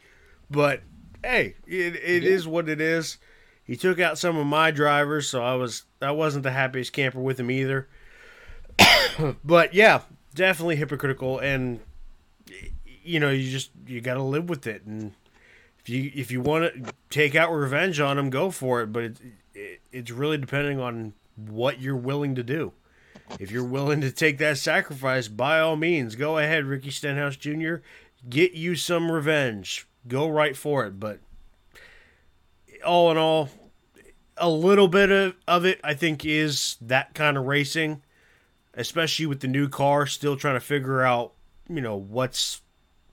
But 0.49 0.81
hey, 1.23 1.55
it, 1.67 1.95
it 1.95 2.23
is 2.23 2.47
what 2.47 2.67
it 2.67 2.81
is. 2.81 3.17
He 3.63 3.75
took 3.75 3.99
out 3.99 4.17
some 4.17 4.37
of 4.37 4.47
my 4.47 4.71
drivers, 4.71 5.29
so 5.29 5.43
I 5.43 5.55
was 5.55 5.83
I 6.01 6.11
wasn't 6.11 6.43
the 6.43 6.51
happiest 6.51 6.93
camper 6.93 7.19
with 7.19 7.39
him 7.39 7.51
either. 7.51 7.87
but 9.43 9.73
yeah, 9.73 10.01
definitely 10.33 10.77
hypocritical, 10.77 11.39
and 11.39 11.79
you 13.03 13.19
know 13.19 13.29
you 13.29 13.51
just 13.51 13.71
you 13.85 14.01
got 14.01 14.15
to 14.15 14.23
live 14.23 14.49
with 14.49 14.65
it. 14.65 14.83
And 14.85 15.13
if 15.79 15.89
you 15.89 16.11
if 16.15 16.31
you 16.31 16.41
want 16.41 16.73
to 16.73 16.93
take 17.09 17.35
out 17.35 17.51
revenge 17.51 17.99
on 17.99 18.17
him, 18.17 18.29
go 18.29 18.49
for 18.49 18.81
it. 18.81 18.87
But 18.87 19.03
it, 19.03 19.17
it, 19.53 19.81
it's 19.91 20.11
really 20.11 20.37
depending 20.37 20.79
on 20.79 21.13
what 21.35 21.81
you're 21.81 21.95
willing 21.95 22.35
to 22.35 22.43
do. 22.43 22.71
If 23.39 23.51
you're 23.51 23.63
willing 23.63 24.01
to 24.01 24.11
take 24.11 24.37
that 24.39 24.57
sacrifice, 24.57 25.27
by 25.27 25.59
all 25.59 25.75
means, 25.75 26.15
go 26.15 26.37
ahead, 26.37 26.65
Ricky 26.65 26.91
Stenhouse 26.91 27.35
Jr. 27.35 27.75
Get 28.27 28.53
you 28.53 28.75
some 28.75 29.11
revenge. 29.11 29.87
Go 30.07 30.27
right 30.27 30.55
for 30.55 30.85
it. 30.85 30.99
But 30.99 31.19
all 32.85 33.11
in 33.11 33.17
all, 33.17 33.49
a 34.37 34.49
little 34.49 34.87
bit 34.87 35.11
of, 35.11 35.35
of 35.47 35.65
it, 35.65 35.79
I 35.83 35.93
think, 35.93 36.25
is 36.25 36.77
that 36.81 37.13
kind 37.13 37.37
of 37.37 37.45
racing, 37.45 38.01
especially 38.73 39.25
with 39.25 39.41
the 39.41 39.47
new 39.47 39.67
car, 39.67 40.07
still 40.07 40.37
trying 40.37 40.55
to 40.55 40.59
figure 40.59 41.03
out, 41.03 41.33
you 41.69 41.81
know, 41.81 41.95
what's 41.95 42.61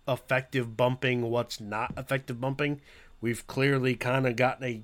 effective 0.07 0.77
bumping, 0.77 1.22
what's 1.22 1.61
not 1.61 1.92
effective 1.96 2.40
bumping. 2.40 2.81
We've 3.20 3.46
clearly 3.46 3.94
kind 3.94 4.27
of 4.27 4.37
gotten 4.37 4.64
a 4.64 4.83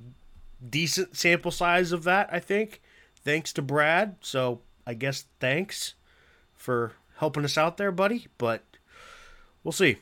decent 0.68 1.16
sample 1.16 1.50
size 1.50 1.92
of 1.92 2.04
that, 2.04 2.28
I 2.32 2.40
think, 2.40 2.80
thanks 3.22 3.52
to 3.54 3.62
Brad. 3.62 4.16
So 4.20 4.60
I 4.90 4.94
guess 4.94 5.26
thanks 5.38 5.94
for 6.52 6.94
helping 7.18 7.44
us 7.44 7.56
out 7.56 7.76
there, 7.76 7.92
buddy. 7.92 8.26
But 8.38 8.64
we'll 9.62 9.70
see. 9.70 9.98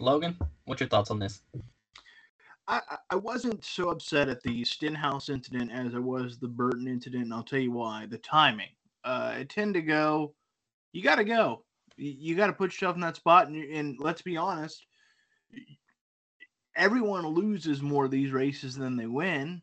Logan, 0.00 0.36
what's 0.64 0.80
your 0.80 0.88
thoughts 0.88 1.12
on 1.12 1.20
this? 1.20 1.42
I, 2.66 2.80
I- 2.90 2.98
I 3.10 3.14
wasn't 3.14 3.64
so 3.64 3.90
upset 3.90 4.28
at 4.28 4.42
the 4.42 4.64
Stenhouse 4.64 5.28
incident 5.28 5.70
as 5.70 5.94
I 5.94 6.00
was 6.00 6.38
the 6.40 6.48
Burton 6.48 6.88
incident, 6.88 7.22
and 7.22 7.32
I'll 7.32 7.44
tell 7.44 7.60
you 7.60 7.70
why. 7.70 8.06
The 8.06 8.18
timing. 8.18 8.70
Uh, 9.04 9.34
it 9.38 9.50
tend 9.50 9.74
to 9.74 9.80
go. 9.82 10.34
You 10.92 11.02
got 11.02 11.16
to 11.16 11.24
go. 11.24 11.62
You, 11.96 12.10
you 12.18 12.34
got 12.34 12.48
to 12.48 12.52
put 12.52 12.72
yourself 12.72 12.96
in 12.96 13.00
that 13.02 13.14
spot, 13.14 13.46
and, 13.46 13.62
and 13.62 13.96
let's 14.00 14.22
be 14.22 14.36
honest. 14.36 14.84
Everyone 16.74 17.24
loses 17.28 17.80
more 17.80 18.06
of 18.06 18.10
these 18.10 18.32
races 18.32 18.74
than 18.74 18.96
they 18.96 19.06
win. 19.06 19.62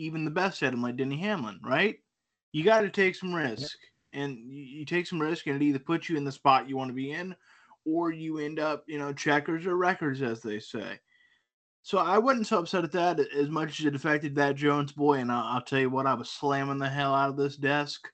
Even 0.00 0.24
the 0.24 0.30
best 0.30 0.62
at 0.62 0.70
them, 0.72 0.82
like 0.82 0.96
Denny 0.96 1.18
Hamlin, 1.18 1.60
right? 1.62 1.96
You 2.52 2.64
got 2.64 2.80
to 2.80 2.90
take 2.90 3.14
some 3.14 3.34
risk, 3.34 3.76
and 4.12 4.38
you, 4.50 4.62
you 4.62 4.84
take 4.84 5.06
some 5.06 5.20
risk, 5.20 5.46
and 5.46 5.56
it 5.56 5.64
either 5.64 5.78
puts 5.78 6.08
you 6.08 6.16
in 6.16 6.24
the 6.24 6.32
spot 6.32 6.68
you 6.68 6.76
want 6.76 6.88
to 6.88 6.94
be 6.94 7.12
in, 7.12 7.34
or 7.84 8.10
you 8.10 8.38
end 8.38 8.58
up, 8.58 8.84
you 8.86 8.98
know, 8.98 9.12
checkers 9.12 9.66
or 9.66 9.76
records, 9.76 10.22
as 10.22 10.40
they 10.40 10.58
say. 10.58 10.98
So 11.82 11.98
I 11.98 12.18
wasn't 12.18 12.46
so 12.46 12.58
upset 12.58 12.84
at 12.84 12.92
that 12.92 13.20
as 13.20 13.48
much 13.48 13.80
as 13.80 13.86
it 13.86 13.94
affected 13.94 14.34
that 14.34 14.56
Jones 14.56 14.92
boy. 14.92 15.18
And 15.18 15.32
I'll, 15.32 15.56
I'll 15.56 15.62
tell 15.62 15.80
you 15.80 15.90
what, 15.90 16.06
I 16.06 16.14
was 16.14 16.30
slamming 16.30 16.78
the 16.78 16.88
hell 16.88 17.14
out 17.14 17.30
of 17.30 17.36
this 17.36 17.56
desk. 17.56 18.08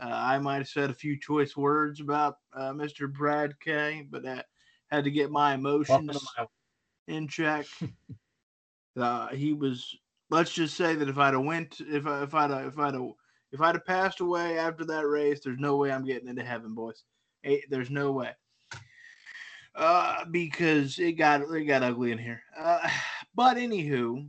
Uh, 0.00 0.10
I 0.10 0.38
might 0.38 0.58
have 0.58 0.68
said 0.68 0.90
a 0.90 0.94
few 0.94 1.18
choice 1.18 1.56
words 1.56 2.00
about 2.00 2.36
uh, 2.54 2.72
Mr. 2.72 3.10
Brad 3.10 3.58
K, 3.60 4.06
but 4.10 4.22
that 4.24 4.46
had 4.90 5.04
to 5.04 5.10
get 5.10 5.30
my 5.30 5.54
emotions 5.54 6.18
in 7.08 7.28
check. 7.28 7.66
uh, 9.00 9.28
he 9.28 9.52
was. 9.52 9.96
Let's 10.30 10.52
just 10.52 10.76
say 10.76 10.94
that 10.96 11.08
if 11.08 11.18
I'd 11.18 11.34
have 11.34 11.44
went, 11.44 11.76
if 11.80 12.06
I, 12.06 12.22
if 12.22 12.34
I'd 12.34 12.50
have, 12.50 12.66
if 12.66 12.78
I'd 12.78 12.94
have, 12.94 13.10
if 13.52 13.60
I'd 13.60 13.74
have 13.76 13.86
passed 13.86 14.20
away 14.20 14.58
after 14.58 14.84
that 14.86 15.06
race, 15.06 15.40
there's 15.42 15.58
no 15.58 15.76
way 15.76 15.92
I'm 15.92 16.04
getting 16.04 16.28
into 16.28 16.44
heaven, 16.44 16.74
boys. 16.74 17.04
Eh, 17.44 17.60
there's 17.70 17.90
no 17.90 18.12
way. 18.12 18.32
Uh, 19.76 20.24
because 20.30 20.98
it 20.98 21.12
got 21.12 21.42
it 21.42 21.64
got 21.64 21.82
ugly 21.82 22.10
in 22.10 22.18
here. 22.18 22.42
Uh, 22.58 22.88
but 23.34 23.56
anywho, 23.56 24.28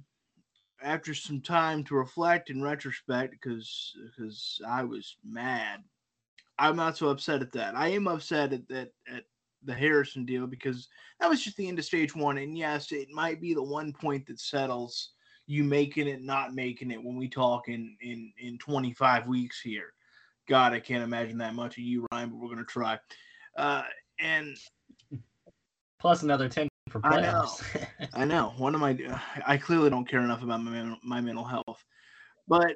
after 0.84 1.14
some 1.14 1.42
time 1.42 1.84
to 1.86 1.96
reflect 1.96 2.50
in 2.50 2.62
retrospect, 2.62 3.32
because 3.32 3.96
because 4.06 4.62
I 4.68 4.84
was 4.84 5.16
mad, 5.24 5.84
I'm 6.60 6.76
not 6.76 6.98
so 6.98 7.10
upset 7.10 7.42
at 7.42 7.52
that. 7.54 7.76
I 7.76 7.90
am 7.90 8.08
upset 8.08 8.54
at 8.54 8.68
that 8.68 8.92
at 9.08 9.24
the 9.64 9.74
Harrison 9.74 10.26
deal 10.26 10.48
because 10.48 10.88
that 11.20 11.30
was 11.30 11.44
just 11.44 11.58
the 11.58 11.68
end 11.68 11.80
of 11.80 11.86
stage 11.86 12.16
one. 12.16 12.38
And 12.38 12.58
yes, 12.58 12.92
it 12.92 13.10
might 13.10 13.42
be 13.42 13.54
the 13.54 13.64
one 13.64 13.94
point 13.94 14.28
that 14.28 14.40
settles 14.40 15.12
you 15.48 15.64
making 15.64 16.08
it, 16.08 16.22
not 16.22 16.54
making 16.54 16.92
it 16.92 17.02
when 17.02 17.16
we 17.16 17.28
talk 17.28 17.70
in 17.70 17.96
in 18.02 18.32
in 18.38 18.58
25 18.58 19.28
weeks 19.28 19.60
here. 19.62 19.93
God, 20.48 20.74
I 20.74 20.80
can't 20.80 21.04
imagine 21.04 21.38
that 21.39 21.56
much 21.56 21.78
of 21.78 21.84
you, 21.84 22.06
Ryan, 22.12 22.30
but 22.30 22.38
we're 22.38 22.50
gonna 22.50 22.66
try. 22.66 23.00
Uh, 23.58 23.84
and 24.20 24.58
plus 26.00 26.22
another 26.22 26.50
ten 26.50 26.68
for 26.89 27.02
I 27.04 27.22
know. 27.22 27.43
playoffs. 27.43 27.86
I 28.14 28.26
know 28.26 28.54
one 28.58 28.76
of 28.76 28.82
my 28.82 28.98
I 29.45 29.58
clearly 29.58 29.89
don't 29.89 30.08
care 30.08 30.22
enough 30.22 30.43
about 30.43 30.62
my 30.62 30.72
mental, 30.72 30.98
my 31.04 31.22
mental 31.22 31.43
health, 31.43 31.84
but 32.48 32.76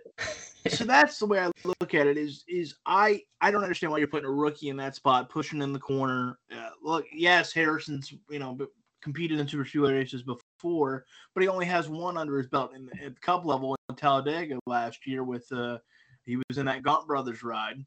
so 0.69 0.83
that's 0.85 1.19
the 1.19 1.25
way 1.25 1.39
I 1.39 1.51
look 1.63 1.93
at 1.93 2.07
it. 2.07 2.17
Is 2.17 2.43
is 2.47 2.75
I 2.85 3.21
I 3.41 3.51
don't 3.51 3.63
understand 3.63 3.91
why 3.91 3.97
you're 3.97 4.07
putting 4.07 4.29
a 4.29 4.31
rookie 4.31 4.69
in 4.69 4.77
that 4.77 4.95
spot, 4.95 5.29
pushing 5.29 5.61
in 5.61 5.73
the 5.73 5.79
corner. 5.79 6.39
Uh, 6.51 6.69
look, 6.81 7.05
yes, 7.13 7.51
Harrison's 7.53 8.13
you 8.29 8.39
know 8.39 8.57
competed 9.01 9.39
in 9.39 9.47
super 9.47 9.65
speedway 9.65 9.93
races 9.93 10.23
before, 10.23 10.41
but 10.63 11.41
he 11.41 11.47
only 11.47 11.65
has 11.65 11.89
one 11.89 12.17
under 12.17 12.37
his 12.37 12.47
belt 12.47 12.73
in 12.75 12.85
the, 12.85 13.05
at 13.05 13.21
cup 13.21 13.45
level 13.45 13.75
in 13.89 13.95
Talladega 13.95 14.59
last 14.65 15.05
year. 15.07 15.23
With 15.23 15.51
uh, 15.51 15.77
he 16.25 16.37
was 16.37 16.57
in 16.57 16.65
that 16.65 16.83
Gaunt 16.83 17.07
Brothers 17.07 17.43
ride, 17.43 17.85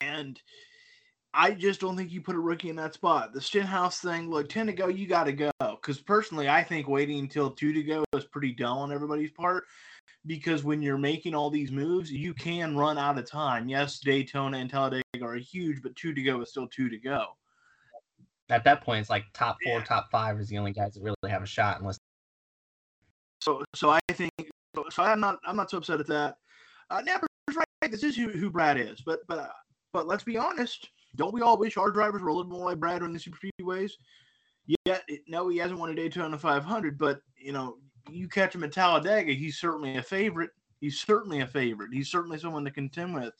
and 0.00 0.40
I 1.36 1.50
just 1.50 1.80
don't 1.80 1.96
think 1.96 2.12
you 2.12 2.20
put 2.20 2.36
a 2.36 2.40
rookie 2.40 2.70
in 2.70 2.76
that 2.76 2.94
spot. 2.94 3.32
The 3.32 3.40
Stenhouse 3.40 3.98
thing, 3.98 4.30
look, 4.30 4.48
10 4.48 4.68
to 4.68 4.72
go, 4.72 4.86
you 4.86 5.08
got 5.08 5.24
to 5.24 5.32
go. 5.32 5.50
Because 5.58 6.00
personally, 6.00 6.48
I 6.48 6.62
think 6.62 6.86
waiting 6.86 7.18
until 7.18 7.50
two 7.50 7.72
to 7.72 7.82
go 7.82 8.04
is 8.14 8.24
pretty 8.24 8.52
dull 8.52 8.78
on 8.78 8.92
everybody's 8.92 9.32
part. 9.32 9.64
Because 10.26 10.62
when 10.62 10.80
you're 10.80 10.96
making 10.96 11.34
all 11.34 11.50
these 11.50 11.72
moves, 11.72 12.10
you 12.10 12.34
can 12.34 12.76
run 12.76 12.98
out 12.98 13.18
of 13.18 13.28
time. 13.28 13.68
Yes, 13.68 13.98
Daytona 13.98 14.58
and 14.58 14.70
Talladega 14.70 15.02
are 15.22 15.34
huge, 15.34 15.82
but 15.82 15.96
two 15.96 16.14
to 16.14 16.22
go 16.22 16.40
is 16.40 16.50
still 16.50 16.68
two 16.68 16.88
to 16.88 16.98
go. 16.98 17.26
At 18.50 18.64
that 18.64 18.82
point, 18.82 19.00
it's 19.00 19.10
like 19.10 19.24
top 19.32 19.56
four, 19.64 19.78
Yeah. 19.78 19.84
top 19.84 20.10
five 20.10 20.38
is 20.38 20.48
the 20.48 20.58
only 20.58 20.72
guys 20.72 20.94
that 20.94 21.02
really 21.02 21.16
have 21.28 21.42
a 21.42 21.46
shot, 21.46 21.80
unless 21.80 21.98
So, 23.40 23.62
so 23.74 23.90
I 23.90 24.00
think 24.12 24.30
so 24.90 25.02
I'm 25.02 25.20
not 25.20 25.38
I'm 25.46 25.56
not 25.56 25.70
so 25.70 25.78
upset 25.78 26.00
at 26.00 26.06
that. 26.08 26.36
Uh, 26.90 27.00
Napper's 27.00 27.28
right. 27.54 27.90
This 27.90 28.02
is 28.02 28.16
who, 28.16 28.28
who 28.30 28.50
Brad 28.50 28.78
is. 28.78 29.00
But 29.00 29.20
but 29.28 29.38
uh, 29.38 29.48
but 29.92 30.06
let's 30.06 30.24
be 30.24 30.36
honest. 30.36 30.90
Don't 31.16 31.32
we 31.32 31.42
all 31.42 31.56
wish 31.56 31.76
our 31.76 31.90
drivers 31.90 32.22
were 32.22 32.28
a 32.28 32.34
little 32.34 32.50
more 32.50 32.70
like 32.70 32.80
Brad 32.80 33.02
in 33.02 33.12
the 33.12 33.18
super 33.18 33.38
speedways? 33.38 33.92
Yet 34.84 35.04
no, 35.28 35.48
he 35.48 35.58
hasn't 35.58 35.78
won 35.78 35.90
a 35.90 35.94
Daytona 35.94 36.38
500. 36.38 36.98
But 36.98 37.20
you 37.36 37.52
know, 37.52 37.78
you 38.10 38.28
catch 38.28 38.54
him 38.54 38.64
at 38.64 38.72
Talladega, 38.72 39.32
he's 39.32 39.58
certainly 39.58 39.96
a 39.96 40.02
favorite. 40.02 40.50
He's 40.80 41.00
certainly 41.00 41.40
a 41.40 41.46
favorite. 41.46 41.90
He's 41.92 42.10
certainly 42.10 42.38
someone 42.38 42.64
to 42.64 42.70
contend 42.70 43.14
with. 43.14 43.32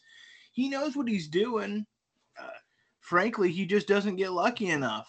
He 0.53 0.69
knows 0.69 0.97
what 0.97 1.09
he's 1.09 1.29
doing. 1.29 1.85
Uh, 2.41 2.49
frankly, 3.05 3.53
he 3.53 3.67
just 3.67 3.87
doesn't 3.87 4.17
get 4.17 4.33
lucky 4.33 4.71
enough 4.71 5.09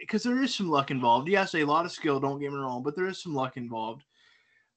because 0.00 0.24
there 0.24 0.42
is 0.42 0.52
some 0.52 0.68
luck 0.68 0.90
involved. 0.90 1.28
Yes, 1.28 1.54
a 1.54 1.62
lot 1.62 1.84
of 1.84 1.92
skill, 1.92 2.18
don't 2.18 2.40
get 2.40 2.50
me 2.50 2.58
wrong, 2.58 2.82
but 2.82 2.96
there 2.96 3.06
is 3.06 3.22
some 3.22 3.34
luck 3.34 3.56
involved. 3.56 4.02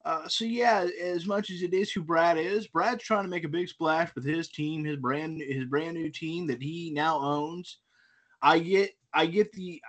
Uh, 0.04 0.28
so 0.28 0.44
yeah, 0.44 0.86
as 1.02 1.26
much 1.26 1.50
as 1.50 1.62
it 1.62 1.74
is 1.74 1.90
who 1.90 2.00
Brad 2.00 2.38
is, 2.38 2.68
Brad's 2.68 3.02
trying 3.02 3.24
to 3.24 3.28
make 3.28 3.42
a 3.42 3.48
big 3.48 3.68
splash 3.68 4.14
with 4.14 4.24
his 4.24 4.48
team, 4.48 4.84
his 4.84 4.96
brand, 4.96 5.42
his 5.42 5.64
brand 5.64 5.94
new 5.94 6.10
team 6.10 6.46
that 6.46 6.62
he 6.62 6.92
now 6.94 7.18
owns. 7.18 7.78
I 8.40 8.60
get, 8.60 8.92
I 9.12 9.26
get 9.26 9.52
the, 9.52 9.82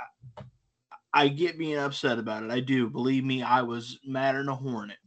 I 1.13 1.27
get 1.27 1.59
being 1.59 1.77
upset 1.77 2.17
about 2.17 2.43
it. 2.43 2.49
I 2.49 2.61
do. 2.61 2.89
Believe 2.89 3.23
me, 3.23 3.43
I 3.43 3.61
was 3.61 3.99
madder 4.03 4.39
than 4.39 4.49
a 4.49 4.55
hornet. 4.55 4.97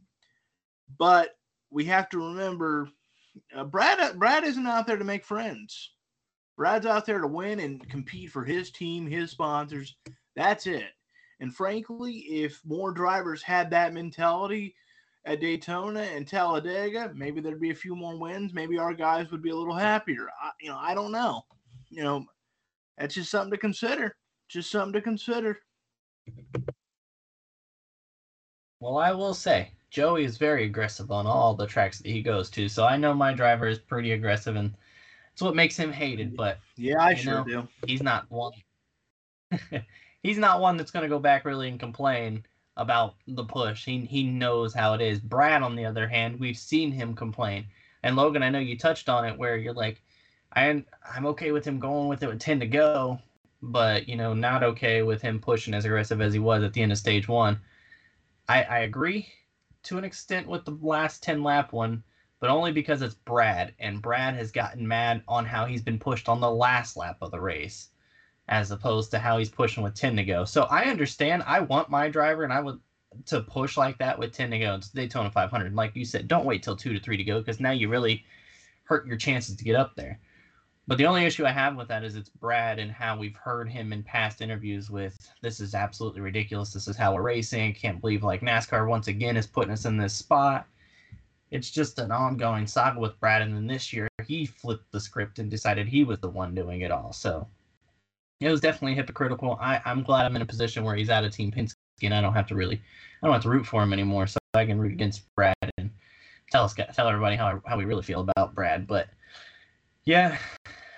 But 0.97 1.31
we 1.71 1.83
have 1.85 2.07
to 2.11 2.19
remember, 2.19 2.87
uh, 3.53 3.65
Brad, 3.65 4.17
Brad 4.17 4.45
isn't 4.45 4.65
out 4.65 4.87
there 4.87 4.97
to 4.97 5.03
make 5.03 5.25
friends. 5.25 5.91
Brad's 6.57 6.85
out 6.85 7.05
there 7.05 7.19
to 7.19 7.27
win 7.27 7.59
and 7.59 7.87
compete 7.89 8.31
for 8.31 8.43
his 8.43 8.71
team, 8.71 9.05
his 9.07 9.31
sponsors. 9.31 9.95
That's 10.35 10.67
it. 10.67 10.91
And 11.39 11.53
frankly, 11.53 12.13
if 12.13 12.61
more 12.65 12.91
drivers 12.91 13.41
had 13.41 13.69
that 13.71 13.93
mentality, 13.93 14.75
at 15.25 15.41
Daytona 15.41 16.01
and 16.01 16.27
Talladega, 16.27 17.11
maybe 17.15 17.41
there'd 17.41 17.59
be 17.59 17.71
a 17.71 17.75
few 17.75 17.95
more 17.95 18.17
wins. 18.17 18.53
Maybe 18.53 18.77
our 18.77 18.93
guys 18.93 19.31
would 19.31 19.41
be 19.41 19.49
a 19.49 19.55
little 19.55 19.75
happier. 19.75 20.27
I, 20.41 20.51
you 20.61 20.69
know, 20.69 20.77
I 20.77 20.93
don't 20.93 21.11
know. 21.11 21.41
You 21.89 22.03
know, 22.03 22.25
that's 22.97 23.15
just 23.15 23.31
something 23.31 23.51
to 23.51 23.57
consider. 23.57 24.15
Just 24.47 24.69
something 24.69 24.93
to 24.93 25.01
consider. 25.01 25.59
Well, 28.79 28.97
I 28.97 29.11
will 29.11 29.33
say 29.33 29.71
Joey 29.89 30.25
is 30.25 30.37
very 30.37 30.65
aggressive 30.65 31.11
on 31.11 31.25
all 31.25 31.55
the 31.55 31.65
tracks 31.65 31.99
that 31.99 32.07
he 32.07 32.21
goes 32.21 32.49
to. 32.51 32.69
So 32.69 32.85
I 32.85 32.97
know 32.97 33.13
my 33.13 33.33
driver 33.33 33.67
is 33.67 33.79
pretty 33.79 34.11
aggressive, 34.11 34.55
and 34.55 34.75
it's 35.35 35.41
what 35.41 35.53
makes 35.53 35.75
him 35.75 35.91
hated. 35.91 36.37
But 36.37 36.59
yeah, 36.77 36.95
I 36.97 37.13
sure 37.13 37.33
know, 37.33 37.43
do. 37.43 37.67
He's 37.85 38.01
not 38.01 38.25
one. 38.31 38.53
he's 40.23 40.37
not 40.37 40.61
one 40.61 40.77
that's 40.77 40.91
going 40.91 41.03
to 41.03 41.09
go 41.09 41.19
back 41.19 41.43
really 41.43 41.67
and 41.67 41.77
complain 41.77 42.45
about 42.77 43.15
the 43.27 43.43
push. 43.43 43.83
He 43.83 44.05
he 44.05 44.23
knows 44.23 44.73
how 44.73 44.93
it 44.93 45.01
is. 45.01 45.19
Brad, 45.19 45.61
on 45.61 45.75
the 45.75 45.83
other 45.83 46.07
hand, 46.07 46.39
we've 46.39 46.57
seen 46.57 46.89
him 46.89 47.13
complain. 47.13 47.65
And 48.01 48.15
Logan, 48.15 48.43
I 48.43 48.49
know 48.49 48.59
you 48.59 48.77
touched 48.77 49.09
on 49.09 49.25
it 49.25 49.37
where 49.37 49.57
you're 49.57 49.73
like, 49.73 50.01
I 50.55 50.85
I'm 51.13 51.25
okay 51.25 51.51
with 51.51 51.65
him 51.65 51.79
going 51.79 52.07
with 52.07 52.23
it 52.23 52.27
with 52.27 52.39
ten 52.39 52.61
to 52.61 52.65
go, 52.65 53.19
but 53.61 54.07
you 54.07 54.15
know, 54.15 54.33
not 54.33 54.63
okay 54.63 55.01
with 55.01 55.21
him 55.21 55.41
pushing 55.41 55.73
as 55.73 55.83
aggressive 55.83 56.21
as 56.21 56.31
he 56.31 56.39
was 56.39 56.63
at 56.63 56.71
the 56.71 56.81
end 56.81 56.93
of 56.93 56.97
stage 56.97 57.27
one. 57.27 57.59
I, 58.47 58.63
I 58.63 58.79
agree 58.79 59.27
to 59.83 59.97
an 59.97 60.05
extent 60.05 60.47
with 60.47 60.63
the 60.63 60.77
last 60.81 61.23
ten 61.23 61.43
lap 61.43 61.73
one, 61.73 62.03
but 62.45 62.51
only 62.51 62.71
because 62.71 63.01
it's 63.01 63.15
Brad, 63.15 63.73
and 63.79 64.03
Brad 64.03 64.35
has 64.35 64.51
gotten 64.51 64.87
mad 64.87 65.23
on 65.27 65.47
how 65.47 65.65
he's 65.65 65.81
been 65.81 65.97
pushed 65.97 66.29
on 66.29 66.39
the 66.39 66.51
last 66.51 66.95
lap 66.95 67.17
of 67.19 67.31
the 67.31 67.41
race 67.41 67.89
as 68.47 68.69
opposed 68.69 69.09
to 69.09 69.17
how 69.17 69.39
he's 69.39 69.49
pushing 69.49 69.81
with 69.81 69.95
10 69.95 70.15
to 70.17 70.23
go. 70.23 70.45
So 70.45 70.65
I 70.65 70.83
understand. 70.83 71.41
I 71.47 71.61
want 71.61 71.89
my 71.89 72.07
driver 72.07 72.43
and 72.43 72.53
I 72.53 72.59
would 72.59 72.79
to 73.25 73.41
push 73.41 73.77
like 73.77 73.97
that 73.97 74.19
with 74.19 74.31
10 74.31 74.51
to 74.51 74.59
go. 74.59 74.75
It's 74.75 74.89
Daytona 74.89 75.31
500. 75.31 75.73
Like 75.73 75.95
you 75.95 76.05
said, 76.05 76.27
don't 76.27 76.45
wait 76.45 76.61
till 76.61 76.75
2 76.75 76.93
to 76.93 76.99
3 76.99 77.17
to 77.17 77.23
go 77.23 77.39
because 77.39 77.59
now 77.59 77.71
you 77.71 77.89
really 77.89 78.23
hurt 78.83 79.07
your 79.07 79.17
chances 79.17 79.55
to 79.55 79.63
get 79.63 79.75
up 79.75 79.95
there. 79.95 80.19
But 80.85 80.99
the 80.99 81.07
only 81.07 81.25
issue 81.25 81.47
I 81.47 81.51
have 81.51 81.75
with 81.75 81.87
that 81.87 82.03
is 82.03 82.15
it's 82.15 82.29
Brad 82.29 82.77
and 82.77 82.91
how 82.91 83.17
we've 83.17 83.35
heard 83.35 83.67
him 83.71 83.91
in 83.91 84.03
past 84.03 84.39
interviews 84.39 84.91
with 84.91 85.17
this 85.41 85.59
is 85.59 85.73
absolutely 85.73 86.21
ridiculous. 86.21 86.73
This 86.73 86.87
is 86.87 86.95
how 86.95 87.15
we're 87.15 87.23
racing. 87.23 87.73
Can't 87.73 87.99
believe 87.99 88.23
like 88.23 88.41
NASCAR 88.41 88.87
once 88.87 89.07
again 89.07 89.35
is 89.35 89.47
putting 89.47 89.73
us 89.73 89.85
in 89.85 89.97
this 89.97 90.13
spot. 90.13 90.67
It's 91.55 91.71
just 91.71 91.99
an 91.99 92.11
ongoing 92.11 92.67
saga 92.67 92.99
with 92.99 93.17
Brad. 93.21 93.41
And 93.41 93.55
then 93.55 93.65
this 93.65 93.93
year 93.93 94.09
he 94.27 94.45
flipped 94.45 94.91
the 94.91 94.99
script 94.99 95.39
and 95.39 95.49
decided 95.49 95.87
he 95.87 96.03
was 96.03 96.19
the 96.19 96.29
one 96.29 96.53
doing 96.53 96.81
it 96.81 96.91
all. 96.91 97.13
So 97.13 97.47
it 98.41 98.49
was 98.49 98.59
definitely 98.59 98.95
hypocritical. 98.95 99.57
I, 99.61 99.81
I'm 99.85 100.03
glad 100.03 100.25
I'm 100.25 100.35
in 100.35 100.41
a 100.41 100.45
position 100.45 100.83
where 100.83 100.97
he's 100.97 101.09
out 101.09 101.23
of 101.23 101.31
Team 101.31 101.53
Penske 101.53 101.75
and 102.01 102.13
I 102.13 102.19
don't 102.19 102.33
have 102.33 102.47
to 102.47 102.55
really, 102.55 102.81
I 103.23 103.25
don't 103.25 103.33
have 103.33 103.43
to 103.43 103.49
root 103.49 103.65
for 103.65 103.81
him 103.81 103.93
anymore. 103.93 104.27
So 104.27 104.37
I 104.53 104.65
can 104.65 104.77
root 104.77 104.91
against 104.91 105.33
Brad 105.33 105.55
and 105.77 105.89
tell 106.51 106.65
us, 106.65 106.75
tell 106.93 107.07
everybody 107.07 107.37
how 107.37 107.61
how 107.65 107.77
we 107.77 107.85
really 107.85 108.03
feel 108.03 108.19
about 108.19 108.53
Brad. 108.53 108.85
But 108.85 109.07
yeah, 110.03 110.37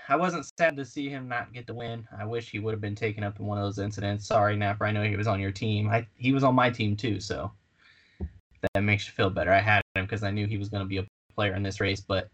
I 0.10 0.16
wasn't 0.16 0.50
sad 0.58 0.76
to 0.78 0.86
see 0.86 1.08
him 1.08 1.28
not 1.28 1.54
get 1.54 1.68
the 1.68 1.76
win. 1.76 2.08
I 2.18 2.26
wish 2.26 2.50
he 2.50 2.58
would 2.58 2.74
have 2.74 2.82
been 2.82 2.96
taken 2.96 3.24
up 3.24 3.40
in 3.40 3.46
one 3.46 3.60
of 3.60 3.64
those 3.64 3.78
incidents. 3.78 4.26
Sorry, 4.26 4.56
Napper. 4.56 4.86
I 4.86 4.92
know 4.92 5.04
he 5.04 5.16
was 5.18 5.28
on 5.28 5.40
your 5.40 5.52
team. 5.52 5.88
I, 5.88 6.08
he 6.16 6.34
was 6.34 6.44
on 6.44 6.56
my 6.56 6.72
team 6.72 6.96
too, 6.96 7.20
so 7.20 7.52
that 8.62 8.82
makes 8.82 9.06
you 9.08 9.14
feel 9.14 9.30
better. 9.30 9.52
I 9.52 9.60
had 9.60 9.82
him 9.96 10.06
because 10.06 10.24
I 10.24 10.32
knew 10.32 10.48
he 10.48 10.58
was 10.58 10.70
going 10.70 10.84
to 10.84 10.88
be 10.88 10.98
a 10.98 11.08
player 11.36 11.56
in 11.56 11.64
this 11.64 11.80
race, 11.80 12.02
but 12.02 12.30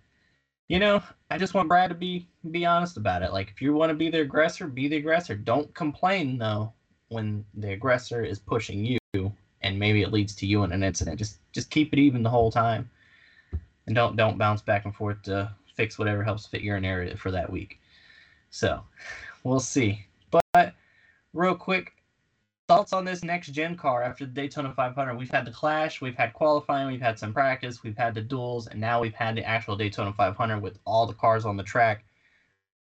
you 0.70 0.80
know, 0.80 1.04
I 1.30 1.38
just 1.38 1.54
want 1.54 1.68
Brad 1.68 1.90
to 1.90 1.96
be 1.96 2.28
be 2.52 2.66
honest 2.66 2.98
about 2.98 3.22
it. 3.22 3.34
Like 3.34 3.50
if 3.50 3.62
you 3.62 3.74
want 3.74 3.90
to 3.90 3.96
be 3.96 4.10
the 4.10 4.22
aggressor, 4.22 4.68
be 4.68 4.88
the 4.88 4.98
aggressor. 4.98 5.36
Don't 5.36 5.74
complain 5.74 6.38
though 6.38 6.74
when 7.10 7.46
the 7.54 7.74
aggressor 7.74 8.24
is 8.24 8.40
pushing 8.40 8.84
you 9.14 9.32
and 9.62 9.80
maybe 9.80 10.02
it 10.02 10.12
leads 10.12 10.36
to 10.36 10.46
you 10.46 10.64
in 10.64 10.72
an 10.72 10.84
incident. 10.84 11.18
Just 11.18 11.40
just 11.52 11.70
keep 11.70 11.94
it 11.94 12.00
even 12.00 12.24
the 12.24 12.30
whole 12.30 12.52
time. 12.52 12.90
And 13.88 13.96
don't 13.96 14.16
don't 14.16 14.38
bounce 14.38 14.62
back 14.62 14.86
and 14.86 14.96
forth 14.96 15.22
to 15.24 15.52
fix 15.76 15.98
whatever 15.98 16.24
helps 16.24 16.46
fit 16.46 16.62
your 16.62 16.80
narrative 16.80 17.20
for 17.20 17.32
that 17.32 17.52
week. 17.52 17.80
So, 18.52 18.84
we'll 19.44 19.60
see. 19.60 20.06
But 20.30 20.76
real 21.34 21.56
quick, 21.56 21.94
thoughts 22.76 22.94
on 22.94 23.06
this 23.06 23.24
next 23.24 23.50
gen 23.50 23.76
car 23.76 24.04
after 24.04 24.26
the 24.26 24.32
Daytona 24.32 24.74
500? 24.74 25.16
We've 25.16 25.30
had 25.30 25.46
the 25.46 25.52
Clash, 25.52 26.02
we've 26.02 26.16
had 26.16 26.34
qualifying, 26.34 26.88
we've 26.88 27.02
had 27.02 27.20
some 27.20 27.34
practice, 27.34 27.84
we've 27.84 27.98
had 27.98 28.16
the 28.16 28.22
duels, 28.22 28.68
and 28.68 28.80
now 28.80 29.00
we've 29.00 29.14
had 29.14 29.36
the 29.36 29.44
actual 29.44 29.76
Daytona 29.76 30.14
500 30.14 30.60
with 30.60 30.80
all 30.86 31.06
the 31.06 31.14
cars 31.14 31.46
on 31.46 31.58
the 31.58 31.64
track. 31.64 32.04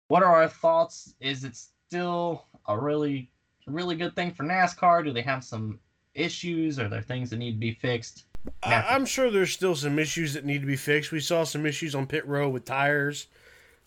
What 0.08 0.22
are 0.22 0.34
our 0.34 0.48
thoughts? 0.48 1.14
Is 1.20 1.44
it 1.44 1.56
still 1.56 2.46
a 2.66 2.78
really, 2.78 3.30
really 3.66 3.94
good 3.94 4.16
thing 4.16 4.32
for 4.32 4.44
NASCAR? 4.44 5.04
Do 5.04 5.12
they 5.12 5.22
have 5.22 5.44
some 5.44 5.78
issues? 6.14 6.78
Are 6.78 6.88
there 6.88 7.02
things 7.02 7.30
that 7.30 7.36
need 7.36 7.52
to 7.52 7.58
be 7.58 7.72
fixed? 7.72 8.24
I'm 8.62 9.04
sure 9.04 9.30
there's 9.30 9.52
still 9.52 9.76
some 9.76 9.98
issues 9.98 10.34
that 10.34 10.44
need 10.44 10.60
to 10.60 10.66
be 10.66 10.76
fixed. 10.76 11.12
We 11.12 11.20
saw 11.20 11.44
some 11.44 11.66
issues 11.66 11.94
on 11.94 12.06
pit 12.06 12.26
road 12.26 12.50
with 12.50 12.64
tires 12.64 13.26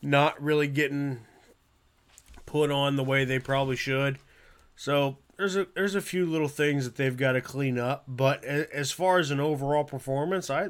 not 0.02 0.42
really 0.42 0.68
getting 0.68 1.20
put 2.46 2.72
on 2.72 2.96
the 2.96 3.04
way 3.04 3.26
they 3.26 3.40
probably 3.40 3.76
should. 3.76 4.20
So 4.76 5.18
there's 5.42 5.56
a 5.56 5.66
there's 5.74 5.96
a 5.96 6.02
few 6.02 6.28
little 6.28 6.48
things 6.48 6.86
that 6.86 6.98
they've 6.98 7.18
got 7.18 7.32
to 7.32 7.42
clean 7.42 7.80
up, 7.80 8.04
but 8.08 8.44
as 8.44 8.92
far 8.92 9.18
as 9.18 9.32
an 9.32 9.40
overall 9.40 9.84
performance, 9.84 10.52
I 10.52 10.70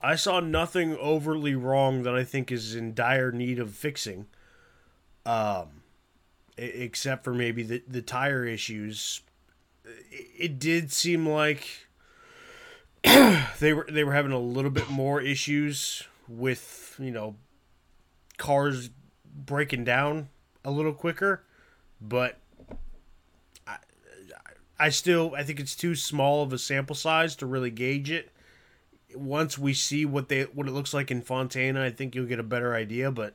I 0.00 0.16
saw 0.16 0.40
nothing 0.40 0.96
overly 0.96 1.54
wrong 1.54 2.02
that 2.04 2.14
I 2.14 2.24
think 2.24 2.50
is 2.50 2.74
in 2.74 2.94
dire 2.94 3.30
need 3.30 3.58
of 3.58 3.74
fixing. 3.74 4.28
Um, 5.26 5.82
except 6.56 7.22
for 7.22 7.34
maybe 7.34 7.62
the 7.62 7.82
the 7.86 8.00
tire 8.00 8.46
issues. 8.46 9.20
It 10.10 10.58
did 10.58 10.90
seem 10.90 11.28
like 11.28 11.86
they 13.04 13.74
were 13.74 13.86
they 13.90 14.04
were 14.04 14.14
having 14.14 14.32
a 14.32 14.38
little 14.38 14.70
bit 14.70 14.88
more 14.88 15.20
issues 15.20 16.02
with 16.26 16.96
you 16.98 17.10
know 17.10 17.36
cars 18.38 18.88
breaking 19.26 19.84
down 19.84 20.30
a 20.64 20.70
little 20.70 20.94
quicker, 20.94 21.44
but 22.00 22.38
I 24.78 24.90
still 24.90 25.34
I 25.36 25.42
think 25.42 25.60
it's 25.60 25.76
too 25.76 25.94
small 25.94 26.42
of 26.42 26.52
a 26.52 26.58
sample 26.58 26.96
size 26.96 27.36
to 27.36 27.46
really 27.46 27.70
gauge 27.70 28.10
it. 28.10 28.30
Once 29.14 29.56
we 29.56 29.72
see 29.72 30.04
what 30.04 30.28
they 30.28 30.42
what 30.42 30.68
it 30.68 30.72
looks 30.72 30.92
like 30.92 31.10
in 31.10 31.22
Fontana, 31.22 31.84
I 31.84 31.90
think 31.90 32.14
you'll 32.14 32.26
get 32.26 32.38
a 32.38 32.44
better 32.44 32.74
idea. 32.74 33.10
But 33.10 33.34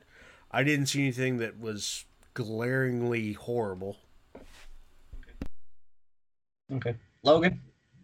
I 0.52 0.64
didn't 0.64 0.88
see 0.88 1.02
anything 1.02 1.38
that 1.38 1.60
was 1.60 2.06
glaringly 2.34 3.34
horrible. 3.34 3.98
Okay, 6.72 6.96
Logan, 7.24 7.60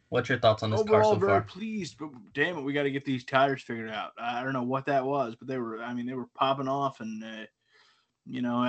what's 0.10 0.28
your 0.28 0.40
thoughts 0.40 0.64
on 0.64 0.72
this 0.72 0.82
Overall, 0.82 1.02
car 1.02 1.14
so 1.14 1.20
very 1.20 1.32
far? 1.32 1.42
pleased, 1.42 1.98
but 1.98 2.10
damn 2.34 2.58
it, 2.58 2.62
we 2.62 2.74
got 2.74 2.84
to 2.84 2.92
get 2.92 3.06
these 3.06 3.24
tires 3.24 3.62
figured 3.62 3.90
out. 3.90 4.12
I 4.18 4.44
don't 4.44 4.54
know 4.54 4.64
what 4.64 4.86
that 4.88 5.06
was, 5.06 5.36
but 5.36 5.48
they 5.48 5.58
were. 5.58 5.82
I 5.82 5.94
mean, 5.94 6.06
they 6.06 6.14
were 6.14 6.28
popping 6.36 6.68
off, 6.68 7.00
and 7.00 7.24
uh, 7.24 7.46
you 8.30 8.42
know, 8.42 8.64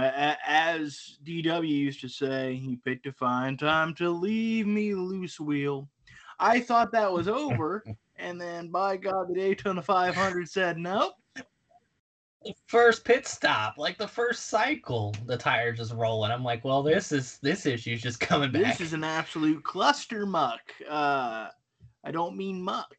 as 0.46 1.18
DW 1.24 1.68
used 1.68 2.00
to 2.02 2.08
say, 2.08 2.54
he 2.54 2.76
picked 2.76 3.06
a 3.06 3.12
fine 3.12 3.56
time 3.56 3.94
to 3.94 4.10
leave 4.10 4.66
me 4.66 4.94
loose 4.94 5.40
wheel. 5.40 5.88
I 6.38 6.60
thought 6.60 6.92
that 6.92 7.12
was 7.12 7.28
over, 7.28 7.84
and 8.16 8.40
then 8.40 8.68
by 8.68 8.96
God, 8.96 9.28
the 9.28 9.34
Daytona 9.34 9.82
500 9.82 10.48
said 10.48 10.78
nope. 10.78 11.14
The 12.44 12.54
first 12.68 13.04
pit 13.04 13.26
stop, 13.26 13.78
like 13.78 13.98
the 13.98 14.06
first 14.06 14.46
cycle, 14.46 15.12
the 15.26 15.36
tires 15.36 15.78
just 15.78 15.92
rolling. 15.92 16.30
I'm 16.30 16.44
like, 16.44 16.64
well, 16.64 16.84
this 16.84 17.10
is 17.10 17.38
this 17.42 17.66
issue's 17.66 18.00
just 18.00 18.20
coming 18.20 18.52
back. 18.52 18.62
This 18.62 18.80
is 18.80 18.92
an 18.92 19.02
absolute 19.02 19.64
cluster 19.64 20.24
muck. 20.24 20.60
Uh, 20.88 21.48
I 22.04 22.12
don't 22.12 22.36
mean 22.36 22.62
muck. 22.62 22.94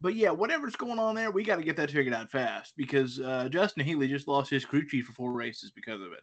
But 0.00 0.14
yeah, 0.14 0.30
whatever's 0.30 0.76
going 0.76 0.98
on 0.98 1.14
there, 1.14 1.30
we 1.30 1.44
got 1.44 1.56
to 1.56 1.62
get 1.62 1.76
that 1.76 1.90
figured 1.90 2.14
out 2.14 2.30
fast 2.30 2.74
because 2.76 3.20
uh, 3.20 3.48
Justin 3.50 3.84
Haley 3.84 4.08
just 4.08 4.28
lost 4.28 4.50
his 4.50 4.64
crew 4.64 4.86
chief 4.86 5.06
for 5.06 5.12
four 5.12 5.32
races 5.32 5.72
because 5.74 6.00
of 6.00 6.12
it, 6.12 6.22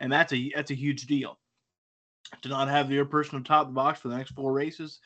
and 0.00 0.12
that's 0.12 0.32
a 0.32 0.52
that's 0.54 0.70
a 0.70 0.74
huge 0.74 1.06
deal. 1.06 1.38
To 2.42 2.48
not 2.48 2.68
have 2.68 2.90
your 2.90 3.04
person 3.04 3.42
top 3.44 3.68
the 3.68 3.72
box 3.72 4.00
for 4.00 4.08
the 4.08 4.16
next 4.16 4.32
four 4.32 4.52
races, 4.52 4.98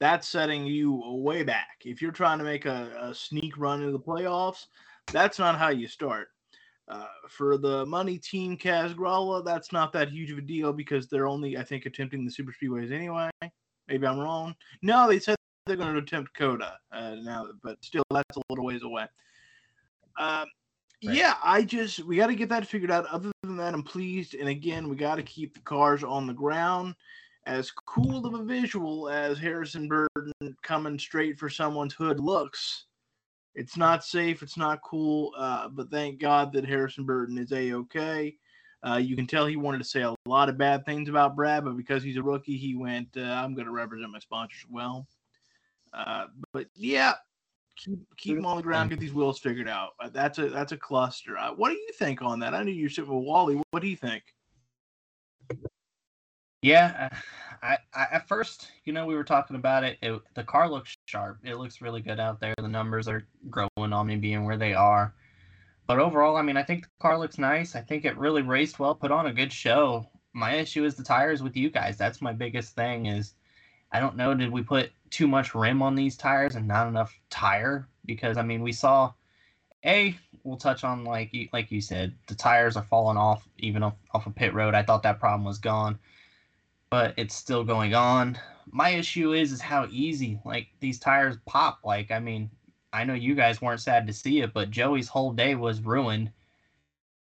that's 0.00 0.28
setting 0.28 0.64
you 0.64 1.02
way 1.04 1.42
back. 1.42 1.82
If 1.84 2.00
you're 2.00 2.12
trying 2.12 2.38
to 2.38 2.44
make 2.44 2.66
a, 2.66 2.92
a 3.00 3.14
sneak 3.14 3.58
run 3.58 3.80
into 3.80 3.92
the 3.92 3.98
playoffs, 3.98 4.66
that's 5.12 5.38
not 5.38 5.58
how 5.58 5.70
you 5.70 5.88
start. 5.88 6.28
Uh, 6.88 7.04
for 7.28 7.58
the 7.58 7.84
money 7.84 8.16
team 8.16 8.56
Kaz 8.56 9.44
that's 9.44 9.72
not 9.72 9.92
that 9.92 10.08
huge 10.08 10.30
of 10.30 10.38
a 10.38 10.40
deal 10.40 10.72
because 10.72 11.06
they're 11.06 11.26
only, 11.26 11.58
I 11.58 11.62
think, 11.62 11.84
attempting 11.84 12.24
the 12.24 12.30
super 12.30 12.52
speedways 12.52 12.90
anyway. 12.90 13.28
Maybe 13.88 14.06
I'm 14.06 14.18
wrong. 14.18 14.54
No, 14.80 15.06
they 15.06 15.18
said 15.18 15.36
they're 15.68 15.76
going 15.76 15.92
to 15.92 16.00
attempt 16.00 16.34
COTA 16.34 16.78
uh, 16.92 17.14
now, 17.22 17.46
but 17.62 17.82
still, 17.84 18.02
that's 18.10 18.36
a 18.36 18.40
little 18.50 18.64
ways 18.64 18.82
away. 18.82 19.06
Um, 20.18 20.46
right. 21.04 21.16
Yeah, 21.16 21.34
I 21.42 21.62
just 21.62 22.04
we 22.04 22.16
got 22.16 22.26
to 22.28 22.34
get 22.34 22.48
that 22.48 22.66
figured 22.66 22.90
out. 22.90 23.06
Other 23.06 23.30
than 23.42 23.56
that, 23.58 23.74
I'm 23.74 23.82
pleased. 23.82 24.34
And 24.34 24.48
again, 24.48 24.88
we 24.88 24.96
got 24.96 25.16
to 25.16 25.22
keep 25.22 25.54
the 25.54 25.60
cars 25.60 26.02
on 26.02 26.26
the 26.26 26.32
ground. 26.32 26.94
As 27.46 27.70
cool 27.70 28.26
of 28.26 28.34
a 28.34 28.44
visual 28.44 29.08
as 29.08 29.38
Harrison 29.38 29.88
Burton 29.88 30.32
coming 30.62 30.98
straight 30.98 31.38
for 31.38 31.48
someone's 31.48 31.94
hood 31.94 32.20
looks, 32.20 32.84
it's 33.54 33.76
not 33.76 34.04
safe. 34.04 34.42
It's 34.42 34.58
not 34.58 34.80
cool. 34.84 35.32
Uh, 35.36 35.68
but 35.68 35.90
thank 35.90 36.20
God 36.20 36.52
that 36.52 36.66
Harrison 36.66 37.04
Burton 37.04 37.38
is 37.38 37.52
a 37.52 37.72
okay. 37.72 38.36
Uh, 38.86 38.96
you 38.96 39.16
can 39.16 39.26
tell 39.26 39.46
he 39.46 39.56
wanted 39.56 39.78
to 39.78 39.84
say 39.84 40.02
a 40.02 40.14
lot 40.26 40.48
of 40.48 40.56
bad 40.56 40.84
things 40.84 41.08
about 41.08 41.34
Brad, 41.34 41.64
but 41.64 41.76
because 41.76 42.02
he's 42.02 42.16
a 42.16 42.22
rookie, 42.22 42.56
he 42.56 42.76
went, 42.76 43.08
uh, 43.16 43.22
"I'm 43.22 43.54
going 43.54 43.66
to 43.66 43.72
represent 43.72 44.12
my 44.12 44.20
sponsors 44.20 44.64
well." 44.70 45.06
Uh, 45.92 46.26
but 46.52 46.66
yeah, 46.74 47.14
keep 47.76 47.98
keep 48.16 48.36
them 48.36 48.46
on 48.46 48.56
the 48.56 48.62
ground, 48.62 48.90
get 48.90 49.00
these 49.00 49.14
wheels 49.14 49.38
figured 49.38 49.68
out. 49.68 49.90
Uh, 50.02 50.08
that's 50.10 50.38
a 50.38 50.48
that's 50.48 50.72
a 50.72 50.76
cluster. 50.76 51.36
Uh, 51.38 51.52
what 51.54 51.70
do 51.70 51.74
you 51.74 51.92
think 51.98 52.22
on 52.22 52.40
that? 52.40 52.54
I 52.54 52.62
know 52.62 52.70
you're 52.70 52.90
sitting 52.90 53.14
with 53.14 53.24
Wally. 53.24 53.60
What 53.70 53.80
do 53.80 53.88
you 53.88 53.96
think? 53.96 54.22
Yeah, 56.62 57.08
I, 57.62 57.78
I, 57.94 58.06
at 58.12 58.26
first, 58.26 58.72
you 58.84 58.92
know, 58.92 59.06
we 59.06 59.14
were 59.14 59.24
talking 59.24 59.54
about 59.54 59.84
it, 59.84 59.96
it, 60.02 60.20
The 60.34 60.42
car 60.42 60.68
looks 60.68 60.96
sharp. 61.06 61.38
It 61.44 61.56
looks 61.56 61.80
really 61.80 62.00
good 62.00 62.18
out 62.18 62.40
there. 62.40 62.54
The 62.58 62.68
numbers 62.68 63.06
are 63.06 63.26
growing 63.48 63.92
on 63.92 64.06
me 64.06 64.16
being 64.16 64.44
where 64.44 64.56
they 64.56 64.74
are. 64.74 65.14
But 65.86 66.00
overall, 66.00 66.36
I 66.36 66.42
mean, 66.42 66.56
I 66.56 66.64
think 66.64 66.84
the 66.84 66.90
car 67.00 67.18
looks 67.18 67.38
nice. 67.38 67.76
I 67.76 67.80
think 67.80 68.04
it 68.04 68.18
really 68.18 68.42
raced 68.42 68.78
well, 68.78 68.94
put 68.94 69.12
on 69.12 69.26
a 69.26 69.32
good 69.32 69.52
show. 69.52 70.06
My 70.32 70.54
issue 70.54 70.84
is 70.84 70.96
the 70.96 71.04
tires 71.04 71.42
with 71.42 71.56
you 71.56 71.70
guys. 71.70 71.96
That's 71.96 72.20
my 72.20 72.32
biggest 72.32 72.74
thing. 72.74 73.06
Is 73.06 73.34
I 73.92 74.00
don't 74.00 74.16
know, 74.16 74.34
did 74.34 74.52
we 74.52 74.62
put 74.62 74.90
too 75.10 75.26
much 75.26 75.54
rim 75.54 75.82
on 75.82 75.94
these 75.94 76.16
tires 76.16 76.56
and 76.56 76.68
not 76.68 76.88
enough 76.88 77.14
tire? 77.30 77.88
Because 78.04 78.36
I 78.36 78.42
mean, 78.42 78.62
we 78.62 78.72
saw 78.72 79.12
a 79.84 80.16
we'll 80.44 80.56
touch 80.56 80.84
on 80.84 81.04
like 81.04 81.32
you 81.32 81.48
like 81.52 81.70
you 81.70 81.80
said, 81.80 82.14
the 82.26 82.34
tires 82.34 82.76
are 82.76 82.82
falling 82.82 83.16
off 83.16 83.48
even 83.58 83.82
off, 83.82 83.94
off 84.12 84.26
of 84.26 84.34
pit 84.34 84.54
road. 84.54 84.74
I 84.74 84.82
thought 84.82 85.02
that 85.04 85.20
problem 85.20 85.44
was 85.44 85.58
gone 85.58 85.98
but 86.90 87.14
it's 87.16 87.34
still 87.34 87.64
going 87.64 87.94
on. 87.94 88.38
My 88.70 88.90
issue 88.90 89.32
is 89.32 89.52
is 89.52 89.60
how 89.60 89.86
easy 89.90 90.40
like 90.44 90.68
these 90.80 90.98
tires 90.98 91.36
pop. 91.46 91.80
Like 91.84 92.10
I 92.10 92.18
mean, 92.18 92.50
I 92.92 93.04
know 93.04 93.14
you 93.14 93.34
guys 93.34 93.60
weren't 93.60 93.80
sad 93.80 94.06
to 94.06 94.12
see 94.12 94.40
it, 94.40 94.52
but 94.52 94.70
Joey's 94.70 95.08
whole 95.08 95.32
day 95.32 95.54
was 95.54 95.80
ruined. 95.80 96.30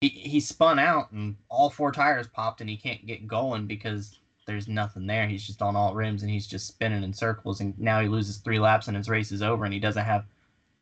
He 0.01 0.09
he 0.09 0.41
spun 0.41 0.79
out 0.79 1.13
and 1.13 1.37
all 1.49 1.71
four 1.71 1.93
tires 1.93 2.27
popped 2.29 2.61
and 2.61 2.71
he 2.71 2.77
can't 2.77 3.07
get 3.07 3.27
going 3.27 3.67
because 3.67 4.19
there's 4.47 4.69
nothing 4.69 5.07
there. 5.07 5.27
He's 5.29 5.47
just 5.47 5.63
on 5.63 5.77
all 5.77 5.95
rims 5.95 6.23
and 6.23 6.31
he's 6.31 6.47
just 6.47 6.67
spinning 6.67 7.05
in 7.05 7.13
circles 7.13 7.61
and 7.61 7.79
now 7.79 8.01
he 8.01 8.09
loses 8.09 8.39
three 8.39 8.61
laps 8.61 8.89
and 8.89 8.97
his 8.97 9.09
race 9.09 9.33
is 9.33 9.43
over 9.43 9.65
and 9.65 9.75
he 9.75 9.81
doesn't 9.81 10.05
have 10.05 10.25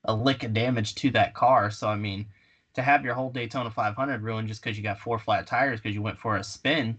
a 0.05 0.15
lick 0.15 0.45
of 0.45 0.55
damage 0.55 0.95
to 0.97 1.11
that 1.12 1.35
car. 1.35 1.71
So 1.71 1.89
I 1.89 1.97
mean, 1.97 2.27
to 2.75 2.83
have 2.83 3.05
your 3.05 3.15
whole 3.15 3.31
Daytona 3.31 3.71
500 3.71 4.23
ruined 4.23 4.49
just 4.49 4.62
because 4.62 4.77
you 4.77 4.83
got 4.85 4.99
four 4.99 5.19
flat 5.19 5.47
tires 5.47 5.81
because 5.81 5.95
you 5.95 6.03
went 6.03 6.19
for 6.19 6.37
a 6.37 6.45
spin 6.45 6.97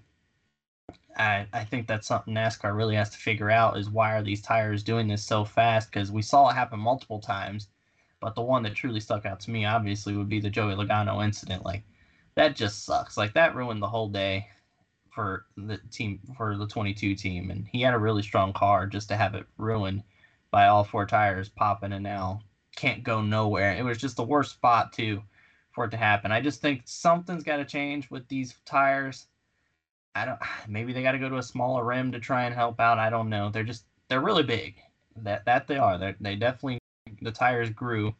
I, 1.17 1.47
I 1.53 1.63
think 1.65 1.87
that's 1.87 2.07
something 2.07 2.33
NASCAR 2.35 2.75
really 2.75 2.95
has 2.95 3.09
to 3.11 3.17
figure 3.17 3.51
out 3.51 3.77
is 3.77 3.89
why 3.89 4.13
are 4.13 4.23
these 4.23 4.41
tires 4.41 4.83
doing 4.83 5.07
this 5.07 5.23
so 5.23 5.45
fast? 5.45 5.91
Because 5.91 6.11
we 6.11 6.23
saw 6.23 6.49
it 6.49 6.55
happen 6.55 6.79
multiple 6.79 7.19
times, 7.19 7.67
but 8.21 8.35
the 8.35 8.41
one 8.41 8.63
that 8.63 8.75
truly 8.75 8.99
stuck 9.01 9.25
out 9.25 9.39
to 9.41 9.51
me 9.51 9.65
obviously 9.65 10.15
would 10.15 10.29
be 10.29 10.39
the 10.39 10.49
Joey 10.49 10.75
Logano 10.75 11.23
incident. 11.23 11.65
Like 11.65 11.83
that 12.35 12.55
just 12.55 12.85
sucks. 12.85 13.17
Like 13.17 13.33
that 13.35 13.55
ruined 13.55 13.81
the 13.81 13.89
whole 13.89 14.09
day 14.09 14.47
for 15.15 15.45
the 15.57 15.79
team 15.91 16.19
for 16.37 16.57
the 16.57 16.67
22 16.67 17.15
team, 17.15 17.49
and 17.49 17.67
he 17.71 17.81
had 17.81 17.93
a 17.93 17.99
really 17.99 18.21
strong 18.21 18.53
car 18.53 18.85
just 18.85 19.07
to 19.09 19.15
have 19.15 19.33
it 19.33 19.45
ruined 19.57 20.03
by 20.51 20.67
all 20.67 20.83
four 20.83 21.05
tires 21.05 21.49
popping 21.49 21.93
and 21.93 22.03
now 22.03 22.41
can't 22.75 23.03
go 23.03 23.21
nowhere. 23.21 23.75
It 23.75 23.83
was 23.83 23.97
just 23.97 24.17
the 24.17 24.23
worst 24.23 24.51
spot 24.51 24.93
too 24.93 25.23
for 25.71 25.85
it 25.85 25.91
to 25.91 25.97
happen. 25.97 26.31
I 26.31 26.41
just 26.41 26.61
think 26.61 26.81
something's 26.85 27.43
got 27.43 27.57
to 27.57 27.65
change 27.65 28.11
with 28.11 28.27
these 28.27 28.55
tires 28.65 29.27
I 30.15 30.25
don't. 30.25 30.39
Maybe 30.67 30.93
they 30.93 31.03
got 31.03 31.11
to 31.11 31.19
go 31.19 31.29
to 31.29 31.37
a 31.37 31.43
smaller 31.43 31.83
rim 31.83 32.11
to 32.13 32.19
try 32.19 32.45
and 32.45 32.55
help 32.55 32.79
out. 32.79 32.97
I 32.97 33.09
don't 33.09 33.29
know. 33.29 33.49
They're 33.49 33.63
just 33.63 33.85
they're 34.07 34.21
really 34.21 34.43
big. 34.43 34.75
That 35.17 35.45
that 35.45 35.67
they 35.67 35.77
are. 35.77 35.97
They 35.97 36.15
they 36.19 36.35
definitely 36.35 36.79
the 37.21 37.31
tires 37.31 37.69
grew 37.69 38.15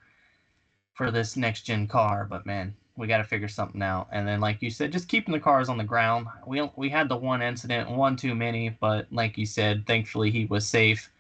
for 0.94 1.12
this 1.12 1.36
next 1.36 1.64
gen 1.64 1.88
car. 1.88 2.28
But 2.30 2.46
man, 2.46 2.76
we 2.98 3.08
got 3.08 3.18
to 3.18 3.24
figure 3.24 3.48
something 3.48 3.82
out. 3.82 4.08
And 4.12 4.28
then 4.28 4.40
like 4.40 4.62
you 4.62 4.70
said, 4.70 4.92
just 4.92 5.08
keeping 5.08 5.34
the 5.34 5.40
cars 5.40 5.70
on 5.70 5.78
the 5.78 5.84
ground. 5.84 6.28
We 6.46 6.68
we 6.76 6.90
had 6.90 7.10
the 7.10 7.18
one 7.18 7.42
incident, 7.42 7.90
one 7.90 8.16
too 8.16 8.36
many. 8.36 8.70
But 8.70 9.08
like 9.12 9.38
you 9.38 9.46
said, 9.46 9.86
thankfully 9.86 10.32
he 10.32 10.46
was 10.46 10.68
safe 10.68 11.12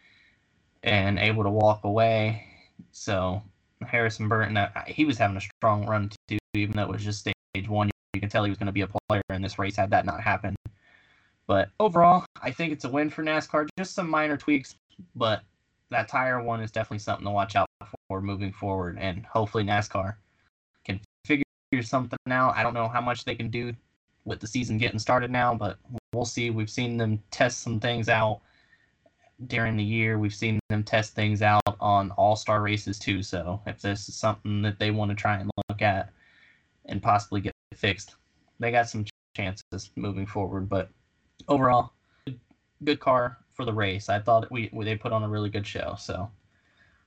and 0.84 1.20
able 1.20 1.44
to 1.44 1.50
walk 1.50 1.84
away. 1.84 2.46
So 2.92 3.42
Harrison 3.86 4.28
Burton, 4.30 4.58
uh, 4.58 4.70
he 4.88 5.06
was 5.06 5.18
having 5.18 5.38
a 5.38 5.42
strong 5.42 5.86
run 5.86 6.12
too, 6.28 6.38
even 6.54 6.78
though 6.78 6.84
it 6.84 6.90
was 6.90 7.04
just 7.04 7.20
stage 7.20 7.68
one. 7.68 7.90
You 8.14 8.22
can 8.22 8.30
tell 8.30 8.46
he 8.46 8.50
was 8.50 8.58
going 8.58 8.68
to 8.68 8.74
be 8.74 8.82
a 8.82 8.88
player 9.10 9.22
in 9.30 9.42
this 9.42 9.60
race 9.60 9.76
had 9.76 9.90
that 9.92 10.06
not 10.06 10.22
happened. 10.22 10.56
But 11.48 11.70
overall, 11.80 12.26
I 12.42 12.52
think 12.52 12.72
it's 12.72 12.86
a 12.86 12.90
win 12.90 13.10
for 13.10 13.24
NASCAR. 13.24 13.68
Just 13.78 13.94
some 13.94 14.10
minor 14.10 14.38
tweaks, 14.38 14.76
but 15.16 15.44
that 15.92 16.08
tire 16.08 16.42
one 16.42 16.62
is 16.62 16.72
definitely 16.72 17.00
something 17.00 17.26
to 17.26 17.32
watch 17.32 17.56
out 17.56 17.68
for 18.08 18.22
moving 18.22 18.52
forward. 18.52 18.98
And 19.00 19.26
hopefully 19.26 19.64
NASCAR 19.64 20.16
figure 21.70 21.84
something 21.84 22.20
out. 22.30 22.56
I 22.56 22.64
don't 22.64 22.74
know 22.74 22.88
how 22.88 23.02
much 23.02 23.26
they 23.26 23.36
can 23.36 23.50
do 23.50 23.74
with 24.26 24.40
the 24.40 24.48
season 24.48 24.78
getting 24.78 25.00
started 25.00 25.32
now, 25.32 25.54
but 25.54 25.78
we'll 26.14 26.26
see. 26.26 26.50
We've 26.50 26.70
seen 26.70 26.98
them 26.98 27.22
test 27.32 27.62
some 27.62 27.80
things 27.80 28.10
out 28.10 28.42
during 29.48 29.78
the 29.78 29.84
year. 29.84 30.18
We've 30.18 30.34
seen 30.34 30.60
them 30.70 30.84
test 30.84 31.14
things 31.14 31.42
out 31.42 31.62
on 31.80 32.12
all 32.12 32.36
star 32.36 32.62
races 32.62 32.98
too. 32.98 33.22
So 33.22 33.62
if 33.66 33.82
this 33.82 34.10
is 34.10 34.16
something 34.16 34.62
that 34.64 34.80
they 34.80 34.92
want 34.92 35.12
to 35.12 35.16
try 35.16 35.38
and 35.38 35.52
look 35.70 35.82
at 35.82 36.10
and 36.86 37.02
possibly 37.02 37.42
get 37.42 37.54
fixed, 37.76 38.16
they 38.60 38.72
got 38.72 38.90
some 38.90 39.06
chances 39.36 39.92
moving 39.96 40.26
forward. 40.26 40.70
But 40.70 40.90
overall, 41.48 41.94
good 42.84 43.00
car 43.00 43.38
for 43.54 43.66
the 43.66 43.74
race. 43.74 44.10
I 44.10 44.20
thought 44.20 44.52
we, 44.52 44.70
they 44.84 44.96
put 44.96 45.12
on 45.12 45.24
a 45.24 45.30
really 45.30 45.50
good 45.50 45.68
show. 45.68 45.96
So 46.00 46.30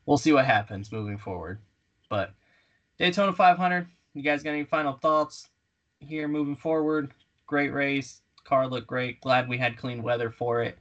we'll 0.07 0.19
see 0.19 0.33
what 0.33 0.45
happens 0.45 0.93
moving 0.93 1.19
forward. 1.19 1.59
But 2.09 2.33
Daytona 2.99 3.33
500, 3.33 3.87
you 4.15 4.23
guys 4.23 4.43
got 4.43 4.51
any 4.51 4.65
final 4.65 4.95
thoughts 4.95 5.49
here 6.01 6.29
moving 6.29 6.57
forward? 6.57 7.13
Great 7.47 7.73
race. 7.73 8.21
Car 8.45 8.67
looked 8.67 8.87
great. 8.87 9.21
Glad 9.21 9.49
we 9.49 9.59
had 9.59 9.77
clean 9.77 10.03
weather 10.03 10.31
for 10.31 10.63
it. 10.63 10.79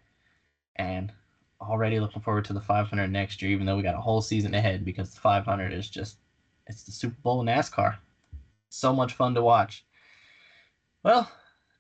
And 0.78 1.12
already 1.62 2.00
looking 2.00 2.22
forward 2.22 2.46
to 2.46 2.54
the 2.54 2.62
500 2.62 3.12
next 3.12 3.42
year, 3.42 3.52
even 3.52 3.66
though 3.66 3.76
we 3.76 3.84
got 3.84 3.96
a 3.96 4.02
whole 4.02 4.22
season 4.22 4.54
ahead 4.54 4.86
because 4.86 5.14
the 5.14 5.20
500 5.20 5.74
is 5.74 5.90
just, 5.90 6.18
it's 6.68 6.84
the 6.84 6.92
Super 6.92 7.18
Bowl 7.22 7.44
NASCAR. 7.44 7.98
So 8.70 8.94
much 8.94 9.14
fun 9.14 9.34
to 9.36 9.42
watch. 9.42 9.86
Well, 11.04 11.30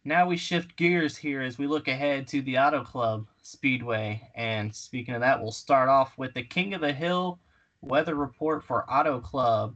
now 0.03 0.25
we 0.25 0.37
shift 0.37 0.77
gears 0.77 1.17
here 1.17 1.41
as 1.41 1.57
we 1.57 1.67
look 1.67 1.87
ahead 1.87 2.27
to 2.29 2.41
the 2.41 2.57
Auto 2.57 2.83
Club 2.83 3.27
Speedway. 3.41 4.21
And 4.35 4.73
speaking 4.73 5.15
of 5.15 5.21
that, 5.21 5.41
we'll 5.41 5.51
start 5.51 5.89
off 5.89 6.17
with 6.17 6.33
the 6.33 6.43
King 6.43 6.73
of 6.73 6.81
the 6.81 6.93
Hill 6.93 7.39
weather 7.81 8.15
report 8.15 8.63
for 8.63 8.89
Auto 8.91 9.19
Club. 9.19 9.75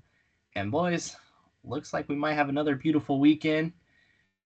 And 0.55 0.71
boys, 0.71 1.15
looks 1.63 1.93
like 1.93 2.07
we 2.09 2.15
might 2.15 2.33
have 2.33 2.49
another 2.49 2.75
beautiful 2.75 3.19
weekend 3.19 3.73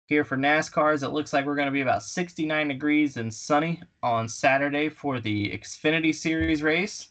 here 0.07 0.25
for 0.25 0.37
NASCARs. 0.37 1.03
It 1.03 1.11
looks 1.11 1.33
like 1.33 1.47
we're 1.47 1.57
going 1.57 1.67
to 1.67 1.73
be 1.73 1.81
about 1.81 2.03
69 2.03 2.69
degrees 2.69 3.17
and 3.17 3.33
sunny 3.33 3.83
on 4.03 4.29
Saturday 4.29 4.89
for 4.89 5.21
the 5.21 5.51
Xfinity 5.51 6.15
Series 6.15 6.63
race. 6.63 7.09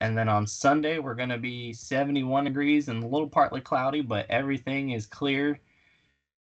And 0.00 0.16
then 0.16 0.28
on 0.28 0.46
Sunday, 0.46 0.98
we're 0.98 1.14
going 1.14 1.28
to 1.28 1.38
be 1.38 1.72
71 1.72 2.44
degrees 2.44 2.88
and 2.88 3.02
a 3.02 3.06
little 3.06 3.28
partly 3.28 3.60
cloudy, 3.60 4.00
but 4.00 4.26
everything 4.28 4.90
is 4.90 5.06
clear 5.06 5.60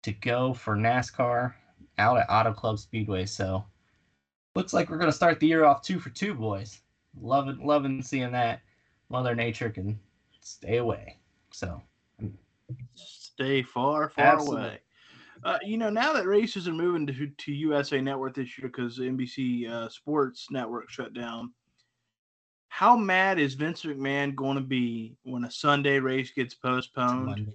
to 0.04 0.12
go 0.12 0.54
for 0.54 0.76
NASCAR 0.76 1.54
out 1.98 2.18
at 2.18 2.30
Auto 2.30 2.54
Club 2.54 2.78
Speedway. 2.80 3.26
So 3.26 3.66
looks 4.56 4.74
like 4.74 4.90
we're 4.90 4.98
gonna 4.98 5.12
start 5.12 5.40
the 5.40 5.48
year 5.48 5.66
off 5.66 5.82
two 5.82 6.00
for 6.00 6.10
two, 6.10 6.34
boys. 6.34 6.82
Loving 7.20 7.66
loving 7.66 8.02
seeing 8.02 8.32
that. 8.32 8.62
Mother 9.10 9.36
Nature 9.36 9.70
can 9.70 10.00
stay 10.42 10.78
away. 10.78 11.18
So 11.52 11.82
stay 12.96 13.62
far, 13.62 14.10
far 14.10 14.26
Absolutely. 14.26 14.62
away. 14.62 14.80
Uh, 15.44 15.60
you 15.64 15.78
know, 15.78 15.90
now 15.90 16.14
that 16.14 16.26
races 16.26 16.68
are 16.68 16.74
moving 16.74 17.06
to, 17.06 17.28
to 17.28 17.52
USA 17.52 18.00
Network 18.00 18.36
this 18.36 18.58
year 18.58 18.70
because 18.70 19.00
NBC 19.00 19.70
uh, 19.70 19.90
Sports 19.90 20.48
Network 20.50 20.90
shut 20.90 21.14
down, 21.14 21.52
how 22.70 22.96
mad 22.96 23.40
is 23.40 23.54
Vince 23.54 23.84
McMahon 23.84 24.36
going 24.36 24.56
to 24.56 24.64
be 24.64 25.16
when 25.24 25.44
a 25.44 25.52
Sunday 25.52 26.00
race 26.00 26.32
gets 26.32 26.56
postponed 26.56 27.54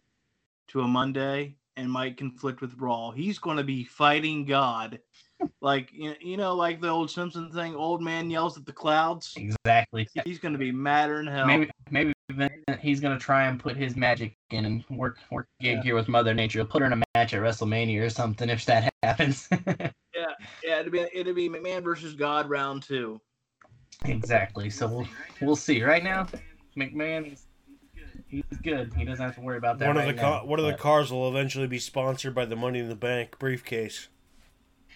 to 0.69 0.81
a 0.83 0.87
Monday 0.87 1.57
and 1.77 1.91
might 1.91 2.17
conflict 2.17 2.61
with 2.61 2.75
Raw? 2.79 3.11
He's 3.11 3.39
going 3.39 3.57
to 3.57 3.65
be 3.65 3.85
fighting 3.85 4.45
God, 4.45 5.01
like 5.61 5.91
you 5.93 6.15
you 6.21 6.37
know, 6.37 6.55
like 6.55 6.81
the 6.81 6.89
old 6.89 7.11
Simpson 7.11 7.51
thing. 7.51 7.75
Old 7.75 8.03
man 8.03 8.31
yells 8.31 8.57
at 8.57 8.67
the 8.67 8.73
clouds. 8.73 9.35
Exactly. 9.37 10.07
He's 10.25 10.39
going 10.39 10.53
to 10.53 10.59
be 10.59 10.71
madder 10.71 11.17
than 11.17 11.27
hell. 11.27 11.47
Maybe 11.47 11.71
maybe 11.91 12.13
Vince, 12.31 12.53
he's 12.81 13.01
gonna 13.01 13.19
try 13.19 13.45
and 13.45 13.59
put 13.59 13.77
his 13.77 13.97
magic 13.97 14.37
in 14.51 14.65
and 14.65 14.85
work 14.91 15.19
work 15.31 15.49
a 15.61 15.63
gig 15.63 15.81
here 15.81 15.95
with 15.95 16.09
Mother 16.09 16.35
Nature. 16.35 16.59
He'll 16.59 16.67
put 16.67 16.83
her 16.83 16.87
in 16.87 16.93
a 16.93 17.03
match 17.15 17.33
at 17.33 17.41
WrestleMania 17.41 18.05
or 18.05 18.11
something 18.11 18.51
if 18.51 18.65
that 18.67 18.93
happens. 19.03 19.49
Yeah, 20.63 20.81
it'd 20.81 20.93
be 20.93 21.07
it'd 21.13 21.35
be 21.35 21.49
McMahon 21.49 21.83
versus 21.83 22.15
God 22.15 22.51
round 22.51 22.83
two. 22.83 23.21
exactly. 24.05 24.69
So 24.69 24.89
we'll 24.89 25.09
we'll 25.41 25.57
see. 25.57 25.83
Right 25.83 26.05
now, 26.05 26.27
McMahon 26.77 27.25
he's, 27.25 27.47
he's 28.27 28.45
good. 28.63 28.93
He 28.95 29.05
doesn't 29.05 29.25
have 29.25 29.35
to 29.37 29.41
worry 29.41 29.57
about 29.57 29.79
that. 29.79 29.89
One 29.89 29.97
of 29.97 30.07
the 30.07 30.13
now, 30.13 30.41
ca- 30.41 30.45
one 30.45 30.59
of 30.59 30.67
the 30.67 30.75
cars 30.75 31.11
will 31.11 31.29
eventually 31.29 31.67
be 31.67 31.79
sponsored 31.79 32.35
by 32.35 32.45
the 32.45 32.57
Money 32.57 32.79
in 32.81 32.89
the 32.89 32.97
Bank 32.97 33.39
briefcase. 33.39 34.09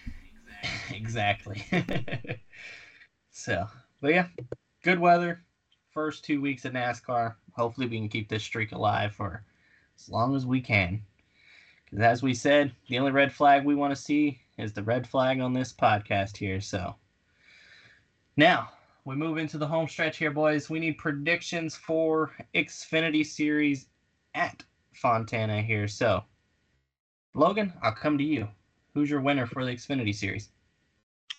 exactly. 0.91 1.65
so, 3.31 3.67
but 4.01 4.13
yeah, 4.13 4.27
good 4.83 4.99
weather. 4.99 5.41
First 5.93 6.25
two 6.25 6.41
weeks 6.41 6.65
of 6.65 6.73
NASCAR. 6.73 7.35
Hopefully, 7.55 7.85
we 7.85 7.99
can 7.99 8.09
keep 8.09 8.27
this 8.27 8.43
streak 8.43 8.71
alive 8.71 9.13
for 9.13 9.43
as 9.95 10.09
long 10.09 10.35
as 10.35 10.43
we 10.43 10.59
can. 10.59 11.03
Because 11.85 12.03
as 12.03 12.23
we 12.23 12.33
said, 12.33 12.73
the 12.89 12.97
only 12.97 13.11
red 13.11 13.31
flag 13.31 13.63
we 13.63 13.75
want 13.75 13.95
to 13.95 14.01
see 14.01 14.39
is 14.57 14.73
the 14.73 14.81
red 14.81 15.07
flag 15.07 15.39
on 15.39 15.53
this 15.53 15.71
podcast 15.71 16.35
here. 16.35 16.59
So, 16.59 16.95
now 18.37 18.69
we 19.05 19.15
move 19.15 19.37
into 19.37 19.59
the 19.59 19.67
home 19.67 19.87
stretch 19.87 20.17
here, 20.17 20.31
boys. 20.31 20.67
We 20.67 20.79
need 20.79 20.97
predictions 20.97 21.75
for 21.75 22.31
Xfinity 22.55 23.23
Series 23.23 23.85
at 24.33 24.63
Fontana 24.93 25.61
here. 25.61 25.87
So, 25.87 26.23
Logan, 27.35 27.71
I'll 27.83 27.93
come 27.93 28.17
to 28.17 28.23
you. 28.23 28.47
Who's 28.95 29.11
your 29.11 29.21
winner 29.21 29.45
for 29.45 29.63
the 29.63 29.71
Xfinity 29.71 30.15
Series? 30.15 30.49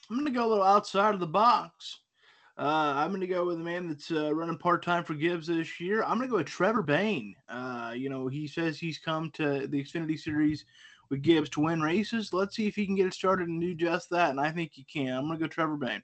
I'm 0.09 0.17
going 0.17 0.27
to 0.27 0.33
go 0.33 0.47
a 0.47 0.49
little 0.49 0.63
outside 0.63 1.15
of 1.15 1.21
the 1.21 1.27
box. 1.27 1.99
Uh, 2.57 2.93
I'm 2.97 3.09
going 3.09 3.21
to 3.21 3.27
go 3.27 3.47
with 3.47 3.57
a 3.57 3.65
man 3.65 3.89
that's 3.89 4.13
uh, 4.13 4.33
running 4.33 4.59
part 4.59 4.85
time 4.85 5.03
for 5.03 5.15
Gibbs 5.15 5.49
this 5.49 5.81
year. 5.81 6.03
I'm 6.03 6.19
going 6.19 6.29
to 6.29 6.33
go 6.33 6.37
with 6.37 6.47
Trevor 6.47 6.83
Bayne. 6.83 7.35
Uh, 7.49 7.93
you 7.97 8.09
know, 8.09 8.29
he 8.29 8.47
says 8.47 8.79
he's 8.79 8.99
come 8.99 9.31
to 9.33 9.67
the 9.67 9.83
Xfinity 9.83 10.19
Series 10.19 10.65
with 11.11 11.23
Gibbs 11.23 11.51
to 11.51 11.61
win 11.61 11.83
races. 11.83 12.33
Let's 12.33 12.55
see 12.55 12.69
if 12.69 12.77
he 12.77 12.87
can 12.87 12.95
get 12.95 13.07
it 13.07 13.15
started 13.15 13.49
and 13.49 13.61
do 13.61 13.75
just 13.75 14.09
that. 14.11 14.31
And 14.31 14.41
I 14.41 14.53
think 14.53 14.71
he 14.73 14.85
can. 14.85 15.17
I'm 15.17 15.27
going 15.27 15.39
to 15.39 15.45
go 15.45 15.49
Trevor 15.49 15.77
Bayne. 15.77 16.03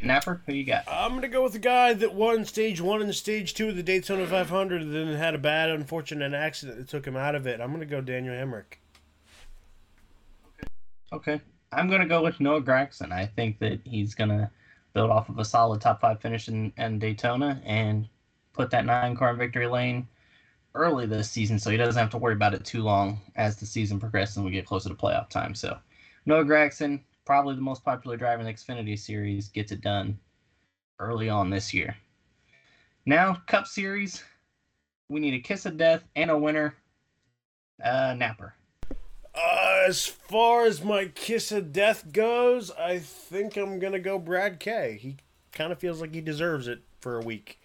Napper, 0.00 0.42
who 0.46 0.54
you 0.54 0.64
got? 0.64 0.84
I'm 0.86 1.14
gonna 1.14 1.26
go 1.26 1.42
with 1.42 1.54
the 1.54 1.58
guy 1.58 1.94
that 1.94 2.14
won 2.14 2.44
stage 2.44 2.80
one 2.80 3.02
and 3.02 3.12
stage 3.12 3.54
two 3.54 3.70
of 3.70 3.76
the 3.76 3.82
Daytona 3.82 4.24
500, 4.24 4.82
and 4.82 4.94
then 4.94 5.12
had 5.16 5.34
a 5.34 5.38
bad, 5.38 5.68
unfortunate 5.68 6.32
accident 6.32 6.78
that 6.78 6.86
took 6.86 7.04
him 7.04 7.16
out 7.16 7.34
of 7.34 7.48
it. 7.48 7.60
I'm 7.60 7.72
gonna 7.72 7.84
go 7.84 8.00
Daniel 8.00 8.34
Hemric. 8.34 8.78
Okay. 11.12 11.40
I'm 11.72 11.88
going 11.88 12.00
to 12.00 12.06
go 12.06 12.22
with 12.22 12.40
Noah 12.40 12.62
Gragson. 12.62 13.12
I 13.12 13.26
think 13.26 13.58
that 13.60 13.80
he's 13.84 14.14
going 14.14 14.30
to 14.30 14.50
build 14.94 15.10
off 15.10 15.28
of 15.28 15.38
a 15.38 15.44
solid 15.44 15.80
top 15.80 16.00
five 16.00 16.20
finish 16.20 16.48
in, 16.48 16.72
in 16.78 16.98
Daytona 16.98 17.60
and 17.64 18.08
put 18.52 18.70
that 18.70 18.86
nine 18.86 19.14
car 19.16 19.30
in 19.30 19.38
victory 19.38 19.66
lane 19.66 20.06
early 20.74 21.06
this 21.06 21.28
season 21.30 21.58
so 21.58 21.70
he 21.70 21.76
doesn't 21.76 22.00
have 22.00 22.10
to 22.10 22.18
worry 22.18 22.32
about 22.34 22.54
it 22.54 22.64
too 22.64 22.82
long 22.82 23.20
as 23.36 23.56
the 23.56 23.66
season 23.66 23.98
progresses 23.98 24.36
and 24.36 24.44
we 24.46 24.52
get 24.52 24.64
closer 24.66 24.88
to 24.88 24.94
playoff 24.94 25.28
time. 25.28 25.54
So, 25.54 25.76
Noah 26.26 26.44
Gragson, 26.44 27.00
probably 27.24 27.54
the 27.54 27.60
most 27.60 27.84
popular 27.84 28.16
driver 28.16 28.40
in 28.40 28.46
the 28.46 28.52
Xfinity 28.52 28.98
Series, 28.98 29.48
gets 29.48 29.72
it 29.72 29.80
done 29.80 30.18
early 30.98 31.28
on 31.28 31.50
this 31.50 31.74
year. 31.74 31.96
Now, 33.06 33.34
Cup 33.46 33.66
Series, 33.66 34.22
we 35.08 35.20
need 35.20 35.34
a 35.34 35.38
kiss 35.38 35.66
of 35.66 35.76
death 35.76 36.06
and 36.16 36.30
a 36.30 36.38
winner. 36.38 36.74
Uh, 37.82 38.14
Napper. 38.16 38.54
Uh, 39.34 39.84
as 39.86 40.06
far 40.06 40.64
as 40.64 40.82
my 40.82 41.06
kiss 41.06 41.50
of 41.50 41.72
death 41.72 42.12
goes, 42.12 42.70
I 42.70 42.98
think 42.98 43.56
I'm 43.56 43.78
gonna 43.78 43.98
go 43.98 44.18
Brad 44.18 44.60
K. 44.60 44.98
He 45.00 45.16
kind 45.52 45.72
of 45.72 45.78
feels 45.78 46.00
like 46.00 46.14
he 46.14 46.20
deserves 46.20 46.68
it 46.68 46.82
for 47.00 47.18
a 47.18 47.24
week. 47.24 47.60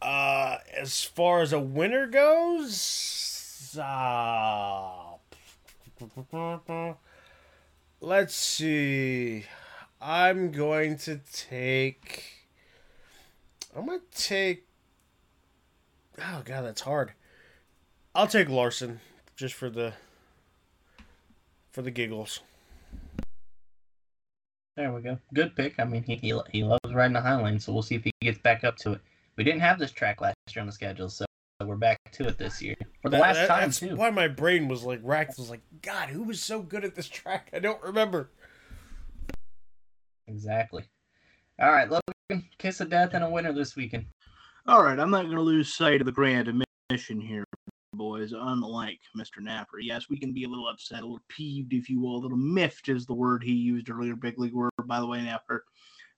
Uh, 0.00 0.58
as 0.74 1.04
far 1.04 1.42
as 1.42 1.52
a 1.52 1.60
winner 1.60 2.06
goes, 2.06 3.76
uh, 3.78 5.14
let's 8.00 8.34
see. 8.34 9.44
I'm 10.00 10.50
going 10.50 10.96
to 10.98 11.20
take. 11.30 12.24
I'm 13.76 13.86
gonna 13.86 13.98
take. 14.14 14.66
Oh 16.18 16.42
god, 16.44 16.64
that's 16.64 16.80
hard. 16.80 17.12
I'll 18.14 18.26
take 18.26 18.48
Larson 18.48 19.00
just 19.36 19.54
for 19.54 19.68
the 19.68 19.92
for 21.72 21.82
the 21.82 21.90
giggles. 21.90 22.40
There 24.76 24.92
we 24.92 25.02
go. 25.02 25.18
Good 25.34 25.54
pick. 25.56 25.78
I 25.78 25.84
mean, 25.84 26.02
he, 26.04 26.16
he 26.16 26.38
he 26.52 26.64
loves 26.64 26.80
riding 26.92 27.12
the 27.12 27.20
high 27.20 27.32
Highline, 27.40 27.60
so 27.60 27.72
we'll 27.72 27.82
see 27.82 27.96
if 27.96 28.04
he 28.04 28.12
gets 28.22 28.38
back 28.38 28.64
up 28.64 28.76
to 28.78 28.92
it. 28.92 29.00
We 29.36 29.44
didn't 29.44 29.60
have 29.60 29.78
this 29.78 29.92
track 29.92 30.20
last 30.20 30.36
year 30.54 30.60
on 30.60 30.66
the 30.66 30.72
schedule, 30.72 31.08
so 31.08 31.24
we're 31.64 31.76
back 31.76 31.98
to 32.12 32.28
it 32.28 32.38
this 32.38 32.62
year 32.62 32.76
for 33.02 33.10
the 33.10 33.16
That- 33.18 33.22
last 33.22 33.34
that- 33.36 33.48
time 33.48 33.60
that's 33.68 33.80
too. 33.80 33.96
why 33.96 34.10
my 34.10 34.28
brain 34.28 34.68
was 34.68 34.82
like 34.84 35.00
racked. 35.02 35.36
Was 35.38 35.50
like, 35.50 35.60
God, 35.82 36.08
who 36.08 36.22
was 36.22 36.42
so 36.42 36.62
good 36.62 36.84
at 36.84 36.94
this 36.94 37.08
track? 37.08 37.50
I 37.52 37.58
don't 37.58 37.82
remember. 37.82 38.30
Exactly. 40.26 40.84
All 41.60 41.70
right, 41.72 41.88
Logan, 41.90 42.48
kiss 42.58 42.80
of 42.80 42.88
death 42.88 43.10
and 43.12 43.24
a 43.24 43.28
winner 43.28 43.52
this 43.52 43.76
weekend. 43.76 44.06
All 44.66 44.82
right, 44.82 44.98
I'm 44.98 45.10
not 45.10 45.24
going 45.24 45.36
to 45.36 45.42
lose 45.42 45.74
sight 45.74 46.00
of 46.00 46.06
the 46.06 46.12
grand 46.12 46.48
admission 46.48 47.20
here, 47.20 47.44
boys. 47.92 48.32
Unlike 48.32 49.00
Mr. 49.16 49.40
Napper, 49.40 49.78
yes, 49.80 50.08
we 50.08 50.18
can 50.18 50.32
be 50.32 50.44
a 50.44 50.48
little 50.48 50.68
upset, 50.68 51.00
a 51.00 51.02
little 51.02 51.20
peeved, 51.28 51.72
if 51.72 51.88
you 51.88 52.00
will, 52.00 52.16
a 52.16 52.18
little 52.18 52.36
miffed 52.36 52.88
is 52.88 53.06
the 53.06 53.14
word 53.14 53.42
he 53.42 53.52
used 53.52 53.90
earlier. 53.90 54.16
Big 54.16 54.38
league 54.38 54.54
word, 54.54 54.70
by 54.84 55.00
the 55.00 55.06
way, 55.06 55.22
Napper. 55.22 55.64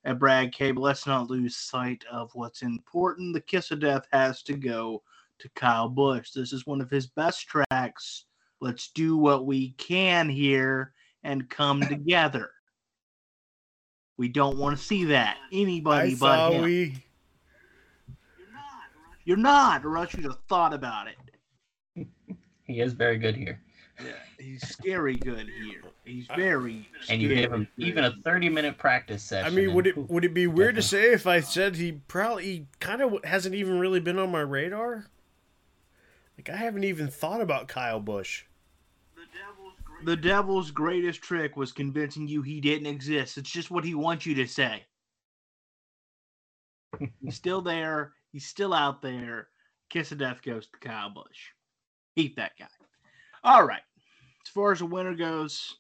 At 0.05 0.19
Brad 0.19 0.53
K, 0.53 0.73
but 0.73 0.81
let's 0.81 1.07
not 1.07 1.31
lose 1.31 1.55
sight 1.55 2.05
of 2.11 2.31
what's 2.35 2.63
important. 2.63 3.35
The 3.35 3.41
kiss 3.41 3.71
of 3.71 3.81
death 3.81 4.07
has 4.13 4.43
to 4.45 4.55
go 4.55 5.03
to 5.39 5.49
Kyle 5.51 5.89
Busch. 5.89 6.33
This 6.33 6.53
is 6.53 6.67
one 6.67 6.81
of 6.81 6.91
his 6.91 7.07
best 7.07 7.47
tracks. 7.47 8.25
Let's 8.61 8.91
do 8.91 9.17
what 9.17 9.47
we 9.47 9.71
can 9.73 10.29
here 10.29 10.93
and 11.23 11.49
come 11.49 11.81
together. 11.83 12.51
We 14.17 14.29
don't 14.29 14.59
want 14.59 14.77
to 14.77 14.85
see 14.85 15.05
that. 15.05 15.37
Anybody 15.53 16.13
I 16.13 16.17
but 16.17 16.37
saw 16.37 16.51
him. 16.51 16.63
we. 16.63 17.05
You're 19.25 19.37
not, 19.37 19.85
or 19.85 19.99
else 19.99 20.15
you'd 20.15 20.25
have 20.25 20.39
thought 20.49 20.75
about 20.75 21.07
it. 21.07 21.15
He 21.95 22.81
is 22.81 22.93
very 22.93 23.19
good 23.19 23.37
here, 23.37 23.61
Yeah, 24.03 24.13
he's 24.39 24.67
scary 24.67 25.17
good 25.17 25.49
here. 25.49 25.83
He's 26.05 26.27
very. 26.35 26.89
and 27.09 27.21
you 27.21 27.29
gave 27.29 27.53
him 27.53 27.69
scary 27.75 27.91
even 27.91 28.05
a 28.05 28.13
thirty-minute 28.25 28.79
practice 28.79 29.23
session. 29.23 29.53
I 29.53 29.55
mean, 29.55 29.75
would 29.75 29.87
it 29.87 29.97
would 30.11 30.25
it 30.25 30.33
be 30.33 30.47
weird 30.47 30.77
to 30.77 30.83
say 30.83 31.13
if 31.13 31.27
I 31.27 31.41
said 31.41 31.77
he 31.77 31.93
probably 32.09 32.45
he 32.45 32.67
kind 32.81 33.03
of 33.03 33.17
hasn't 33.25 33.55
even 33.55 33.79
really 33.79 34.01
been 34.01 34.19
on 34.19 34.31
my 34.31 34.41
radar? 34.41 35.07
Like 36.39 36.49
I 36.49 36.57
haven't 36.57 36.85
even 36.85 37.09
thought 37.09 37.41
about 37.41 37.69
Kyle 37.69 38.01
Busch. 38.01 38.45
The 40.05 40.17
devil's 40.17 40.71
greatest 40.73 41.23
trick 41.23 41.57
was 41.57 41.71
convincing 41.73 42.27
you 42.27 42.43
he 42.43 42.61
didn't 42.61 42.87
exist. 42.87 43.39
It's 43.39 43.51
just 43.51 43.71
what 43.71 43.85
he 43.85 43.95
wants 43.95 44.27
you 44.27 44.35
to 44.37 44.47
say. 44.47 44.85
He's 47.21 47.37
still 47.37 47.61
there. 47.63 48.13
He's 48.33 48.47
still 48.47 48.75
out 48.75 49.01
there. 49.03 49.49
Kiss 49.91 50.11
of 50.11 50.19
death 50.19 50.43
goes 50.43 50.67
to 50.67 50.79
Kyle 50.89 51.11
Busch. 51.11 51.51
Eat 52.17 52.37
that 52.37 52.53
guy. 52.59 52.67
All 53.45 53.65
right. 53.65 53.83
As 54.45 54.51
far 54.51 54.73
as 54.73 54.81
the 54.81 54.87
winner 54.87 55.15
goes, 55.15 55.77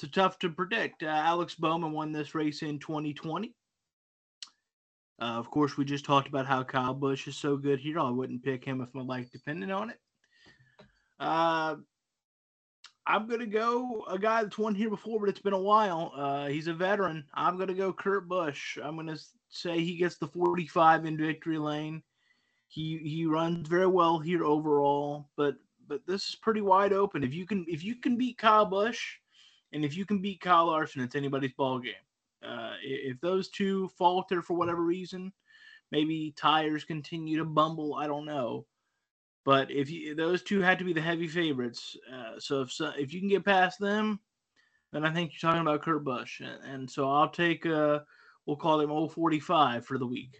it's 0.00 0.12
tough 0.12 0.38
to 0.40 0.50
predict. 0.50 1.02
Uh, 1.02 1.06
Alex 1.06 1.54
Bowman 1.54 1.92
won 1.92 2.12
this 2.12 2.34
race 2.34 2.62
in 2.62 2.78
2020. 2.78 3.54
Uh, 5.20 5.24
of 5.24 5.50
course, 5.50 5.76
we 5.76 5.84
just 5.84 6.04
talked 6.04 6.28
about 6.28 6.46
how 6.46 6.64
Kyle 6.64 6.94
Busch 6.94 7.28
is 7.28 7.36
so 7.36 7.56
good 7.56 7.78
here. 7.78 7.98
I 8.00 8.10
wouldn't 8.10 8.42
pick 8.42 8.64
him 8.64 8.80
if 8.80 8.92
my 8.92 9.02
life 9.02 9.30
depended 9.30 9.70
on 9.70 9.90
it. 9.90 9.98
Uh, 11.20 11.76
I'm 13.06 13.28
gonna 13.28 13.46
go 13.46 14.04
a 14.08 14.18
guy 14.18 14.42
that's 14.42 14.58
won 14.58 14.74
here 14.74 14.90
before, 14.90 15.20
but 15.20 15.28
it's 15.28 15.40
been 15.40 15.52
a 15.52 15.58
while. 15.58 16.12
Uh, 16.14 16.46
he's 16.48 16.66
a 16.66 16.74
veteran. 16.74 17.24
I'm 17.34 17.58
gonna 17.58 17.74
go 17.74 17.92
Kurt 17.92 18.28
Busch. 18.28 18.78
I'm 18.82 18.96
gonna 18.96 19.18
say 19.48 19.80
he 19.80 19.96
gets 19.96 20.16
the 20.16 20.28
45 20.28 21.04
in 21.04 21.16
victory 21.16 21.58
lane. 21.58 22.02
He 22.72 22.96
he 23.04 23.26
runs 23.26 23.68
very 23.68 23.86
well 23.86 24.18
here 24.18 24.46
overall, 24.46 25.28
but 25.36 25.56
but 25.88 26.06
this 26.06 26.26
is 26.28 26.34
pretty 26.36 26.62
wide 26.62 26.94
open. 26.94 27.22
If 27.22 27.34
you 27.34 27.44
can 27.44 27.66
if 27.68 27.84
you 27.84 27.96
can 27.96 28.16
beat 28.16 28.38
Kyle 28.38 28.64
Busch, 28.64 29.18
and 29.74 29.84
if 29.84 29.94
you 29.94 30.06
can 30.06 30.22
beat 30.22 30.40
Kyle 30.40 30.68
Larson, 30.68 31.02
it's 31.02 31.14
anybody's 31.14 31.52
ball 31.52 31.78
game. 31.78 31.92
Uh, 32.42 32.72
if 32.82 33.20
those 33.20 33.50
two 33.50 33.88
falter 33.88 34.40
for 34.40 34.54
whatever 34.54 34.80
reason, 34.80 35.30
maybe 35.90 36.32
tires 36.34 36.82
continue 36.82 37.36
to 37.36 37.44
bumble. 37.44 37.94
I 37.94 38.06
don't 38.06 38.24
know. 38.24 38.64
But 39.44 39.70
if 39.70 39.90
you 39.90 40.14
those 40.14 40.42
two 40.42 40.62
had 40.62 40.78
to 40.78 40.84
be 40.86 40.94
the 40.94 41.00
heavy 41.02 41.28
favorites, 41.28 41.94
uh, 42.10 42.40
so 42.40 42.62
if 42.62 42.72
so, 42.72 42.92
if 42.96 43.12
you 43.12 43.20
can 43.20 43.28
get 43.28 43.44
past 43.44 43.78
them, 43.78 44.18
then 44.94 45.04
I 45.04 45.12
think 45.12 45.32
you're 45.32 45.50
talking 45.50 45.60
about 45.60 45.82
Kurt 45.82 46.04
Busch, 46.04 46.40
and, 46.40 46.64
and 46.64 46.90
so 46.90 47.10
I'll 47.10 47.28
take 47.28 47.66
uh, 47.66 47.98
we'll 48.46 48.56
call 48.56 48.80
him 48.80 48.88
045 48.88 49.84
for 49.84 49.98
the 49.98 50.06
week. 50.06 50.38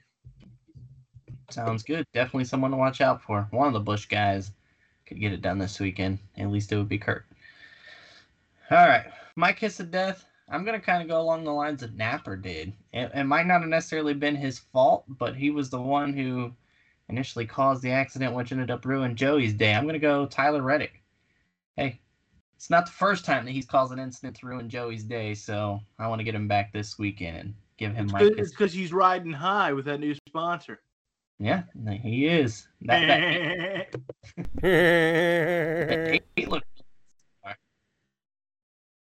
Sounds 1.52 1.82
good. 1.82 2.06
Definitely 2.12 2.44
someone 2.44 2.70
to 2.70 2.76
watch 2.76 3.00
out 3.00 3.22
for. 3.22 3.46
One 3.50 3.66
of 3.66 3.72
the 3.72 3.80
Busch 3.80 4.06
guys 4.06 4.52
could 5.06 5.20
get 5.20 5.32
it 5.32 5.42
done 5.42 5.58
this 5.58 5.80
weekend. 5.80 6.18
At 6.36 6.50
least 6.50 6.72
it 6.72 6.76
would 6.76 6.88
be 6.88 6.98
Kurt. 6.98 7.26
All 8.70 8.88
right. 8.88 9.06
My 9.36 9.52
kiss 9.52 9.80
of 9.80 9.90
death. 9.90 10.24
I'm 10.48 10.64
going 10.64 10.78
to 10.78 10.84
kind 10.84 11.02
of 11.02 11.08
go 11.08 11.20
along 11.20 11.44
the 11.44 11.52
lines 11.52 11.80
that 11.80 11.96
Napper 11.96 12.36
did. 12.36 12.72
It, 12.92 13.10
it 13.14 13.24
might 13.24 13.46
not 13.46 13.60
have 13.60 13.70
necessarily 13.70 14.12
been 14.12 14.36
his 14.36 14.58
fault, 14.58 15.04
but 15.08 15.34
he 15.34 15.50
was 15.50 15.70
the 15.70 15.80
one 15.80 16.12
who 16.12 16.52
initially 17.08 17.46
caused 17.46 17.82
the 17.82 17.90
accident, 17.90 18.34
which 18.34 18.52
ended 18.52 18.70
up 18.70 18.84
ruining 18.84 19.16
Joey's 19.16 19.54
day. 19.54 19.74
I'm 19.74 19.84
going 19.84 19.94
to 19.94 19.98
go 19.98 20.26
Tyler 20.26 20.62
Reddick. 20.62 21.02
Hey, 21.76 22.00
it's 22.56 22.70
not 22.70 22.86
the 22.86 22.92
first 22.92 23.24
time 23.24 23.44
that 23.44 23.52
he's 23.52 23.66
caused 23.66 23.92
an 23.92 23.98
incident 23.98 24.36
to 24.36 24.46
ruin 24.46 24.68
Joey's 24.68 25.04
day, 25.04 25.34
so 25.34 25.80
I 25.98 26.06
want 26.06 26.20
to 26.20 26.24
get 26.24 26.34
him 26.34 26.48
back 26.48 26.72
this 26.72 26.98
weekend 26.98 27.36
and 27.36 27.54
give 27.76 27.94
him 27.94 28.04
It's 28.04 28.12
my 28.12 28.20
it's 28.22 28.50
because 28.50 28.72
he's 28.72 28.92
riding 28.92 29.32
high 29.32 29.72
with 29.72 29.86
that 29.86 30.00
new 30.00 30.14
sponsor. 30.28 30.80
Yeah, 31.42 31.64
he 32.00 32.26
is. 32.28 32.68
That, 32.82 33.90
that, 33.92 33.96
The 34.62 36.20
eight 36.36 36.48
looked 36.48 36.66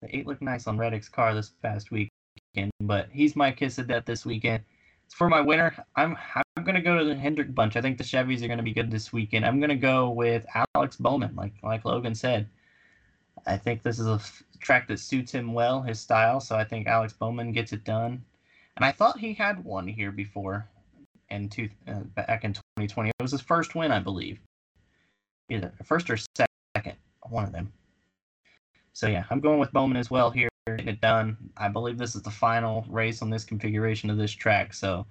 the 0.01 0.15
eight 0.15 0.27
looked 0.27 0.41
nice 0.41 0.67
on 0.67 0.77
Reddick's 0.77 1.07
car 1.07 1.33
this 1.33 1.49
past 1.63 1.91
weekend, 1.91 2.71
but 2.81 3.07
he's 3.11 3.37
my 3.37 3.51
kiss 3.51 3.77
of 3.77 3.87
death 3.87 4.03
this 4.05 4.25
weekend. 4.25 4.63
It's 5.05 5.15
for 5.15 5.29
my 5.29 5.39
winner, 5.39 5.73
I'm 5.95 6.17
I'm 6.35 6.65
gonna 6.65 6.81
go 6.81 6.99
to 6.99 7.05
the 7.05 7.15
Hendrick 7.15 7.55
bunch. 7.55 7.77
I 7.77 7.81
think 7.81 7.97
the 7.97 8.03
Chevys 8.03 8.43
are 8.43 8.49
gonna 8.49 8.63
be 8.63 8.73
good 8.73 8.91
this 8.91 9.13
weekend. 9.13 9.45
I'm 9.45 9.61
gonna 9.61 9.75
go 9.77 10.09
with 10.09 10.45
Alex 10.75 10.97
Bowman, 10.97 11.35
like 11.37 11.53
like 11.63 11.85
Logan 11.85 12.15
said. 12.15 12.49
I 13.47 13.55
think 13.55 13.81
this 13.81 13.97
is 13.97 14.07
a 14.07 14.15
f- 14.15 14.43
track 14.59 14.89
that 14.89 14.99
suits 14.99 15.31
him 15.31 15.53
well, 15.53 15.81
his 15.81 16.01
style. 16.01 16.41
So 16.41 16.57
I 16.57 16.65
think 16.65 16.87
Alex 16.87 17.13
Bowman 17.13 17.53
gets 17.53 17.71
it 17.71 17.85
done. 17.85 18.25
And 18.75 18.83
I 18.83 18.91
thought 18.91 19.19
he 19.19 19.33
had 19.33 19.63
one 19.63 19.87
here 19.87 20.11
before, 20.11 20.67
in 21.29 21.49
two 21.49 21.69
uh, 21.87 22.01
back 22.15 22.43
in 22.43 22.53
2020. 22.53 23.09
It 23.09 23.13
was 23.21 23.31
his 23.31 23.41
first 23.41 23.75
win, 23.75 23.91
I 23.91 23.99
believe. 23.99 24.39
Either 25.49 25.71
first 25.83 26.09
or 26.09 26.17
second, 26.35 26.95
one 27.29 27.43
of 27.43 27.51
them. 27.51 27.71
So 28.93 29.07
yeah, 29.07 29.25
I'm 29.29 29.39
going 29.39 29.59
with 29.59 29.71
Bowman 29.73 29.97
as 29.97 30.09
well 30.09 30.31
here, 30.31 30.49
getting 30.67 30.87
it 30.87 31.01
done. 31.01 31.37
I 31.57 31.67
believe 31.67 31.97
this 31.97 32.15
is 32.15 32.21
the 32.21 32.31
final 32.31 32.85
race 32.89 33.21
on 33.21 33.29
this 33.29 33.43
configuration 33.43 34.09
of 34.09 34.17
this 34.17 34.31
track. 34.31 34.73
So 34.73 35.05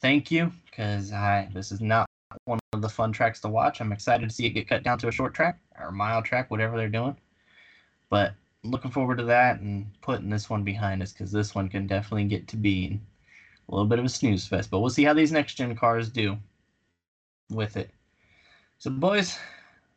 thank 0.00 0.30
you, 0.30 0.52
because 0.66 1.12
I 1.12 1.48
this 1.52 1.72
is 1.72 1.80
not 1.80 2.06
one 2.44 2.58
of 2.72 2.82
the 2.82 2.88
fun 2.88 3.12
tracks 3.12 3.40
to 3.40 3.48
watch. 3.48 3.80
I'm 3.80 3.92
excited 3.92 4.28
to 4.28 4.34
see 4.34 4.46
it 4.46 4.50
get 4.50 4.68
cut 4.68 4.82
down 4.82 4.98
to 4.98 5.08
a 5.08 5.12
short 5.12 5.34
track 5.34 5.58
or 5.80 5.90
mile 5.90 6.22
track, 6.22 6.50
whatever 6.50 6.76
they're 6.76 6.88
doing. 6.88 7.16
But 8.10 8.34
looking 8.62 8.90
forward 8.90 9.18
to 9.18 9.24
that 9.24 9.60
and 9.60 9.86
putting 10.00 10.30
this 10.30 10.50
one 10.50 10.62
behind 10.62 11.02
us 11.02 11.12
because 11.12 11.32
this 11.32 11.54
one 11.54 11.68
can 11.68 11.86
definitely 11.86 12.24
get 12.24 12.48
to 12.48 12.56
be 12.56 13.00
a 13.68 13.74
little 13.74 13.86
bit 13.86 13.98
of 13.98 14.04
a 14.04 14.08
snooze 14.08 14.46
fest. 14.46 14.70
But 14.70 14.80
we'll 14.80 14.90
see 14.90 15.04
how 15.04 15.14
these 15.14 15.32
next 15.32 15.54
gen 15.54 15.74
cars 15.76 16.08
do 16.08 16.36
with 17.50 17.76
it. 17.76 17.90
So, 18.78 18.90
boys, 18.90 19.38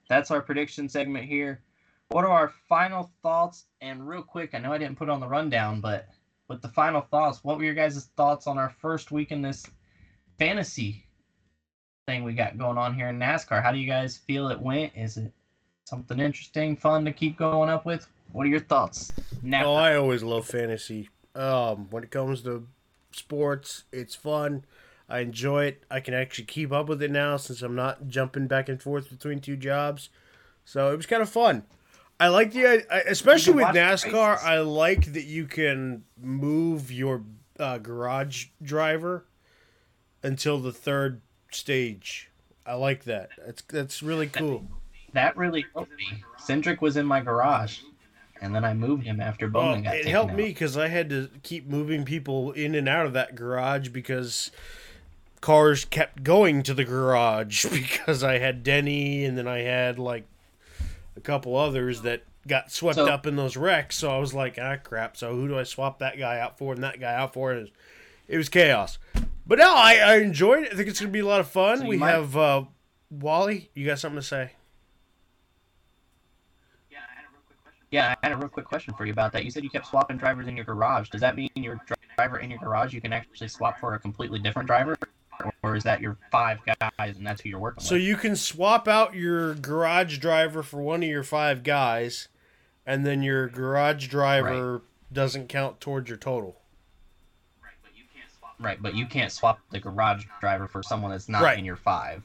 that's 0.07 0.31
our 0.31 0.41
prediction 0.41 0.87
segment 0.89 1.25
here. 1.25 1.61
What 2.09 2.25
are 2.25 2.31
our 2.31 2.53
final 2.67 3.11
thoughts? 3.21 3.65
And 3.81 4.07
real 4.07 4.23
quick, 4.23 4.55
I 4.55 4.59
know 4.59 4.73
I 4.73 4.77
didn't 4.77 4.97
put 4.97 5.09
on 5.09 5.19
the 5.19 5.27
rundown, 5.27 5.81
but 5.81 6.07
with 6.47 6.61
the 6.61 6.69
final 6.69 7.01
thoughts, 7.01 7.43
what 7.43 7.57
were 7.57 7.63
your 7.63 7.75
guys' 7.75 8.09
thoughts 8.17 8.47
on 8.47 8.57
our 8.57 8.69
first 8.81 9.11
week 9.11 9.31
in 9.31 9.41
this 9.41 9.65
fantasy 10.39 11.05
thing 12.07 12.23
we 12.23 12.33
got 12.33 12.57
going 12.57 12.77
on 12.77 12.95
here 12.95 13.09
in 13.09 13.19
NASCAR? 13.19 13.61
How 13.61 13.71
do 13.71 13.77
you 13.77 13.87
guys 13.87 14.17
feel 14.17 14.49
it 14.49 14.59
went? 14.59 14.93
Is 14.95 15.17
it 15.17 15.31
something 15.85 16.19
interesting, 16.19 16.75
fun 16.75 17.05
to 17.05 17.11
keep 17.11 17.37
going 17.37 17.69
up 17.69 17.85
with? 17.85 18.07
What 18.31 18.45
are 18.45 18.49
your 18.49 18.59
thoughts? 18.59 19.11
Now, 19.43 19.65
Oh, 19.65 19.75
I 19.75 19.95
always 19.95 20.23
love 20.23 20.47
fantasy. 20.47 21.09
Um, 21.35 21.87
when 21.91 22.03
it 22.03 22.11
comes 22.11 22.41
to 22.43 22.65
sports, 23.11 23.83
it's 23.91 24.15
fun. 24.15 24.65
I 25.07 25.19
enjoy 25.19 25.65
it. 25.65 25.83
I 25.89 25.99
can 25.99 26.13
actually 26.13 26.45
keep 26.45 26.71
up 26.71 26.87
with 26.87 27.01
it 27.01 27.11
now 27.11 27.37
since 27.37 27.61
I'm 27.61 27.75
not 27.75 28.07
jumping 28.07 28.47
back 28.47 28.69
and 28.69 28.81
forth 28.81 29.09
between 29.09 29.39
two 29.39 29.57
jobs. 29.57 30.09
So 30.65 30.93
it 30.93 30.97
was 30.97 31.07
kind 31.07 31.21
of 31.21 31.29
fun. 31.29 31.63
I 32.19 32.27
like 32.27 32.51
the, 32.51 32.85
especially 33.07 33.53
with 33.53 33.67
NASCAR. 33.67 34.43
I 34.43 34.59
like 34.59 35.13
that 35.13 35.23
you 35.23 35.45
can 35.45 36.03
move 36.21 36.91
your 36.91 37.23
uh, 37.59 37.77
garage 37.77 38.47
driver 38.61 39.25
until 40.21 40.59
the 40.59 40.73
third 40.73 41.21
stage. 41.51 42.29
I 42.65 42.73
like 42.73 43.05
that. 43.05 43.29
That's 43.43 43.61
that's 43.63 44.03
really 44.03 44.27
cool. 44.27 44.67
that 45.13 45.35
really 45.37 45.65
helped 45.73 45.91
me. 45.97 46.23
Cindric 46.39 46.81
was 46.81 46.97
in 46.97 47.05
my 47.05 47.21
garage, 47.21 47.79
and 48.41 48.53
then 48.55 48.63
I 48.65 48.73
moved 48.73 49.03
him 49.03 49.19
after 49.19 49.47
Bowman 49.47 49.83
got 49.83 49.95
it 49.95 50.05
helped 50.05 50.31
out. 50.31 50.37
me 50.37 50.45
because 50.45 50.77
I 50.77 50.87
had 50.87 51.09
to 51.09 51.29
keep 51.43 51.67
moving 51.67 52.05
people 52.05 52.51
in 52.53 52.75
and 52.75 52.87
out 52.89 53.05
of 53.05 53.13
that 53.13 53.35
garage 53.35 53.89
because 53.89 54.51
cars 55.41 55.85
kept 55.85 56.23
going 56.23 56.63
to 56.63 56.73
the 56.73 56.83
garage 56.83 57.65
because 57.71 58.23
I 58.23 58.37
had 58.39 58.63
Denny 58.63 59.23
and 59.25 59.37
then 59.37 59.47
I 59.47 59.59
had 59.59 59.97
like 59.99 60.25
a 61.17 61.21
couple 61.21 61.55
others 61.55 62.01
that 62.03 62.23
got 62.47 62.71
swept 62.71 62.95
So- 62.95 63.07
up 63.07 63.25
in 63.27 63.35
those 63.35 63.55
wrecks. 63.57 63.97
So 63.97 64.09
I 64.09 64.17
was 64.19 64.33
like, 64.33 64.57
ah, 64.61 64.77
crap. 64.77 65.17
So 65.17 65.33
who 65.35 65.47
do 65.47 65.57
I 65.59 65.63
swap 65.63 65.99
that 65.99 66.17
guy 66.17 66.39
out 66.39 66.57
for 66.57 66.73
and 66.73 66.83
that 66.83 66.99
guy 66.99 67.13
out 67.13 67.33
for? 67.33 67.51
And 67.51 67.59
it 67.59 67.61
was, 67.63 67.71
it 68.27 68.37
was 68.37 68.49
chaos. 68.49 68.97
But 69.45 69.59
no, 69.59 69.73
I, 69.73 69.95
I 69.95 70.15
enjoyed 70.17 70.63
it. 70.63 70.73
I 70.73 70.75
think 70.75 70.89
it's 70.89 70.99
going 70.99 71.09
to 71.09 71.13
be 71.13 71.19
a 71.19 71.25
lot 71.25 71.39
of 71.39 71.47
fun. 71.49 71.79
So 71.79 71.85
we 71.87 71.97
might- 71.97 72.11
have 72.11 72.37
uh, 72.37 72.63
Wally. 73.09 73.69
You 73.73 73.85
got 73.85 73.99
something 73.99 74.19
to 74.21 74.25
say? 74.25 74.51
Yeah, 77.91 78.13
I 78.21 78.27
had 78.27 78.33
a 78.33 78.37
real 78.37 78.49
quick 78.49 78.65
question 78.65 78.93
for 78.93 79.05
you 79.05 79.11
about 79.11 79.31
that. 79.33 79.43
You 79.45 79.51
said 79.51 79.63
you 79.63 79.69
kept 79.69 79.87
swapping 79.87 80.17
drivers 80.17 80.47
in 80.47 80.55
your 80.55 80.65
garage. 80.65 81.09
Does 81.09 81.21
that 81.21 81.35
mean 81.35 81.49
your 81.55 81.81
driver 82.17 82.37
in 82.39 82.49
your 82.51 82.59
garage 82.59 82.93
you 82.93 83.01
can 83.01 83.13
actually 83.13 83.47
swap 83.47 83.79
for 83.79 83.95
a 83.95 83.99
completely 83.99 84.37
different 84.39 84.67
driver, 84.67 84.95
or, 85.63 85.75
is 85.75 85.83
that 85.83 85.99
your 86.01 86.17
five 86.31 86.59
guys 86.65 87.17
and 87.17 87.25
that's 87.25 87.41
who 87.41 87.49
you're 87.49 87.59
working 87.59 87.81
So 87.81 87.95
with? 87.95 88.01
So 88.01 88.05
you 88.05 88.15
can 88.15 88.35
swap 88.35 88.87
out 88.87 89.15
your 89.15 89.55
garage 89.55 90.19
driver 90.19 90.61
for 90.61 90.81
one 90.81 91.01
of 91.01 91.09
your 91.09 91.23
five 91.23 91.63
guys, 91.63 92.27
and 92.85 93.05
then 93.05 93.23
your 93.23 93.47
garage 93.47 94.07
driver 94.07 94.83
doesn't 95.11 95.47
count 95.49 95.81
towards 95.81 96.09
your 96.09 96.17
total. 96.17 96.57
Right, 98.59 98.79
but 98.81 98.93
you 98.93 99.05
can't 99.07 99.31
swap 99.31 99.59
the 99.71 99.79
garage 99.79 100.25
driver 100.41 100.67
for 100.67 100.83
someone 100.83 101.11
that's 101.11 101.29
not 101.29 101.41
Right. 101.41 101.57
in 101.57 101.63
your 101.65 101.77
five. 101.77 102.21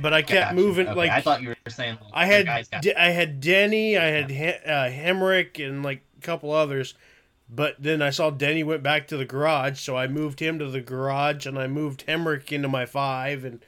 But 0.00 0.14
I 0.14 0.22
kept 0.22 0.50
Gotcha. 0.50 0.54
moving 0.54 0.88
Okay, 0.88 0.96
like 0.96 1.10
I 1.10 1.20
thought 1.20 1.42
you 1.42 1.48
were 1.50 1.70
saying 1.70 1.98
like, 2.00 2.10
I 2.12 2.26
had 2.26 2.48
I 2.96 3.10
had 3.10 3.40
Denny, 3.40 3.96
I 3.96 4.06
had 4.06 4.30
He- 4.30 4.46
uh, 4.46 4.90
Hemric, 4.90 5.64
and 5.66 5.82
like 5.82 6.02
a 6.18 6.20
couple 6.20 6.52
others. 6.52 6.94
But 7.50 7.76
then 7.78 8.02
I 8.02 8.10
saw 8.10 8.30
Denny 8.30 8.62
went 8.62 8.82
back 8.82 9.08
to 9.08 9.16
the 9.16 9.24
garage, 9.24 9.80
so 9.80 9.96
I 9.96 10.06
moved 10.06 10.40
him 10.40 10.58
to 10.58 10.70
the 10.70 10.82
garage, 10.82 11.46
and 11.46 11.58
I 11.58 11.66
moved 11.66 12.06
Hemric 12.06 12.52
into 12.52 12.68
my 12.68 12.84
five, 12.84 13.42
and 13.44 13.64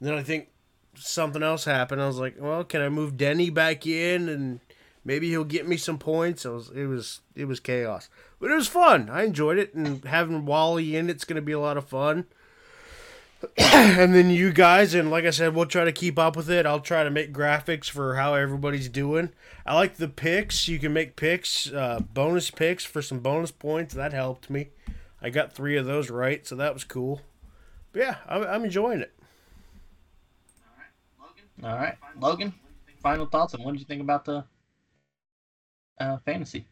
then 0.00 0.14
I 0.14 0.22
think 0.22 0.50
something 0.94 1.42
else 1.42 1.64
happened. 1.64 2.00
I 2.00 2.06
was 2.06 2.18
like, 2.18 2.36
well, 2.38 2.62
can 2.62 2.80
I 2.80 2.88
move 2.88 3.16
Denny 3.16 3.50
back 3.50 3.86
in, 3.86 4.28
and 4.28 4.60
maybe 5.04 5.28
he'll 5.28 5.44
get 5.44 5.68
me 5.68 5.76
some 5.76 5.98
points. 5.98 6.44
It 6.44 6.50
was 6.50 6.70
it 6.70 6.86
was 6.86 7.20
it 7.34 7.46
was 7.46 7.60
chaos, 7.60 8.08
but 8.38 8.50
it 8.50 8.54
was 8.54 8.68
fun. 8.68 9.10
I 9.10 9.24
enjoyed 9.24 9.58
it, 9.58 9.74
and 9.74 10.04
having 10.04 10.46
Wally 10.46 10.96
in 10.96 11.10
it's 11.10 11.24
going 11.24 11.36
to 11.36 11.42
be 11.42 11.52
a 11.52 11.60
lot 11.60 11.76
of 11.76 11.88
fun. 11.88 12.26
and 13.56 14.14
then 14.14 14.30
you 14.30 14.52
guys, 14.52 14.94
and 14.94 15.10
like 15.10 15.24
I 15.24 15.30
said, 15.30 15.54
we'll 15.54 15.66
try 15.66 15.84
to 15.84 15.92
keep 15.92 16.18
up 16.18 16.36
with 16.36 16.50
it. 16.50 16.66
I'll 16.66 16.80
try 16.80 17.04
to 17.04 17.10
make 17.10 17.32
graphics 17.32 17.88
for 17.88 18.16
how 18.16 18.34
everybody's 18.34 18.88
doing. 18.88 19.30
I 19.66 19.74
like 19.74 19.96
the 19.96 20.08
picks. 20.08 20.68
You 20.68 20.78
can 20.78 20.92
make 20.92 21.16
picks, 21.16 21.72
uh, 21.72 22.00
bonus 22.12 22.50
picks 22.50 22.84
for 22.84 23.02
some 23.02 23.20
bonus 23.20 23.50
points. 23.50 23.94
That 23.94 24.12
helped 24.12 24.50
me. 24.50 24.68
I 25.22 25.30
got 25.30 25.52
three 25.52 25.76
of 25.76 25.86
those 25.86 26.10
right, 26.10 26.46
so 26.46 26.54
that 26.56 26.74
was 26.74 26.84
cool. 26.84 27.22
But 27.92 28.02
yeah, 28.02 28.16
I'm, 28.28 28.42
I'm 28.42 28.64
enjoying 28.64 29.00
it. 29.00 29.12
All 30.60 30.76
right, 30.76 30.92
Logan. 31.20 31.64
All 31.64 31.78
right, 31.78 31.96
Logan. 32.20 32.54
Final 33.02 33.26
thoughts 33.26 33.54
and 33.54 33.64
what 33.64 33.72
did 33.72 33.80
you 33.80 33.86
think 33.86 34.00
about 34.00 34.24
the 34.24 34.44
uh, 36.00 36.18
fantasy? 36.24 36.66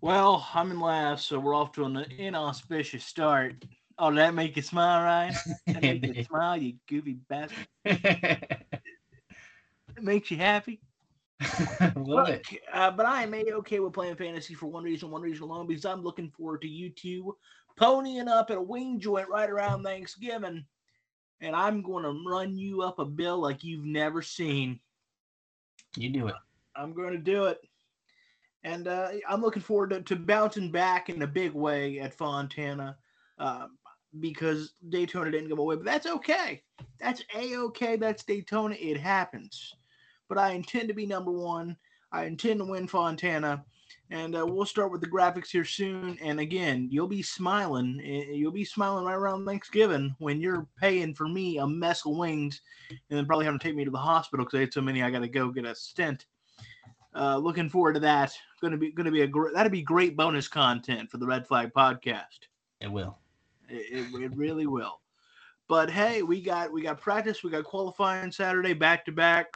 Well, 0.00 0.48
I'm 0.52 0.70
in 0.72 0.80
last, 0.80 1.28
so 1.28 1.38
we're 1.38 1.54
off 1.54 1.72
to 1.72 1.84
an 1.84 1.96
inauspicious 2.18 3.04
start. 3.04 3.64
Oh, 4.04 4.12
that 4.12 4.34
make 4.34 4.56
you 4.56 4.62
smile, 4.62 5.04
Ryan? 5.04 5.34
That 5.68 5.80
make 5.80 6.04
you 6.04 6.24
smile, 6.28 6.56
you 6.56 6.74
goofy 6.88 7.18
bastard. 7.28 7.68
It 9.94 10.02
makes 10.02 10.30
you 10.30 10.38
happy. 10.38 10.80
bit. 11.38 12.46
Uh, 12.72 12.90
but 12.90 13.06
I 13.06 13.22
am 13.22 13.34
okay 13.34 13.78
with 13.78 13.92
playing 13.92 14.16
fantasy 14.16 14.54
for 14.54 14.66
one 14.66 14.82
reason, 14.82 15.10
one 15.10 15.20
reason 15.20 15.44
alone, 15.44 15.66
because 15.68 15.84
I'm 15.84 16.02
looking 16.02 16.30
forward 16.30 16.62
to 16.62 16.68
you 16.68 16.90
two 16.90 17.36
ponying 17.78 18.26
up 18.26 18.50
at 18.50 18.56
a 18.56 18.62
wing 18.62 18.98
joint 18.98 19.28
right 19.28 19.50
around 19.50 19.84
Thanksgiving, 19.84 20.64
and 21.40 21.54
I'm 21.54 21.82
going 21.82 22.04
to 22.04 22.24
run 22.26 22.56
you 22.56 22.82
up 22.82 22.98
a 22.98 23.04
bill 23.04 23.38
like 23.38 23.62
you've 23.62 23.84
never 23.84 24.22
seen. 24.22 24.80
You 25.96 26.10
do 26.10 26.26
it. 26.26 26.34
I'm 26.74 26.94
going 26.94 27.12
to 27.12 27.18
do 27.18 27.44
it. 27.44 27.60
And 28.64 28.88
uh, 28.88 29.10
I'm 29.28 29.42
looking 29.42 29.62
forward 29.62 29.90
to, 29.90 30.00
to 30.00 30.16
bouncing 30.16 30.72
back 30.72 31.10
in 31.10 31.22
a 31.22 31.26
big 31.26 31.52
way 31.52 32.00
at 32.00 32.14
Fontana 32.14 32.96
uh, 33.38 33.66
because 34.20 34.74
Daytona 34.88 35.30
didn't 35.30 35.48
go 35.54 35.60
away. 35.62 35.76
But 35.76 35.84
that's 35.84 36.06
okay. 36.06 36.62
That's 37.00 37.22
a 37.34 37.56
okay. 37.56 37.96
That's 37.96 38.24
Daytona. 38.24 38.74
It 38.78 38.98
happens. 38.98 39.74
But 40.28 40.38
I 40.38 40.50
intend 40.52 40.88
to 40.88 40.94
be 40.94 41.06
number 41.06 41.30
one. 41.32 41.76
I 42.12 42.24
intend 42.24 42.60
to 42.60 42.64
win 42.66 42.86
Fontana. 42.88 43.64
And 44.10 44.36
uh, 44.36 44.44
we'll 44.46 44.66
start 44.66 44.92
with 44.92 45.00
the 45.00 45.06
graphics 45.08 45.48
here 45.50 45.64
soon. 45.64 46.18
And 46.22 46.40
again, 46.40 46.88
you'll 46.90 47.06
be 47.08 47.22
smiling. 47.22 48.00
eh, 48.04 48.32
You'll 48.32 48.52
be 48.52 48.64
smiling 48.64 49.06
right 49.06 49.14
around 49.14 49.46
Thanksgiving 49.46 50.14
when 50.18 50.40
you're 50.40 50.66
paying 50.78 51.14
for 51.14 51.28
me 51.28 51.58
a 51.58 51.66
mess 51.66 52.04
of 52.04 52.16
wings 52.16 52.60
and 52.90 52.98
then 53.08 53.24
probably 53.26 53.46
having 53.46 53.58
to 53.58 53.66
take 53.66 53.76
me 53.76 53.84
to 53.86 53.90
the 53.90 53.96
hospital 53.98 54.44
because 54.44 54.58
I 54.58 54.62
ate 54.64 54.74
so 54.74 54.82
many 54.82 55.02
I 55.02 55.10
got 55.10 55.20
to 55.20 55.28
go 55.28 55.48
get 55.50 55.64
a 55.64 55.74
stent. 55.74 56.26
Uh, 57.14 57.36
looking 57.38 57.70
forward 57.70 57.94
to 57.94 58.00
that. 58.00 58.32
Going 58.60 58.72
to 58.72 58.78
be 58.78 58.90
going 58.92 59.06
to 59.06 59.10
be 59.10 59.22
a 59.22 59.26
gr- 59.26 59.52
that'd 59.52 59.72
be 59.72 59.82
great 59.82 60.16
bonus 60.16 60.48
content 60.48 61.10
for 61.10 61.18
the 61.18 61.26
Red 61.26 61.46
Flag 61.46 61.72
podcast. 61.74 62.48
It 62.80 62.90
will. 62.90 63.18
It, 63.68 64.12
it, 64.14 64.22
it 64.22 64.36
really 64.36 64.66
will. 64.66 65.00
But 65.68 65.90
hey, 65.90 66.22
we 66.22 66.42
got 66.42 66.72
we 66.72 66.82
got 66.82 67.00
practice, 67.00 67.42
we 67.42 67.50
got 67.50 67.64
qualifying 67.64 68.30
Saturday 68.30 68.74
back 68.74 69.04
to 69.06 69.12
back, 69.12 69.54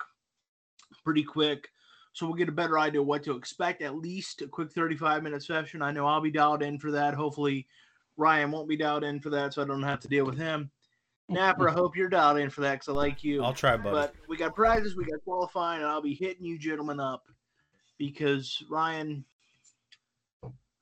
pretty 1.04 1.22
quick. 1.22 1.68
So 2.12 2.26
we'll 2.26 2.36
get 2.36 2.48
a 2.48 2.52
better 2.52 2.78
idea 2.78 3.02
what 3.02 3.22
to 3.24 3.36
expect. 3.36 3.82
At 3.82 3.96
least 3.96 4.40
a 4.40 4.48
quick 4.48 4.72
35 4.72 5.22
minute 5.22 5.42
session. 5.42 5.82
I 5.82 5.90
know 5.90 6.06
I'll 6.06 6.22
be 6.22 6.30
dialed 6.30 6.62
in 6.62 6.78
for 6.78 6.90
that. 6.92 7.12
Hopefully, 7.12 7.66
Ryan 8.16 8.50
won't 8.50 8.68
be 8.68 8.76
dialed 8.76 9.04
in 9.04 9.20
for 9.20 9.28
that, 9.30 9.52
so 9.52 9.62
I 9.62 9.66
don't 9.66 9.82
have 9.82 10.00
to 10.00 10.08
deal 10.08 10.24
with 10.24 10.38
him. 10.38 10.70
Napper, 11.28 11.68
I 11.68 11.72
hope 11.72 11.96
you're 11.96 12.08
dialed 12.08 12.38
in 12.38 12.50
for 12.50 12.60
that 12.62 12.74
because 12.74 12.88
I 12.88 12.92
like 12.92 13.24
you. 13.24 13.42
I'll 13.42 13.52
try, 13.52 13.76
buddy. 13.76 13.90
But 13.90 14.14
we 14.28 14.36
got 14.36 14.54
prizes, 14.54 14.96
we 14.96 15.04
got 15.04 15.22
qualifying, 15.24 15.82
and 15.82 15.90
I'll 15.90 16.00
be 16.00 16.14
hitting 16.14 16.46
you 16.46 16.56
gentlemen 16.56 17.00
up 17.00 17.26
because 17.98 18.62
Ryan, 18.70 19.24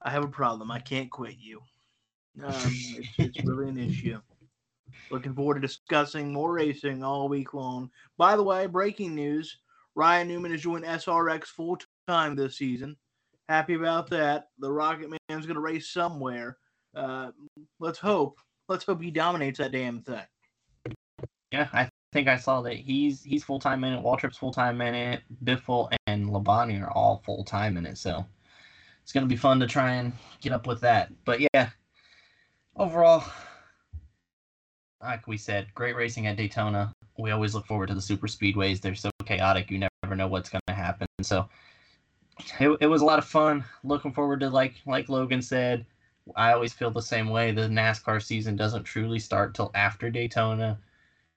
I 0.02 0.10
have 0.10 0.22
a 0.22 0.28
problem. 0.28 0.70
I 0.70 0.80
can't 0.80 1.10
quit 1.10 1.36
you. 1.40 1.62
Um, 2.42 2.52
it's, 2.56 3.08
it's 3.18 3.44
really 3.44 3.68
an 3.68 3.78
issue. 3.78 4.20
Looking 5.10 5.34
forward 5.34 5.54
to 5.54 5.60
discussing 5.60 6.32
more 6.32 6.52
racing 6.52 7.04
all 7.04 7.28
week 7.28 7.54
long. 7.54 7.90
By 8.16 8.36
the 8.36 8.42
way, 8.42 8.66
breaking 8.66 9.14
news: 9.14 9.58
Ryan 9.94 10.28
Newman 10.28 10.52
is 10.52 10.62
joining 10.62 10.88
SRX 10.88 11.44
full 11.46 11.78
time 12.08 12.34
this 12.34 12.56
season. 12.56 12.96
Happy 13.48 13.74
about 13.74 14.08
that. 14.10 14.48
The 14.58 14.70
Rocket 14.70 15.10
Man's 15.10 15.46
going 15.46 15.54
to 15.54 15.60
race 15.60 15.90
somewhere. 15.90 16.56
Uh, 16.96 17.30
let's 17.78 17.98
hope. 17.98 18.38
Let's 18.68 18.84
hope 18.84 19.02
he 19.02 19.10
dominates 19.10 19.58
that 19.58 19.72
damn 19.72 20.00
thing. 20.00 20.22
Yeah, 21.52 21.68
I 21.72 21.88
think 22.12 22.28
I 22.28 22.36
saw 22.36 22.62
that 22.62 22.76
he's 22.76 23.22
he's 23.22 23.44
full 23.44 23.58
time 23.58 23.84
in 23.84 23.92
it. 23.92 24.02
Waltrip's 24.02 24.38
full 24.38 24.52
time 24.52 24.80
in 24.80 24.94
it. 24.94 25.22
Biffle 25.44 25.94
and 26.06 26.28
Labonte 26.28 26.82
are 26.82 26.90
all 26.90 27.22
full 27.24 27.44
time 27.44 27.76
in 27.76 27.84
it. 27.84 27.98
So 27.98 28.24
it's 29.02 29.12
gonna 29.12 29.26
be 29.26 29.36
fun 29.36 29.60
to 29.60 29.66
try 29.66 29.94
and 29.94 30.12
get 30.40 30.52
up 30.52 30.66
with 30.66 30.80
that. 30.80 31.12
But 31.24 31.40
yeah, 31.40 31.68
overall, 32.76 33.24
like 35.00 35.26
we 35.26 35.36
said, 35.36 35.66
great 35.74 35.96
racing 35.96 36.26
at 36.26 36.36
Daytona. 36.36 36.92
We 37.18 37.30
always 37.30 37.54
look 37.54 37.66
forward 37.66 37.88
to 37.88 37.94
the 37.94 38.00
super 38.00 38.26
speedways. 38.26 38.80
They're 38.80 38.94
so 38.94 39.10
chaotic. 39.24 39.70
You 39.70 39.78
never 39.78 40.16
know 40.16 40.28
what's 40.28 40.50
gonna 40.50 40.76
happen. 40.76 41.06
So 41.22 41.48
it, 42.58 42.76
it 42.80 42.86
was 42.86 43.02
a 43.02 43.04
lot 43.04 43.18
of 43.18 43.24
fun. 43.24 43.64
Looking 43.84 44.12
forward 44.12 44.40
to 44.40 44.50
like 44.50 44.74
like 44.86 45.08
Logan 45.08 45.42
said. 45.42 45.86
I 46.36 46.52
always 46.52 46.72
feel 46.72 46.90
the 46.90 47.02
same 47.02 47.28
way. 47.28 47.52
The 47.52 47.68
NASCAR 47.68 48.22
season 48.22 48.56
doesn't 48.56 48.84
truly 48.84 49.18
start 49.18 49.54
till 49.54 49.70
after 49.74 50.10
Daytona. 50.10 50.78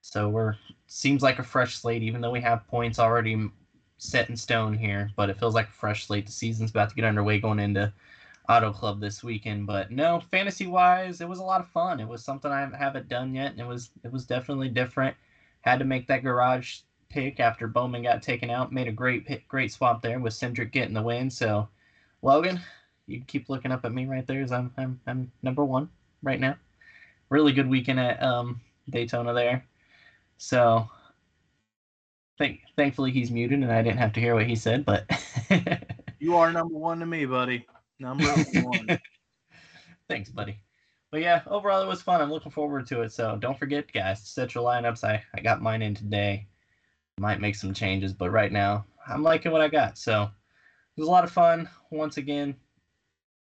So 0.02 0.30
we're 0.30 0.56
seems 0.88 1.22
like 1.22 1.40
a 1.40 1.44
fresh 1.44 1.76
slate, 1.76 2.04
even 2.04 2.22
though 2.22 2.32
we 2.32 2.42
have 2.42 2.68
points 2.68 2.98
already 2.98 3.50
set 3.98 4.30
in 4.30 4.38
stone 4.38 4.74
here. 4.74 5.12
But 5.16 5.30
it 5.30 5.38
feels 5.38 5.54
like 5.56 5.68
a 5.68 5.74
fresh 5.74 6.08
slate. 6.08 6.26
The 6.26 6.32
season's 6.32 6.72
about 6.72 6.90
to 6.90 6.96
get 6.96 7.04
underway 7.06 7.40
going 7.40 7.60
into 7.60 7.94
Auto 8.50 8.72
Club 8.72 9.00
this 9.00 9.24
weekend. 9.24 9.68
But 9.68 9.92
no, 9.92 10.20
fantasy 10.20 10.68
wise, 10.68 11.22
it 11.22 11.28
was 11.28 11.40
a 11.40 11.44
lot 11.44 11.60
of 11.62 11.68
fun. 11.68 12.00
It 12.00 12.08
was 12.08 12.24
something 12.24 12.52
I 12.52 12.68
haven't 12.78 13.08
done 13.08 13.34
yet, 13.34 13.52
and 13.52 13.60
it 13.60 13.66
was 13.68 13.92
it 14.04 14.12
was 14.12 14.26
definitely 14.26 14.70
different. 14.70 15.16
Had 15.62 15.80
to 15.80 15.86
make 15.86 16.08
that 16.08 16.24
garage 16.24 16.80
pick 17.10 17.40
after 17.40 17.68
Bowman 17.68 18.04
got 18.04 18.22
taken 18.22 18.50
out. 18.50 18.72
Made 18.72 18.88
a 18.88 18.92
great 18.92 19.48
great 19.48 19.72
swap 19.72 20.02
there 20.02 20.20
with 20.20 20.34
Cindric 20.34 20.72
getting 20.72 20.94
the 20.94 21.02
win. 21.02 21.30
So 21.30 21.68
Logan, 22.22 22.62
you 23.08 23.22
keep 23.28 23.50
looking 23.50 23.72
up 23.72 23.86
at 23.86 23.92
me 23.94 24.06
right 24.06 24.26
there 24.28 24.42
as 24.42 24.52
I'm 24.52 24.72
I'm 24.78 25.00
I'm 25.08 25.32
number 25.42 25.66
one 25.66 25.90
right 26.24 26.40
now. 26.40 26.56
Really 27.30 27.52
good 27.54 27.68
weekend 27.68 28.00
at 28.00 28.22
um 28.24 28.62
Daytona 28.90 29.34
there. 29.34 29.66
So 30.38 30.88
thank 32.38 32.62
thankfully 32.76 33.12
he's 33.12 33.32
muted 33.32 33.62
and 33.62 33.72
I 33.72 33.82
didn't 33.82 33.98
have 34.00 34.14
to 34.14 34.20
hear 34.20 34.36
what 34.36 34.46
he 34.48 34.56
said, 34.56 34.86
but 34.86 35.06
You 36.20 36.36
are 36.36 36.52
number 36.52 36.76
one 36.78 37.00
to 37.00 37.06
me, 37.06 37.26
buddy. 37.26 37.66
Number 38.00 38.26
one. 38.62 39.00
thanks, 40.10 40.30
buddy. 40.30 40.60
But 41.12 41.22
yeah, 41.22 41.42
overall 41.48 41.82
it 41.82 41.88
was 41.88 42.02
fun. 42.02 42.22
I'm 42.22 42.32
looking 42.32 42.52
forward 42.52 42.86
to 42.88 43.02
it. 43.02 43.12
So 43.12 43.38
don't 43.38 43.58
forget, 43.58 43.92
guys, 43.92 44.22
to 44.22 44.28
set 44.28 44.56
your 44.56 44.64
lineups. 44.64 45.04
I, 45.04 45.24
I 45.34 45.42
got 45.42 45.62
mine 45.62 45.82
in 45.82 45.96
today. 45.96 46.48
Might 47.20 47.42
make 47.42 47.56
some 47.56 47.74
changes, 47.74 48.14
but 48.14 48.30
right 48.30 48.52
now 48.52 48.86
I'm 49.08 49.24
liking 49.24 49.52
what 49.52 49.62
I 49.62 49.70
got. 49.70 49.98
So 49.98 50.24
it 50.24 51.00
was 51.00 51.08
a 51.08 51.12
lot 51.12 51.24
of 51.24 51.32
fun. 51.32 51.70
Once 51.90 52.18
again, 52.18 52.56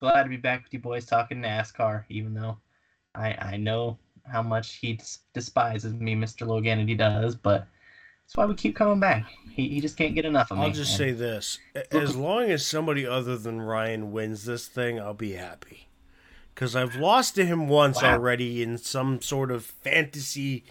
glad 0.00 0.24
to 0.24 0.28
be 0.28 0.36
back 0.36 0.62
with 0.62 0.72
you 0.72 0.78
boys 0.78 1.06
talking 1.06 1.40
NASCAR, 1.40 2.04
even 2.08 2.34
though 2.34 2.58
I 3.14 3.34
I 3.40 3.56
know 3.56 3.98
how 4.26 4.42
much 4.42 4.74
he 4.76 4.98
despises 5.32 5.92
me, 5.94 6.14
Mr. 6.14 6.46
Logan, 6.46 6.78
and 6.78 6.88
he 6.88 6.94
does, 6.94 7.34
but 7.34 7.66
that's 8.34 8.44
why 8.46 8.50
we 8.50 8.54
keep 8.56 8.74
coming 8.74 8.98
back. 8.98 9.26
He, 9.52 9.68
he 9.68 9.80
just 9.80 9.96
can't 9.96 10.14
get 10.14 10.24
enough 10.24 10.50
of 10.50 10.58
me. 10.58 10.64
I'll 10.64 10.70
just 10.72 10.90
and- 10.92 10.98
say 10.98 11.12
this: 11.12 11.58
as 11.92 12.16
long 12.16 12.50
as 12.50 12.66
somebody 12.66 13.06
other 13.06 13.36
than 13.36 13.60
Ryan 13.62 14.10
wins 14.10 14.44
this 14.44 14.66
thing, 14.66 14.98
I'll 14.98 15.14
be 15.14 15.32
happy. 15.34 15.88
Because 16.54 16.74
I've 16.76 16.96
lost 16.96 17.34
to 17.36 17.44
him 17.44 17.68
once 17.68 18.02
Wow. 18.02 18.12
already 18.14 18.62
in 18.62 18.78
some 18.78 19.20
sort 19.20 19.50
of 19.50 19.64
fantasy 19.64 20.64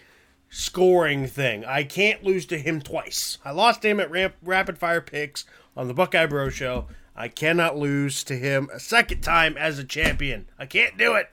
scoring 0.50 1.28
thing. 1.28 1.66
I 1.66 1.84
can't 1.84 2.24
lose 2.24 2.46
to 2.48 2.58
him 2.58 2.82
twice. 2.82 3.38
I 3.44 3.52
lost 3.52 3.82
to 3.82 3.90
him 3.90 4.00
at 4.00 4.12
ramp, 4.12 4.36
rapid 4.42 4.78
fire 4.78 5.02
picks 5.02 5.46
on 5.76 5.88
the 5.88 5.94
Buckeye 5.94 6.26
Bro 6.26 6.50
Show. 6.50 6.88
I 7.16 7.28
cannot 7.28 7.78
lose 7.78 8.24
to 8.26 8.36
him 8.38 8.70
a 8.74 8.80
second 8.80 9.22
time 9.22 9.58
as 9.58 9.78
a 9.80 9.84
champion. 9.84 10.48
I 10.60 10.66
can't 10.66 10.98
do 10.98 11.16
it. 11.16 11.30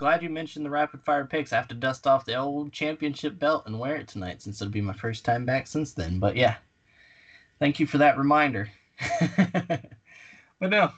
Glad 0.00 0.22
you 0.22 0.30
mentioned 0.30 0.64
the 0.64 0.70
rapid 0.70 1.02
fire 1.02 1.26
picks. 1.26 1.52
I 1.52 1.56
have 1.56 1.68
to 1.68 1.74
dust 1.74 2.06
off 2.06 2.24
the 2.24 2.34
old 2.34 2.72
championship 2.72 3.38
belt 3.38 3.64
and 3.66 3.78
wear 3.78 3.96
it 3.96 4.08
tonight 4.08 4.40
since 4.40 4.58
it'll 4.58 4.72
be 4.72 4.80
my 4.80 4.94
first 4.94 5.26
time 5.26 5.44
back 5.44 5.66
since 5.66 5.92
then. 5.92 6.18
But 6.18 6.36
yeah, 6.36 6.54
thank 7.58 7.78
you 7.78 7.86
for 7.86 7.98
that 7.98 8.16
reminder. 8.16 8.70
but 9.20 10.70
no, 10.70 10.90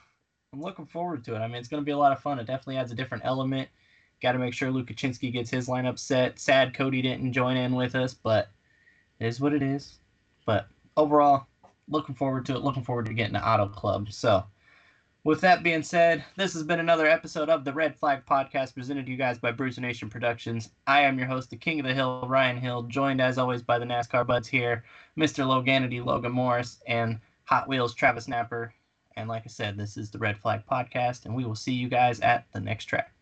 I'm 0.53 0.63
looking 0.63 0.87
forward 0.87 1.25
to 1.25 1.35
it. 1.35 1.41
I 1.41 1.49
mean, 1.49 1.57
it's 1.57 1.67
going 1.67 1.83
to 1.83 1.85
be 1.85 1.91
a 1.91 1.97
lot 1.97 2.13
of 2.13 2.21
fun. 2.21 2.39
It 2.39 2.47
definitely 2.47 2.77
adds 2.77 2.93
a 2.93 2.95
different 2.95 3.25
element. 3.27 3.69
Got 4.23 4.33
to 4.33 4.39
make 4.39 4.55
sure 4.55 4.71
Luke 4.71 4.87
Kaczynski 4.87 5.33
gets 5.33 5.51
his 5.51 5.67
lineup 5.67 5.99
set. 5.99 6.39
Sad 6.39 6.73
Cody 6.73 7.03
didn't 7.03 7.33
join 7.33 7.57
in 7.57 7.75
with 7.75 7.97
us, 7.97 8.15
but 8.15 8.51
it 9.19 9.27
is 9.27 9.41
what 9.41 9.53
it 9.53 9.65
is. 9.65 9.99
But 10.47 10.69
overall, 10.97 11.49
looking 11.89 12.15
forward 12.15 12.47
to 12.47 12.55
it. 12.55 12.63
Looking 12.63 12.85
forward 12.85 13.07
to 13.07 13.15
getting 13.15 13.35
to 13.35 13.45
Auto 13.45 13.67
Club. 13.67 14.13
So. 14.13 14.45
With 15.25 15.41
that 15.43 15.63
being 15.63 15.85
said, 15.85 16.25
this 16.35 16.53
has 16.55 16.65
been 16.65 16.81
another 16.81 17.07
episode 17.07 17.49
of 17.49 17.65
the 17.65 17.73
Red 17.73 17.95
Flag 17.95 18.27
Podcast 18.27 18.75
presented 18.75 19.07
to 19.07 19.13
you 19.13 19.17
guys 19.17 19.39
by 19.39 19.53
Bruiser 19.53 19.81
Nation 19.81 20.11
Productions. 20.11 20.71
I 20.89 21.03
am 21.03 21.17
your 21.17 21.29
host, 21.29 21.51
the 21.51 21.57
King 21.57 21.79
of 21.79 21.87
the 21.87 21.95
Hill, 21.95 22.25
Ryan 22.27 22.57
Hill, 22.57 22.83
joined 22.83 23.21
as 23.21 23.39
always 23.39 23.63
by 23.63 23.79
the 23.79 23.85
NASCAR 23.85 24.27
buds 24.27 24.49
here, 24.49 24.83
Mr. 25.17 25.47
Loganity, 25.47 26.05
Logan 26.05 26.33
Morris, 26.33 26.83
and 26.89 27.21
Hot 27.45 27.69
Wheels, 27.69 27.95
Travis 27.95 28.27
Napper. 28.27 28.75
And 29.15 29.29
like 29.29 29.45
I 29.45 29.49
said, 29.49 29.77
this 29.77 29.97
is 29.97 30.11
the 30.11 30.19
Red 30.19 30.37
Flag 30.37 30.63
Podcast, 30.69 31.25
and 31.25 31.37
we 31.37 31.45
will 31.45 31.55
see 31.55 31.73
you 31.73 31.89
guys 31.89 32.19
at 32.19 32.51
the 32.53 32.59
next 32.59 32.87
track. 32.87 33.15